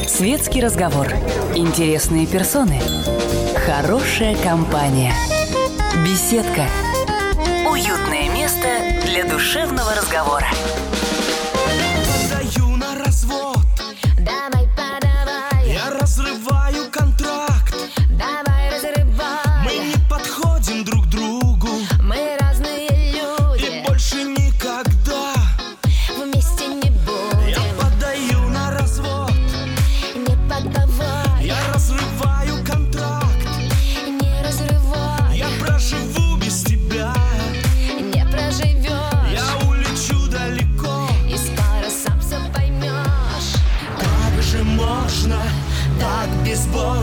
Светский 0.07 0.61
разговор. 0.61 1.09
Интересные 1.55 2.27
персоны. 2.27 2.81
Хорошая 3.67 4.37
компания. 4.37 5.13
Беседка. 6.05 6.67
Уютное 7.71 8.29
место 8.35 8.69
для 9.07 9.25
душевного 9.25 9.95
разговора. 9.95 10.49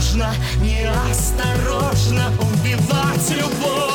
Безбожно, 0.01 0.33
неосторожно 0.61 2.31
убивать 2.39 3.29
любовь? 3.29 3.90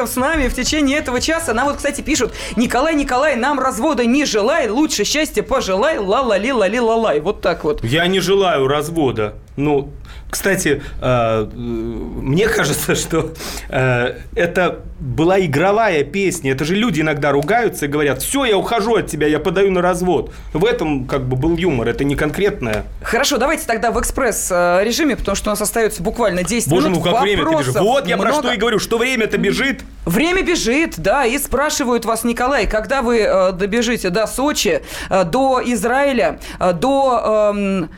Басков 0.00 0.10
с 0.10 0.16
нами 0.16 0.48
в 0.48 0.54
течение 0.54 0.98
этого 0.98 1.20
часа. 1.20 1.52
Нам 1.52 1.66
вот, 1.66 1.76
кстати, 1.76 2.00
пишут, 2.00 2.32
Николай, 2.56 2.94
Николай, 2.94 3.36
нам 3.36 3.60
развода 3.60 4.06
не 4.06 4.24
желай, 4.24 4.68
лучше 4.68 5.04
счастья 5.04 5.42
пожелай, 5.42 5.98
ла-ла-ли-ла-ли-ла-лай. 5.98 7.20
Вот 7.20 7.40
так 7.40 7.64
вот. 7.64 7.84
Я 7.84 8.06
не 8.06 8.20
желаю 8.20 8.66
развода. 8.66 9.34
Ну, 9.56 9.90
кстати, 10.30 10.82
э, 11.00 11.02
э, 11.02 11.48
мне 11.54 12.48
кажется, 12.48 12.94
что 12.94 13.32
э, 13.68 14.14
это 14.34 14.80
была 15.00 15.40
игровая 15.40 16.04
песня. 16.04 16.52
Это 16.52 16.64
же 16.64 16.74
люди 16.74 17.00
иногда 17.00 17.32
ругаются 17.32 17.86
и 17.86 17.88
говорят, 17.88 18.22
все, 18.22 18.44
я 18.44 18.56
ухожу 18.56 18.96
от 18.96 19.06
тебя, 19.08 19.26
я 19.26 19.38
подаю 19.38 19.70
на 19.72 19.82
развод. 19.82 20.32
В 20.52 20.64
этом 20.64 21.06
как 21.06 21.26
бы 21.26 21.36
был 21.36 21.56
юмор, 21.56 21.88
это 21.88 22.04
не 22.04 22.14
конкретное. 22.14 22.84
Хорошо, 23.02 23.38
давайте 23.38 23.66
тогда 23.66 23.90
в 23.90 24.00
экспресс-режиме, 24.00 25.16
потому 25.16 25.34
что 25.34 25.50
у 25.50 25.52
нас 25.52 25.60
остается 25.60 26.02
буквально 26.02 26.44
10 26.44 26.68
Боже 26.68 26.88
минут. 26.88 27.04
мой, 27.04 27.12
как 27.12 27.22
время-то 27.22 27.58
бежит. 27.58 27.74
Вот 27.76 28.06
я 28.06 28.16
про 28.16 28.28
много. 28.28 28.42
что 28.42 28.52
и 28.52 28.56
говорю, 28.56 28.78
что 28.78 28.98
время-то 28.98 29.38
бежит. 29.38 29.82
Время 30.04 30.42
бежит, 30.42 30.94
да, 30.98 31.26
и 31.26 31.38
спрашивают 31.38 32.04
вас, 32.04 32.24
Николай, 32.24 32.66
когда 32.66 33.02
вы 33.02 33.18
э, 33.18 33.52
добежите 33.52 34.10
до 34.10 34.26
Сочи, 34.26 34.82
э, 35.08 35.24
до 35.24 35.60
Израиля, 35.64 36.40
э, 36.58 36.72
до 36.72 37.52
эм, 37.54 37.90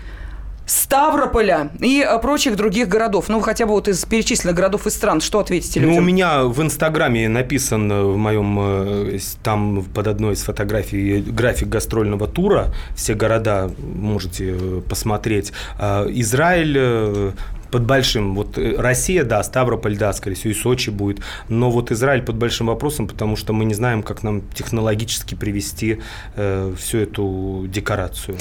Ставрополя 0.65 1.71
и 1.81 2.01
э, 2.09 2.19
прочих 2.21 2.57
других 2.57 2.89
городов, 2.89 3.29
ну, 3.29 3.41
хотя 3.41 3.67
бы 3.67 3.73
вот 3.73 3.89
из 3.89 4.05
перечисленных 4.05 4.55
городов 4.57 4.87
и 4.87 4.91
стран, 4.91 5.21
что 5.21 5.41
ответите 5.41 5.81
Ну, 5.81 5.87
у 5.87 5.91
людям? 5.91 6.07
меня 6.07 6.45
в 6.45 6.63
Инстаграме 6.63 7.29
написан 7.29 7.91
э, 7.91 8.03
в 8.03 8.17
моем, 8.17 8.59
э, 8.61 9.19
там 9.43 9.85
под 9.85 10.07
одной 10.07 10.35
из 10.35 10.43
фотографий 10.43 11.21
график 11.21 11.69
гастрольного 11.69 12.29
тура. 12.29 12.73
Все 12.95 13.15
города 13.15 13.71
можете 13.79 14.55
посмотреть. 14.89 15.53
А, 15.79 16.07
Израиль 16.09 17.33
под 17.73 17.83
большим, 17.87 18.35
вот 18.35 18.59
э, 18.59 18.75
Россия, 18.79 19.25
да, 19.25 19.43
Ставрополь, 19.43 19.97
да, 19.97 20.13
скорее 20.13 20.37
всего, 20.37 20.51
и 20.51 20.55
Сочи 20.55 20.91
будет, 20.91 21.21
но 21.49 21.71
вот 21.71 21.91
Израиль 21.91 22.23
под 22.23 22.37
большим 22.37 22.67
вопросом, 22.69 23.09
потому 23.09 23.35
что 23.37 23.53
мы 23.53 23.65
не 23.65 23.75
знаем, 23.75 24.03
как 24.03 24.23
нам 24.23 24.43
технологически 24.55 25.35
привести 25.35 26.01
э, 26.37 26.75
всю 26.79 26.99
эту 26.99 27.65
декорацию. 27.69 28.37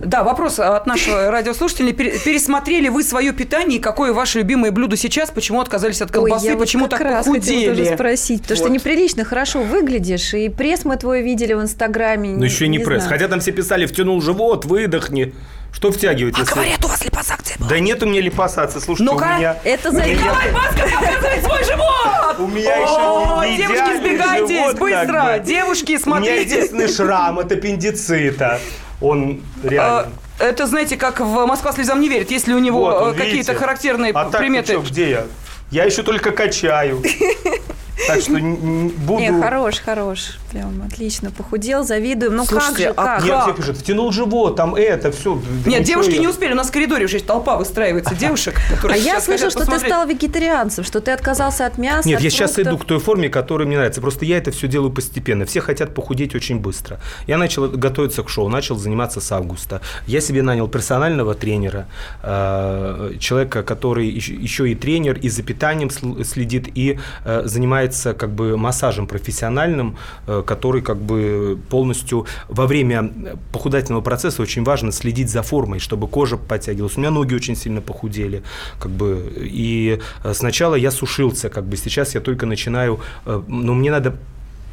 Да, 0.00 0.24
вопрос 0.24 0.58
от 0.58 0.86
нашего 0.86 1.30
радиослушателя. 1.30 1.92
Пере- 1.92 2.18
Пересмотрели 2.18 2.88
вы 2.88 3.02
свое 3.04 3.32
питание 3.32 3.78
и 3.78 3.80
какое 3.80 4.12
ваше 4.12 4.40
любимое 4.40 4.70
блюдо 4.72 4.96
сейчас? 4.96 5.30
Почему 5.30 5.60
отказались 5.60 6.02
от 6.02 6.10
колбасы? 6.10 6.44
Ой, 6.46 6.50
я 6.50 6.56
вот 6.56 6.60
Почему 6.64 6.84
как 6.88 6.98
так 6.98 7.00
раз 7.02 7.26
хотела 7.26 7.34
похудели? 7.36 7.66
тоже 7.84 7.94
спросить, 7.94 8.42
потому 8.42 8.56
что 8.56 8.68
Вот. 8.68 8.74
неприлично 8.74 9.24
хорошо 9.24 9.62
выглядишь, 9.62 10.34
и 10.34 10.48
пресс 10.48 10.84
мы 10.84 10.96
твой 10.96 11.22
видели 11.22 11.52
в 11.54 11.62
Инстаграме. 11.62 12.30
Но 12.30 12.44
еще 12.44 12.64
и 12.64 12.68
не, 12.68 12.78
пресс. 12.80 13.04
знаю. 13.04 13.18
Хотя 13.18 13.28
там 13.28 13.40
все 13.40 13.52
писали, 13.52 13.86
втянул 13.86 14.20
живот, 14.20 14.64
выдохни. 14.64 15.32
Что 15.72 15.90
втягивать? 15.90 16.36
А 16.36 16.40
если- 16.40 16.54
говорят, 16.54 16.84
у 16.84 16.88
вас 16.88 17.04
липосакция 17.04 17.56
была. 17.58 17.68
Да 17.70 17.78
нет 17.80 18.02
у 18.02 18.06
меня 18.06 18.20
липосации, 18.20 18.78
слушайте, 18.78 19.10
Ну-ка, 19.10 19.24
у 19.34 19.38
меня... 19.38 19.56
это 19.64 19.90
за- 19.90 20.04
Николай 20.06 20.52
Басков 20.52 20.92
показывает 20.92 21.44
свой 21.44 21.64
живот! 21.64 22.36
У 22.38 22.46
меня 22.46 22.76
еще 22.76 23.50
не 23.50 23.56
девушки, 23.56 23.96
сбегайтесь, 23.98 24.78
быстро! 24.78 25.38
Девушки, 25.38 25.84
У 25.84 25.88
меня 25.90 25.98
смотрите! 25.98 26.40
единственный 26.42 26.88
шрам 26.88 27.38
от 27.38 27.50
аппендицита. 27.52 28.60
Он 29.00 29.42
реально... 29.64 29.98
А, 30.38 30.44
Это, 30.44 30.66
знаете, 30.66 30.96
как 30.96 31.20
в 31.20 31.46
«Москва 31.46 31.72
слезам 31.72 32.00
не 32.00 32.08
верит». 32.08 32.30
Если 32.30 32.52
у 32.52 32.58
него 32.60 32.84
Вот 32.84 33.14
э, 33.16 33.18
какие-то 33.18 33.54
характерные 33.54 34.12
а 34.12 34.26
так 34.30 34.40
приметы... 34.40 34.74
чё, 34.74 34.80
где 34.82 35.10
я? 35.10 35.24
Я 35.70 35.84
еще 35.84 36.02
только 36.04 36.30
качаю. 36.30 37.02
Так 38.06 38.20
что 38.20 38.32
буду... 38.32 39.18
Не, 39.20 39.32
хорош, 39.40 39.78
хорош. 39.78 40.38
Прям 40.50 40.82
отлично. 40.86 41.30
Похудел, 41.30 41.84
завидуем. 41.84 42.36
Ну 42.36 42.44
Слушайте, 42.44 42.92
как 42.92 42.94
же, 42.94 42.94
а 42.96 43.04
как? 43.04 43.24
Нет, 43.24 43.42
все 43.42 43.52
пишут, 43.54 43.76
втянул 43.78 44.12
живот, 44.12 44.56
там 44.56 44.74
это, 44.74 45.12
все. 45.12 45.40
Нет, 45.66 45.84
девушки 45.84 46.16
не 46.16 46.28
успели, 46.28 46.52
у 46.52 46.56
нас 46.56 46.68
в 46.68 46.72
коридоре 46.72 47.04
уже 47.06 47.20
толпа 47.20 47.56
выстраивается 47.56 48.14
девушек, 48.14 48.54
А 48.82 48.96
я 48.96 49.20
хотят 49.20 49.50
что 49.52 49.64
ты 49.66 49.78
стал 49.78 50.06
вегетарианцем, 50.06 50.84
что 50.84 51.00
ты 51.00 51.10
отказался 51.12 51.66
от 51.66 51.78
мяса, 51.78 52.08
Нет, 52.08 52.20
я 52.20 52.30
сейчас 52.30 52.58
иду 52.58 52.78
к 52.78 52.84
той 52.84 52.98
форме, 52.98 53.28
которая 53.28 53.66
мне 53.66 53.76
нравится. 53.76 54.00
Просто 54.00 54.24
я 54.24 54.38
это 54.38 54.50
все 54.50 54.68
делаю 54.68 54.90
постепенно. 54.90 55.44
Все 55.46 55.60
хотят 55.60 55.94
похудеть 55.94 56.34
очень 56.34 56.58
быстро. 56.58 56.98
Я 57.26 57.38
начал 57.38 57.68
готовиться 57.68 58.22
к 58.22 58.28
шоу, 58.28 58.48
начал 58.48 58.76
заниматься 58.76 59.20
с 59.20 59.32
августа. 59.32 59.80
Я 60.06 60.20
себе 60.20 60.42
нанял 60.42 60.68
персонального 60.68 61.34
тренера, 61.34 61.86
э, 62.22 63.14
человека, 63.18 63.62
который 63.62 64.08
еще- 64.08 64.70
и 64.70 64.74
тренер, 64.74 65.18
и 65.18 65.28
за 65.28 65.42
питанием 65.42 65.88
сл- 65.88 66.24
следит, 66.24 66.68
и 66.74 66.98
э, 67.24 67.42
занимается 67.44 67.91
занимается 67.92 68.14
как 68.14 68.30
бы 68.30 68.56
массажем 68.56 69.06
профессиональным, 69.06 69.96
э, 70.26 70.42
который 70.46 70.82
как 70.82 70.96
бы 70.96 71.58
полностью 71.68 72.26
во 72.48 72.66
время 72.66 73.10
похудательного 73.52 74.02
процесса 74.02 74.42
очень 74.42 74.64
важно 74.64 74.92
следить 74.92 75.30
за 75.30 75.42
формой, 75.42 75.78
чтобы 75.78 76.08
кожа 76.08 76.36
подтягивалась. 76.36 76.96
У 76.96 77.00
меня 77.00 77.10
ноги 77.10 77.34
очень 77.34 77.56
сильно 77.56 77.80
похудели, 77.80 78.42
как 78.78 78.90
бы, 78.90 79.32
и 79.36 79.98
э, 80.24 80.34
сначала 80.34 80.74
я 80.76 80.90
сушился, 80.90 81.48
как 81.48 81.64
бы, 81.64 81.76
сейчас 81.76 82.14
я 82.14 82.20
только 82.20 82.46
начинаю, 82.46 82.98
э, 83.26 83.42
но 83.48 83.74
мне 83.74 83.90
надо 83.90 84.14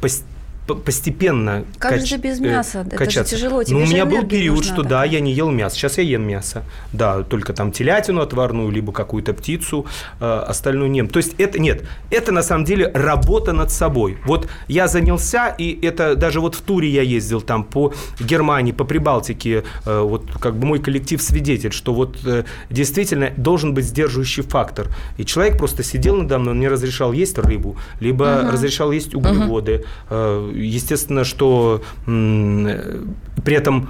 пос- 0.02 0.22
по- 0.22 0.39
постепенно 0.74 1.64
Как 1.78 1.94
же 1.94 2.00
кач- 2.00 2.10
ты 2.10 2.16
без 2.16 2.40
э, 2.40 2.42
мяса? 2.44 2.80
Это 2.80 2.90
же 2.90 2.96
качаться. 2.96 3.36
тяжело, 3.36 3.62
тебе 3.62 3.76
Ну, 3.76 3.82
у 3.82 3.86
же 3.86 3.92
меня 3.92 4.06
был 4.06 4.24
период, 4.26 4.58
нужна 4.58 4.74
что 4.74 4.82
да, 4.82 5.04
я 5.04 5.20
не 5.20 5.32
ел 5.32 5.50
мясо. 5.50 5.76
Сейчас 5.76 5.98
я 5.98 6.04
ем 6.04 6.22
мясо. 6.26 6.62
Да, 6.92 7.22
только 7.22 7.52
там 7.52 7.72
телятину 7.72 8.20
отварную, 8.20 8.70
либо 8.70 8.92
какую-то 8.92 9.32
птицу, 9.34 9.86
э, 10.20 10.44
остальную 10.48 10.90
нет. 10.90 11.10
То 11.12 11.18
есть 11.18 11.34
это 11.38 11.58
нет, 11.60 11.82
это 12.10 12.32
на 12.32 12.42
самом 12.42 12.64
деле 12.64 12.90
работа 12.94 13.52
над 13.52 13.70
собой. 13.70 14.18
Вот 14.24 14.48
я 14.68 14.86
занялся, 14.88 15.48
и 15.48 15.78
это 15.86 16.14
даже 16.16 16.40
вот 16.40 16.54
в 16.54 16.60
туре 16.60 16.88
я 16.88 17.02
ездил 17.02 17.40
там 17.40 17.64
по 17.64 17.92
Германии, 18.20 18.72
по 18.72 18.84
Прибалтике, 18.84 19.64
э, 19.86 20.00
вот 20.00 20.24
как 20.40 20.56
бы 20.56 20.66
мой 20.66 20.78
коллектив 20.78 21.20
свидетель, 21.22 21.72
что 21.72 21.94
вот 21.94 22.18
э, 22.24 22.44
действительно 22.70 23.30
должен 23.36 23.74
быть 23.74 23.84
сдерживающий 23.86 24.42
фактор. 24.42 24.88
И 25.18 25.24
человек 25.24 25.58
просто 25.58 25.82
сидел 25.82 26.16
надо 26.16 26.38
мной, 26.38 26.52
он 26.52 26.58
мне 26.58 26.68
разрешал 26.68 27.12
есть 27.12 27.38
рыбу, 27.38 27.76
либо 28.00 28.40
Мгм. 28.42 28.50
разрешал 28.50 28.92
есть 28.92 29.14
углеводы. 29.14 29.84
Э, 30.10 30.52
Естественно, 30.60 31.24
что 31.24 31.82
э, 32.06 33.02
при 33.44 33.54
этом 33.54 33.88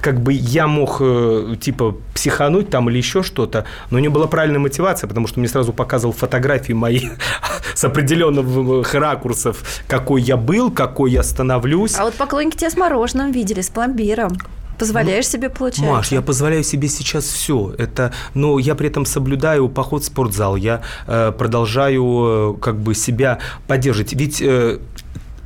как 0.00 0.20
бы 0.20 0.32
я 0.32 0.66
мог 0.66 0.98
э, 1.00 1.56
типа 1.60 1.96
психануть 2.14 2.70
там 2.70 2.88
или 2.88 2.98
еще 2.98 3.22
что-то, 3.22 3.64
но 3.90 3.98
у 3.98 4.00
него 4.00 4.14
была 4.14 4.26
правильная 4.26 4.60
мотивация, 4.60 5.08
потому 5.08 5.26
что 5.26 5.40
мне 5.40 5.48
сразу 5.48 5.72
показывал 5.72 6.14
фотографии 6.14 6.72
мои 6.72 7.08
с 7.74 7.84
определенных 7.84 8.94
ракурсов, 8.94 9.82
какой 9.86 10.22
я 10.22 10.36
был, 10.36 10.70
какой 10.70 11.10
я 11.12 11.22
становлюсь. 11.22 11.96
А 11.98 12.04
вот 12.04 12.14
поклонники 12.14 12.56
тебя 12.56 12.70
с 12.70 12.76
мороженым 12.76 13.32
видели, 13.32 13.60
с 13.60 13.70
пломбиром. 13.70 14.38
Позволяешь 14.78 15.26
себе, 15.26 15.48
получается? 15.48 15.92
Маш, 15.92 16.12
я 16.12 16.22
позволяю 16.22 16.62
себе 16.62 16.88
сейчас 16.88 17.24
все. 17.24 17.74
Это, 17.78 18.12
но 18.34 18.60
я 18.60 18.76
при 18.76 18.88
этом 18.88 19.06
соблюдаю 19.06 19.68
поход 19.68 20.02
в 20.02 20.06
спортзал. 20.06 20.54
Я 20.54 20.82
э, 21.06 21.32
продолжаю 21.36 22.54
э, 22.56 22.60
как 22.60 22.78
бы 22.78 22.94
себя 22.94 23.40
поддерживать. 23.66 24.12
Ведь 24.12 24.40
э, 24.40 24.78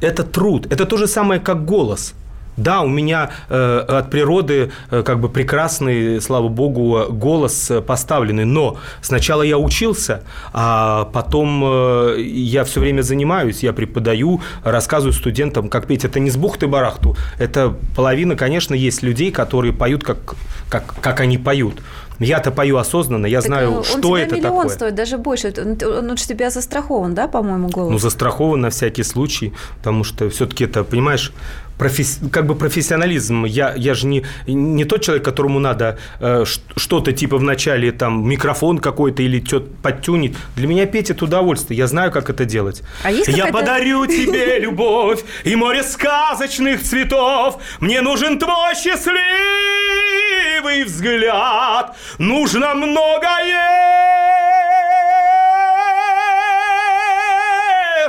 это 0.02 0.22
труд. 0.24 0.66
Это 0.70 0.84
то 0.86 0.96
же 0.96 1.06
самое, 1.06 1.40
как 1.40 1.64
голос. 1.64 2.14
Да, 2.56 2.82
у 2.82 2.88
меня 2.88 3.30
э, 3.48 3.84
от 3.88 4.10
природы 4.10 4.72
э, 4.90 5.02
как 5.02 5.20
бы 5.20 5.30
прекрасный, 5.30 6.20
слава 6.20 6.48
богу, 6.48 7.06
голос 7.08 7.72
поставленный, 7.86 8.44
но 8.44 8.76
сначала 9.00 9.42
я 9.42 9.56
учился, 9.56 10.22
а 10.52 11.06
потом 11.14 11.62
э, 11.64 12.20
я 12.20 12.64
все 12.64 12.80
время 12.80 13.00
занимаюсь, 13.00 13.62
я 13.62 13.72
преподаю, 13.72 14.42
рассказываю 14.64 15.14
студентам, 15.14 15.70
как 15.70 15.86
петь. 15.86 16.04
Это 16.04 16.20
не 16.20 16.30
с 16.30 16.36
бухты-барахту, 16.36 17.16
это 17.38 17.74
половина, 17.96 18.36
конечно, 18.36 18.74
есть 18.74 19.02
людей, 19.02 19.32
которые 19.32 19.72
поют, 19.72 20.04
как, 20.04 20.34
как, 20.68 20.94
как 21.00 21.20
они 21.20 21.38
поют. 21.38 21.80
Я-то 22.18 22.50
пою 22.50 22.76
осознанно, 22.76 23.26
я 23.26 23.40
Так, 23.40 23.46
знаю, 23.46 23.70
э, 23.70 23.76
он 23.78 23.84
что 23.84 24.00
тебя 24.00 24.18
это 24.26 24.36
миллион 24.36 24.56
такое. 24.62 24.68
стоит, 24.76 24.94
даже 24.94 25.18
больше. 25.18 25.52
Он, 25.58 25.78
он 25.98 26.10
у 26.10 26.16
тебя 26.16 26.50
застрахован, 26.50 27.14
да, 27.14 27.26
по-моему, 27.28 27.68
голос? 27.68 27.90
Ну, 27.92 27.98
застрахован 27.98 28.60
на 28.60 28.70
всякий 28.70 29.02
случай, 29.04 29.52
потому 29.78 30.04
что 30.04 30.28
все-таки 30.30 30.64
это, 30.64 30.84
понимаешь, 30.84 31.32
професс- 31.78 32.20
как 32.30 32.46
бы 32.46 32.54
профессионализм. 32.54 33.44
Я, 33.44 33.74
я 33.76 33.94
же 33.94 34.06
не, 34.06 34.24
не 34.46 34.84
тот 34.84 35.00
человек, 35.02 35.24
которому 35.24 35.58
надо 35.58 35.98
э, 36.20 36.44
что-то 36.76 37.12
типа 37.12 37.38
вначале 37.38 37.90
там 37.92 38.28
микрофон 38.28 38.78
какой-то 38.78 39.22
или 39.22 39.44
что 39.44 39.60
подтюнить. 39.82 40.36
Для 40.56 40.68
меня 40.68 40.86
петь 40.86 41.10
это 41.10 41.24
удовольствие. 41.24 41.78
Я 41.78 41.86
знаю, 41.88 42.12
как 42.12 42.30
это 42.30 42.44
делать. 42.44 42.82
А 43.02 43.10
есть 43.10 43.28
я 43.28 43.46
подарю 43.46 44.06
тебе 44.16 44.60
любовь 44.60 45.24
и 45.44 45.56
море 45.56 45.82
сказочных 45.82 46.82
цветов. 46.82 47.58
Мне 47.80 48.00
нужен 48.00 48.38
твой 48.38 48.74
счастливый 48.76 50.21
взгляд. 50.84 51.96
Нужно 52.18 52.74
многое 52.74 53.82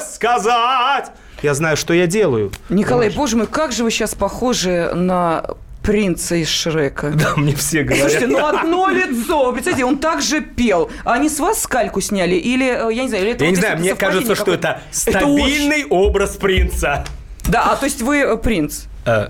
сказать. 0.01 1.11
Я 1.41 1.53
знаю, 1.53 1.75
что 1.75 1.93
я 1.93 2.07
делаю. 2.07 2.51
Николай, 2.69 3.09
боже 3.09 3.35
мой, 3.35 3.47
как 3.47 3.71
же 3.71 3.83
вы 3.83 3.91
сейчас 3.91 4.15
похожи 4.15 4.91
на 4.93 5.45
принца 5.83 6.35
из 6.35 6.47
Шрека. 6.49 7.09
Да, 7.09 7.33
мне 7.35 7.53
все 7.55 7.83
говорят. 7.83 8.09
Слушайте, 8.09 8.27
ну 8.27 8.45
одно 8.45 8.89
лицо. 8.89 9.51
Представляете, 9.51 9.85
он 9.85 9.97
так 9.97 10.21
же 10.21 10.39
пел. 10.39 10.89
А 11.03 11.13
они 11.13 11.27
с 11.27 11.39
вас 11.39 11.61
скальку 11.61 11.99
сняли? 11.99 12.35
Или, 12.35 12.67
э, 12.67 12.93
я 12.93 13.03
не 13.03 13.09
знаю, 13.09 13.23
или 13.25 13.33
это 13.33 13.43
Я 13.43 13.49
вот 13.49 13.55
не 13.57 13.61
знаю, 13.61 13.79
мне 13.79 13.95
кажется, 13.95 14.35
что 14.35 14.53
это 14.53 14.79
какое-то? 14.79 14.81
Это 15.09 15.25
очень- 15.25 15.43
стабильный 15.43 15.85
образ 15.89 16.37
принца. 16.37 17.05
Да, 17.49 17.71
а 17.71 17.75
то 17.75 17.85
есть 17.85 18.01
вы 18.01 18.19
э, 18.19 18.37
принц? 18.37 18.85
Э, 19.05 19.27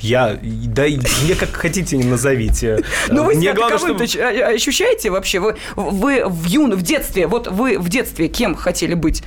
Я, 0.00 0.38
да, 0.42 0.84
мне 0.84 1.34
как 1.38 1.50
хотите 1.52 1.96
назовите. 1.98 2.82
Ну 3.08 3.24
вы 3.24 3.34
себя 3.34 3.54
главное, 3.54 3.78
чтобы- 3.78 4.04
ощ- 4.04 4.16
а- 4.16 4.48
ощущаете 4.54 5.10
вообще? 5.10 5.40
Вы, 5.40 5.56
вы 5.76 6.24
в 6.26 6.44
юн, 6.46 6.74
в 6.74 6.82
детстве, 6.82 7.26
вот 7.26 7.48
вы 7.48 7.78
в 7.78 7.88
детстве 7.88 8.28
кем 8.28 8.54
хотели 8.54 8.94
быть? 8.94 9.22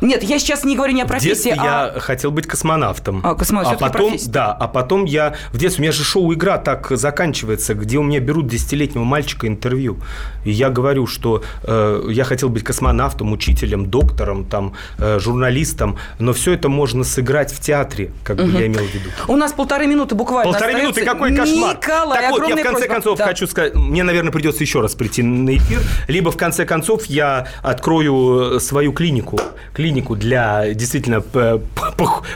Нет, 0.00 0.22
я 0.22 0.38
сейчас 0.38 0.64
не 0.64 0.76
говорю 0.76 0.92
не 0.94 1.02
о 1.02 1.04
В 1.04 1.08
профессии, 1.08 1.44
детстве 1.50 1.54
а... 1.58 1.92
я 1.94 2.00
хотел 2.00 2.30
быть 2.30 2.46
космонавтом. 2.46 3.20
А, 3.24 3.34
космонавт, 3.34 3.76
а 3.76 3.78
потом, 3.78 4.08
профессия. 4.10 4.30
да, 4.30 4.52
а 4.52 4.68
потом 4.68 5.04
я 5.04 5.34
в 5.52 5.58
детстве, 5.58 5.82
у 5.82 5.84
меня 5.84 5.92
же 5.92 6.04
шоу 6.04 6.32
«Игра» 6.34 6.58
так 6.58 6.88
заканчивается, 6.90 7.74
где 7.74 7.98
у 7.98 8.02
меня 8.02 8.20
берут 8.20 8.46
десятилетнего 8.48 9.04
мальчика 9.04 9.46
интервью. 9.46 9.98
И 10.44 10.50
я 10.50 10.70
говорю, 10.70 11.06
что 11.06 11.42
э, 11.62 12.08
я 12.10 12.24
хотел 12.24 12.48
быть 12.48 12.64
космонавтом, 12.64 13.32
учителем, 13.32 13.86
доктором, 13.86 14.44
там, 14.44 14.74
э, 14.98 15.18
журналистом, 15.18 15.98
но 16.18 16.32
все 16.32 16.52
это 16.52 16.68
можно 16.68 17.04
сыграть 17.04 17.52
в 17.52 17.60
театре, 17.60 18.10
как 18.24 18.36
бы 18.36 18.44
Мгм. 18.44 18.58
я 18.58 18.66
имел 18.66 18.84
в 18.84 18.92
виду. 18.94 19.10
У 19.28 19.36
нас 19.36 19.52
полторы 19.52 19.86
минуты 19.86 20.14
буквально 20.14 20.52
Полторы 20.52 20.72
остается. 20.74 21.00
минуты, 21.00 21.04
какой 21.04 21.34
кошмар. 21.36 21.76
Николай, 21.76 22.20
так 22.20 22.30
вот, 22.30 22.48
я 22.48 22.56
в 22.56 22.62
конце 22.62 22.70
просьба. 22.72 22.94
концов 22.94 23.18
Да. 23.18 23.26
хочу 23.26 23.46
сказать, 23.46 23.74
мне, 23.74 24.02
наверное, 24.02 24.32
придется 24.32 24.62
еще 24.62 24.80
раз 24.80 24.94
прийти 24.94 25.22
на 25.22 25.56
эфир, 25.56 25.80
либо 26.08 26.30
в 26.30 26.36
конце 26.36 26.64
концов 26.66 27.06
я 27.06 27.46
открою 27.62 28.56
э, 28.56 28.60
свою 28.60 28.92
клинику, 28.92 29.40
клинику 29.84 30.16
для 30.16 30.72
действительно 30.72 31.20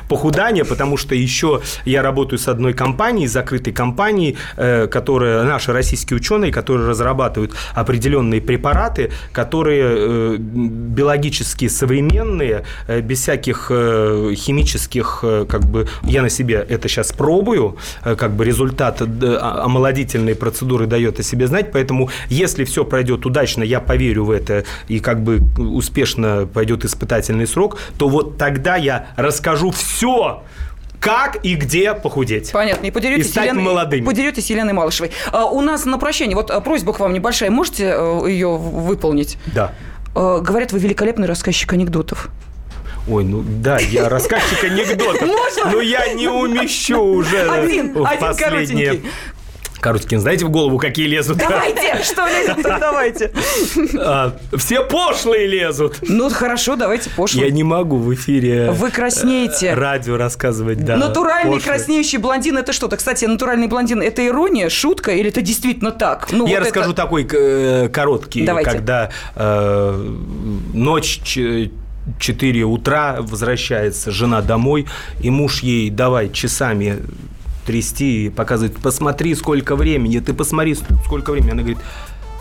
похудания, 0.08 0.64
потому 0.64 0.98
что 0.98 1.14
еще 1.14 1.62
я 1.86 2.02
работаю 2.02 2.38
с 2.38 2.46
одной 2.46 2.74
компанией, 2.74 3.26
закрытой 3.26 3.72
компанией, 3.72 4.36
э, 4.56 4.86
которая, 4.86 5.44
наши 5.44 5.72
российские 5.72 6.18
ученые, 6.18 6.52
которые 6.52 6.88
разрабатывают 6.88 7.52
определенные 7.74 8.42
препараты, 8.42 9.10
которые 9.32 9.84
э, 9.86 10.36
биологически 10.38 11.68
современные, 11.68 12.64
э, 12.86 13.00
без 13.00 13.22
всяких 13.22 13.72
химических, 14.36 15.24
как 15.48 15.64
бы, 15.64 15.88
я 16.02 16.22
на 16.22 16.30
себе 16.30 16.66
это 16.68 16.88
сейчас 16.88 17.12
пробую, 17.12 17.76
как 18.02 18.32
бы 18.32 18.44
результат 18.44 19.00
а- 19.00 19.62
омолодительной 19.64 20.34
процедуры 20.34 20.86
дает 20.86 21.20
о 21.20 21.22
себе 21.22 21.46
знать, 21.46 21.72
поэтому 21.72 22.10
если 22.28 22.64
все 22.64 22.84
пройдет 22.84 23.24
удачно, 23.26 23.62
я 23.62 23.80
поверю 23.80 24.24
в 24.24 24.30
это 24.30 24.64
и 24.88 25.00
как 25.00 25.22
бы 25.22 25.40
успешно 25.58 26.46
пойдет 26.58 26.84
испытательный 26.84 27.37
срок, 27.46 27.78
то 27.98 28.08
вот 28.08 28.36
тогда 28.38 28.76
я 28.76 29.08
расскажу 29.16 29.70
все, 29.70 30.42
как 31.00 31.44
и 31.44 31.54
где 31.54 31.94
похудеть. 31.94 32.50
Понятно, 32.52 32.86
и 32.86 32.90
поделитесь, 32.90 33.26
И 33.28 33.30
стать 33.30 33.50
Еленой- 33.50 33.62
молодыми. 33.62 34.04
поделитесь 34.04 34.46
с 34.46 34.50
Еленой 34.50 34.72
Малышевой. 34.72 35.12
А, 35.32 35.44
у 35.46 35.60
нас 35.60 35.84
на 35.84 35.98
прощание, 35.98 36.34
вот 36.36 36.50
а, 36.50 36.60
просьба 36.60 36.92
к 36.92 37.00
вам 37.00 37.12
небольшая, 37.12 37.50
можете 37.50 37.94
э, 37.96 38.24
ее 38.28 38.56
выполнить? 38.56 39.38
Да. 39.54 39.72
Э, 40.14 40.40
говорят, 40.42 40.72
вы 40.72 40.80
великолепный 40.80 41.26
рассказчик 41.28 41.72
анекдотов. 41.72 42.30
Ой, 43.08 43.24
ну 43.24 43.42
да, 43.46 43.78
я 43.78 44.08
рассказчик 44.08 44.64
анекдотов. 44.64 45.22
Можно? 45.26 45.70
Но 45.72 45.80
я 45.80 46.12
не 46.12 46.28
умещу 46.28 47.00
уже 47.00 47.48
Один, 47.48 47.96
один 48.06 48.36
коротенький. 48.36 49.02
Короткин, 49.80 50.20
знаете 50.20 50.44
в 50.44 50.50
голову, 50.50 50.78
какие 50.78 51.06
лезут? 51.06 51.38
Давайте, 51.38 52.02
что 52.02 52.26
лезет, 52.26 52.56
давайте. 52.80 53.32
А, 53.98 54.36
Все 54.56 54.82
пошлые 54.84 55.46
лезут. 55.46 55.98
Ну, 56.02 56.28
хорошо, 56.30 56.74
давайте 56.76 57.10
пошло. 57.10 57.42
Я 57.42 57.50
не 57.50 57.62
могу 57.62 57.96
в 57.96 58.12
эфире 58.14 58.70
Вы 58.72 58.90
краснеете. 58.90 59.68
э, 59.68 59.74
радио 59.74 60.16
рассказывать, 60.16 60.84
да. 60.84 60.96
Натуральный 60.96 61.54
пошлые. 61.56 61.76
краснеющий 61.76 62.18
блондин 62.18 62.58
это 62.58 62.72
что-то? 62.72 62.96
Кстати, 62.96 63.24
натуральный 63.26 63.68
блондин 63.68 64.02
это 64.02 64.26
ирония, 64.26 64.68
шутка 64.68 65.12
или 65.12 65.28
это 65.28 65.42
действительно 65.42 65.92
так? 65.92 66.28
Ну, 66.32 66.46
Я 66.46 66.60
расскажу 66.60 66.92
такой 66.92 67.26
э, 67.30 67.88
короткий, 67.88 68.44
когда 68.46 69.10
э, 69.36 70.14
ночь 70.74 71.20
ч- 71.24 71.70
4 72.18 72.62
утра 72.64 73.16
возвращается 73.20 74.10
жена 74.10 74.40
домой, 74.40 74.86
и 75.20 75.30
муж 75.30 75.60
ей 75.62 75.90
давай 75.90 76.30
часами 76.32 76.98
трясти 77.68 78.26
и 78.26 78.30
показывать, 78.30 78.76
посмотри, 78.78 79.34
сколько 79.34 79.76
времени, 79.76 80.20
ты 80.20 80.32
посмотри, 80.32 80.74
сколько 81.04 81.32
времени. 81.32 81.50
Она 81.50 81.60
говорит, 81.60 81.78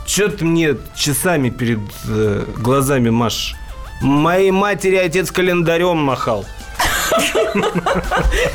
что 0.05 0.29
ты 0.29 0.45
мне 0.45 0.77
часами 0.95 1.49
перед 1.49 1.79
э, 2.07 2.45
глазами 2.57 3.09
машешь? 3.09 3.55
Моей 4.01 4.51
матери 4.51 4.95
отец 4.95 5.29
календарем 5.31 5.97
махал. 5.97 6.45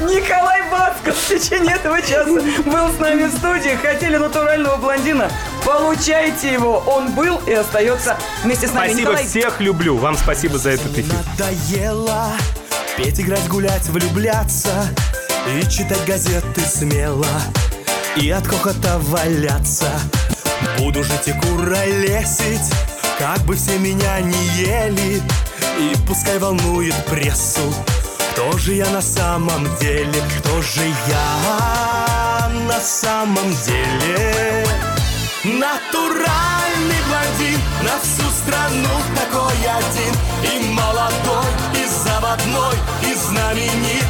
Николай 0.01 0.63
Басков 0.71 1.15
в 1.15 1.29
течение 1.29 1.75
этого 1.75 2.01
часа 2.01 2.25
был 2.25 2.89
с 2.91 2.99
нами 2.99 3.25
в 3.25 3.37
студии. 3.37 3.77
Хотели 3.77 4.17
натурального 4.17 4.77
блондина? 4.77 5.31
Получайте 5.67 6.55
его. 6.55 6.79
Он 6.87 7.13
был 7.13 7.39
и 7.47 7.53
остается 7.53 8.17
вместе 8.45 8.67
с 8.69 8.73
нами. 8.73 8.89
Спасибо, 8.89 9.11
Николай, 9.11 9.27
всех 9.27 9.61
люблю. 9.61 9.97
Вам 9.99 10.17
спасибо 10.17 10.57
за 10.57 10.71
этот 10.71 10.97
эфир. 10.97 11.13
Надоело 11.39 12.29
петь, 12.97 13.21
играть, 13.21 13.47
гулять, 13.49 13.89
влюбляться 13.89 14.89
И 15.49 15.69
читать 15.69 16.05
газеты 16.07 16.61
смело 16.61 17.27
И 18.17 18.31
от 18.31 18.47
хохота 18.47 18.99
валяться 18.99 19.91
Буду 20.79 21.03
жить 21.03 21.27
и 21.27 21.33
куролесить 21.33 22.73
Как 23.19 23.41
бы 23.41 23.57
все 23.57 23.77
меня 23.79 24.21
не 24.21 24.47
ели 24.57 25.21
И 25.79 25.97
пускай 26.07 26.39
волнует 26.39 26.95
прессу 27.07 27.75
Кто 28.33 28.57
же 28.57 28.75
я 28.75 28.89
на 28.91 29.03
самом 29.03 29.69
деле? 29.81 30.23
Кто 30.39 30.63
же 30.63 30.85
я 31.09 32.49
на 32.69 32.81
самом 32.81 33.51
деле? 33.67 34.65
Натуральный 35.43 37.03
блондин 37.09 37.61
На 37.83 37.99
всю 38.01 38.31
страну 38.31 38.89
такой 39.17 39.57
один 39.67 40.15
И 40.45 40.71
молодой, 40.71 41.51
и 41.75 41.85
заводной 41.85 42.77
И 43.11 43.15
знаменит, 43.15 44.05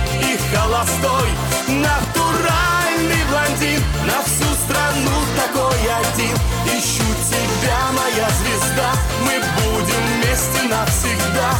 холостой 0.54 1.28
Натуральный 1.68 3.24
блондин. 3.30 3.82
На 4.06 4.22
всю 4.22 4.48
страну 4.64 5.16
такой 5.36 5.78
один. 5.78 6.36
Ищу 6.66 7.04
тебя, 7.28 7.78
моя 7.92 8.28
звезда. 8.30 8.92
Мы 9.24 9.40
будем 9.56 10.02
вместе 10.16 10.62
навсегда. 10.68 11.54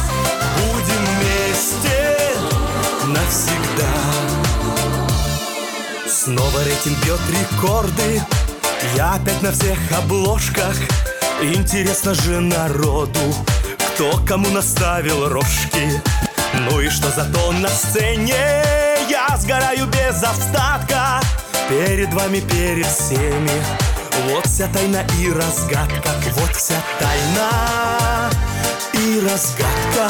Будем 0.57 1.03
вместе 1.15 1.97
навсегда. 3.07 3.93
Снова 6.07 6.63
рейтинг 6.63 6.97
бьет 7.03 7.19
рекорды. 7.29 8.21
Я 8.95 9.13
опять 9.13 9.41
на 9.41 9.51
всех 9.51 9.77
обложках. 9.97 10.75
Интересно 11.41 12.13
же 12.13 12.39
народу 12.39 13.19
Кто 13.77 14.17
кому 14.25 14.49
наставил 14.49 15.27
рожки. 15.29 16.01
Ну 16.53 16.79
и 16.79 16.89
что 16.89 17.09
зато 17.09 17.51
на 17.53 17.67
сцене 17.67 18.82
Я 19.09 19.27
сгораю 19.37 19.87
без 19.87 20.23
остатка. 20.23 21.19
Перед 21.69 22.13
вами, 22.13 22.39
перед 22.39 22.85
всеми. 22.85 23.63
Вот 24.29 24.45
вся 24.45 24.67
тайна 24.67 25.05
и 25.19 25.31
разгадка. 25.31 26.11
Вот 26.37 26.55
вся 26.55 26.75
тайна 26.99 28.29
и 28.93 29.19
разгадка. 29.19 30.09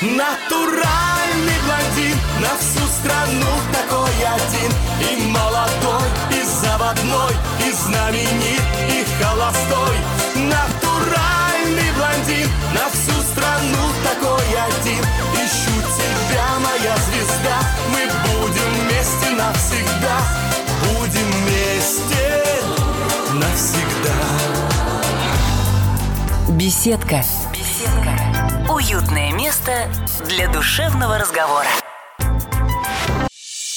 Натуральный 0.00 1.58
блондин 1.66 2.16
на 2.40 2.56
всю 2.58 2.86
страну 2.86 3.52
такой 3.72 4.12
один. 4.22 4.72
И 5.00 5.26
молодой, 5.26 6.08
и 6.30 6.42
заводной, 6.44 7.34
и 7.66 7.72
знаменит, 7.72 8.62
и 8.88 9.04
холостой. 9.22 9.96
Натуральный 10.36 11.92
блондин 11.96 12.48
на 12.72 12.88
всю 12.90 13.20
страну 13.32 13.92
такой 14.04 14.46
один. 14.54 15.04
Ищу 15.34 15.67
тебя, 16.38 16.58
моя 16.60 16.96
звезда, 16.96 17.58
мы 17.90 18.06
будем 18.26 18.86
вместе 18.86 19.30
навсегда 19.30 20.18
Будем 20.84 21.30
вместе 21.42 22.42
навсегда 23.32 23.88
Беседка. 26.50 27.22
Беседка. 27.52 28.72
Уютное 28.72 29.32
место 29.32 29.86
для 30.26 30.48
душевного 30.48 31.18
разговора. 31.18 31.68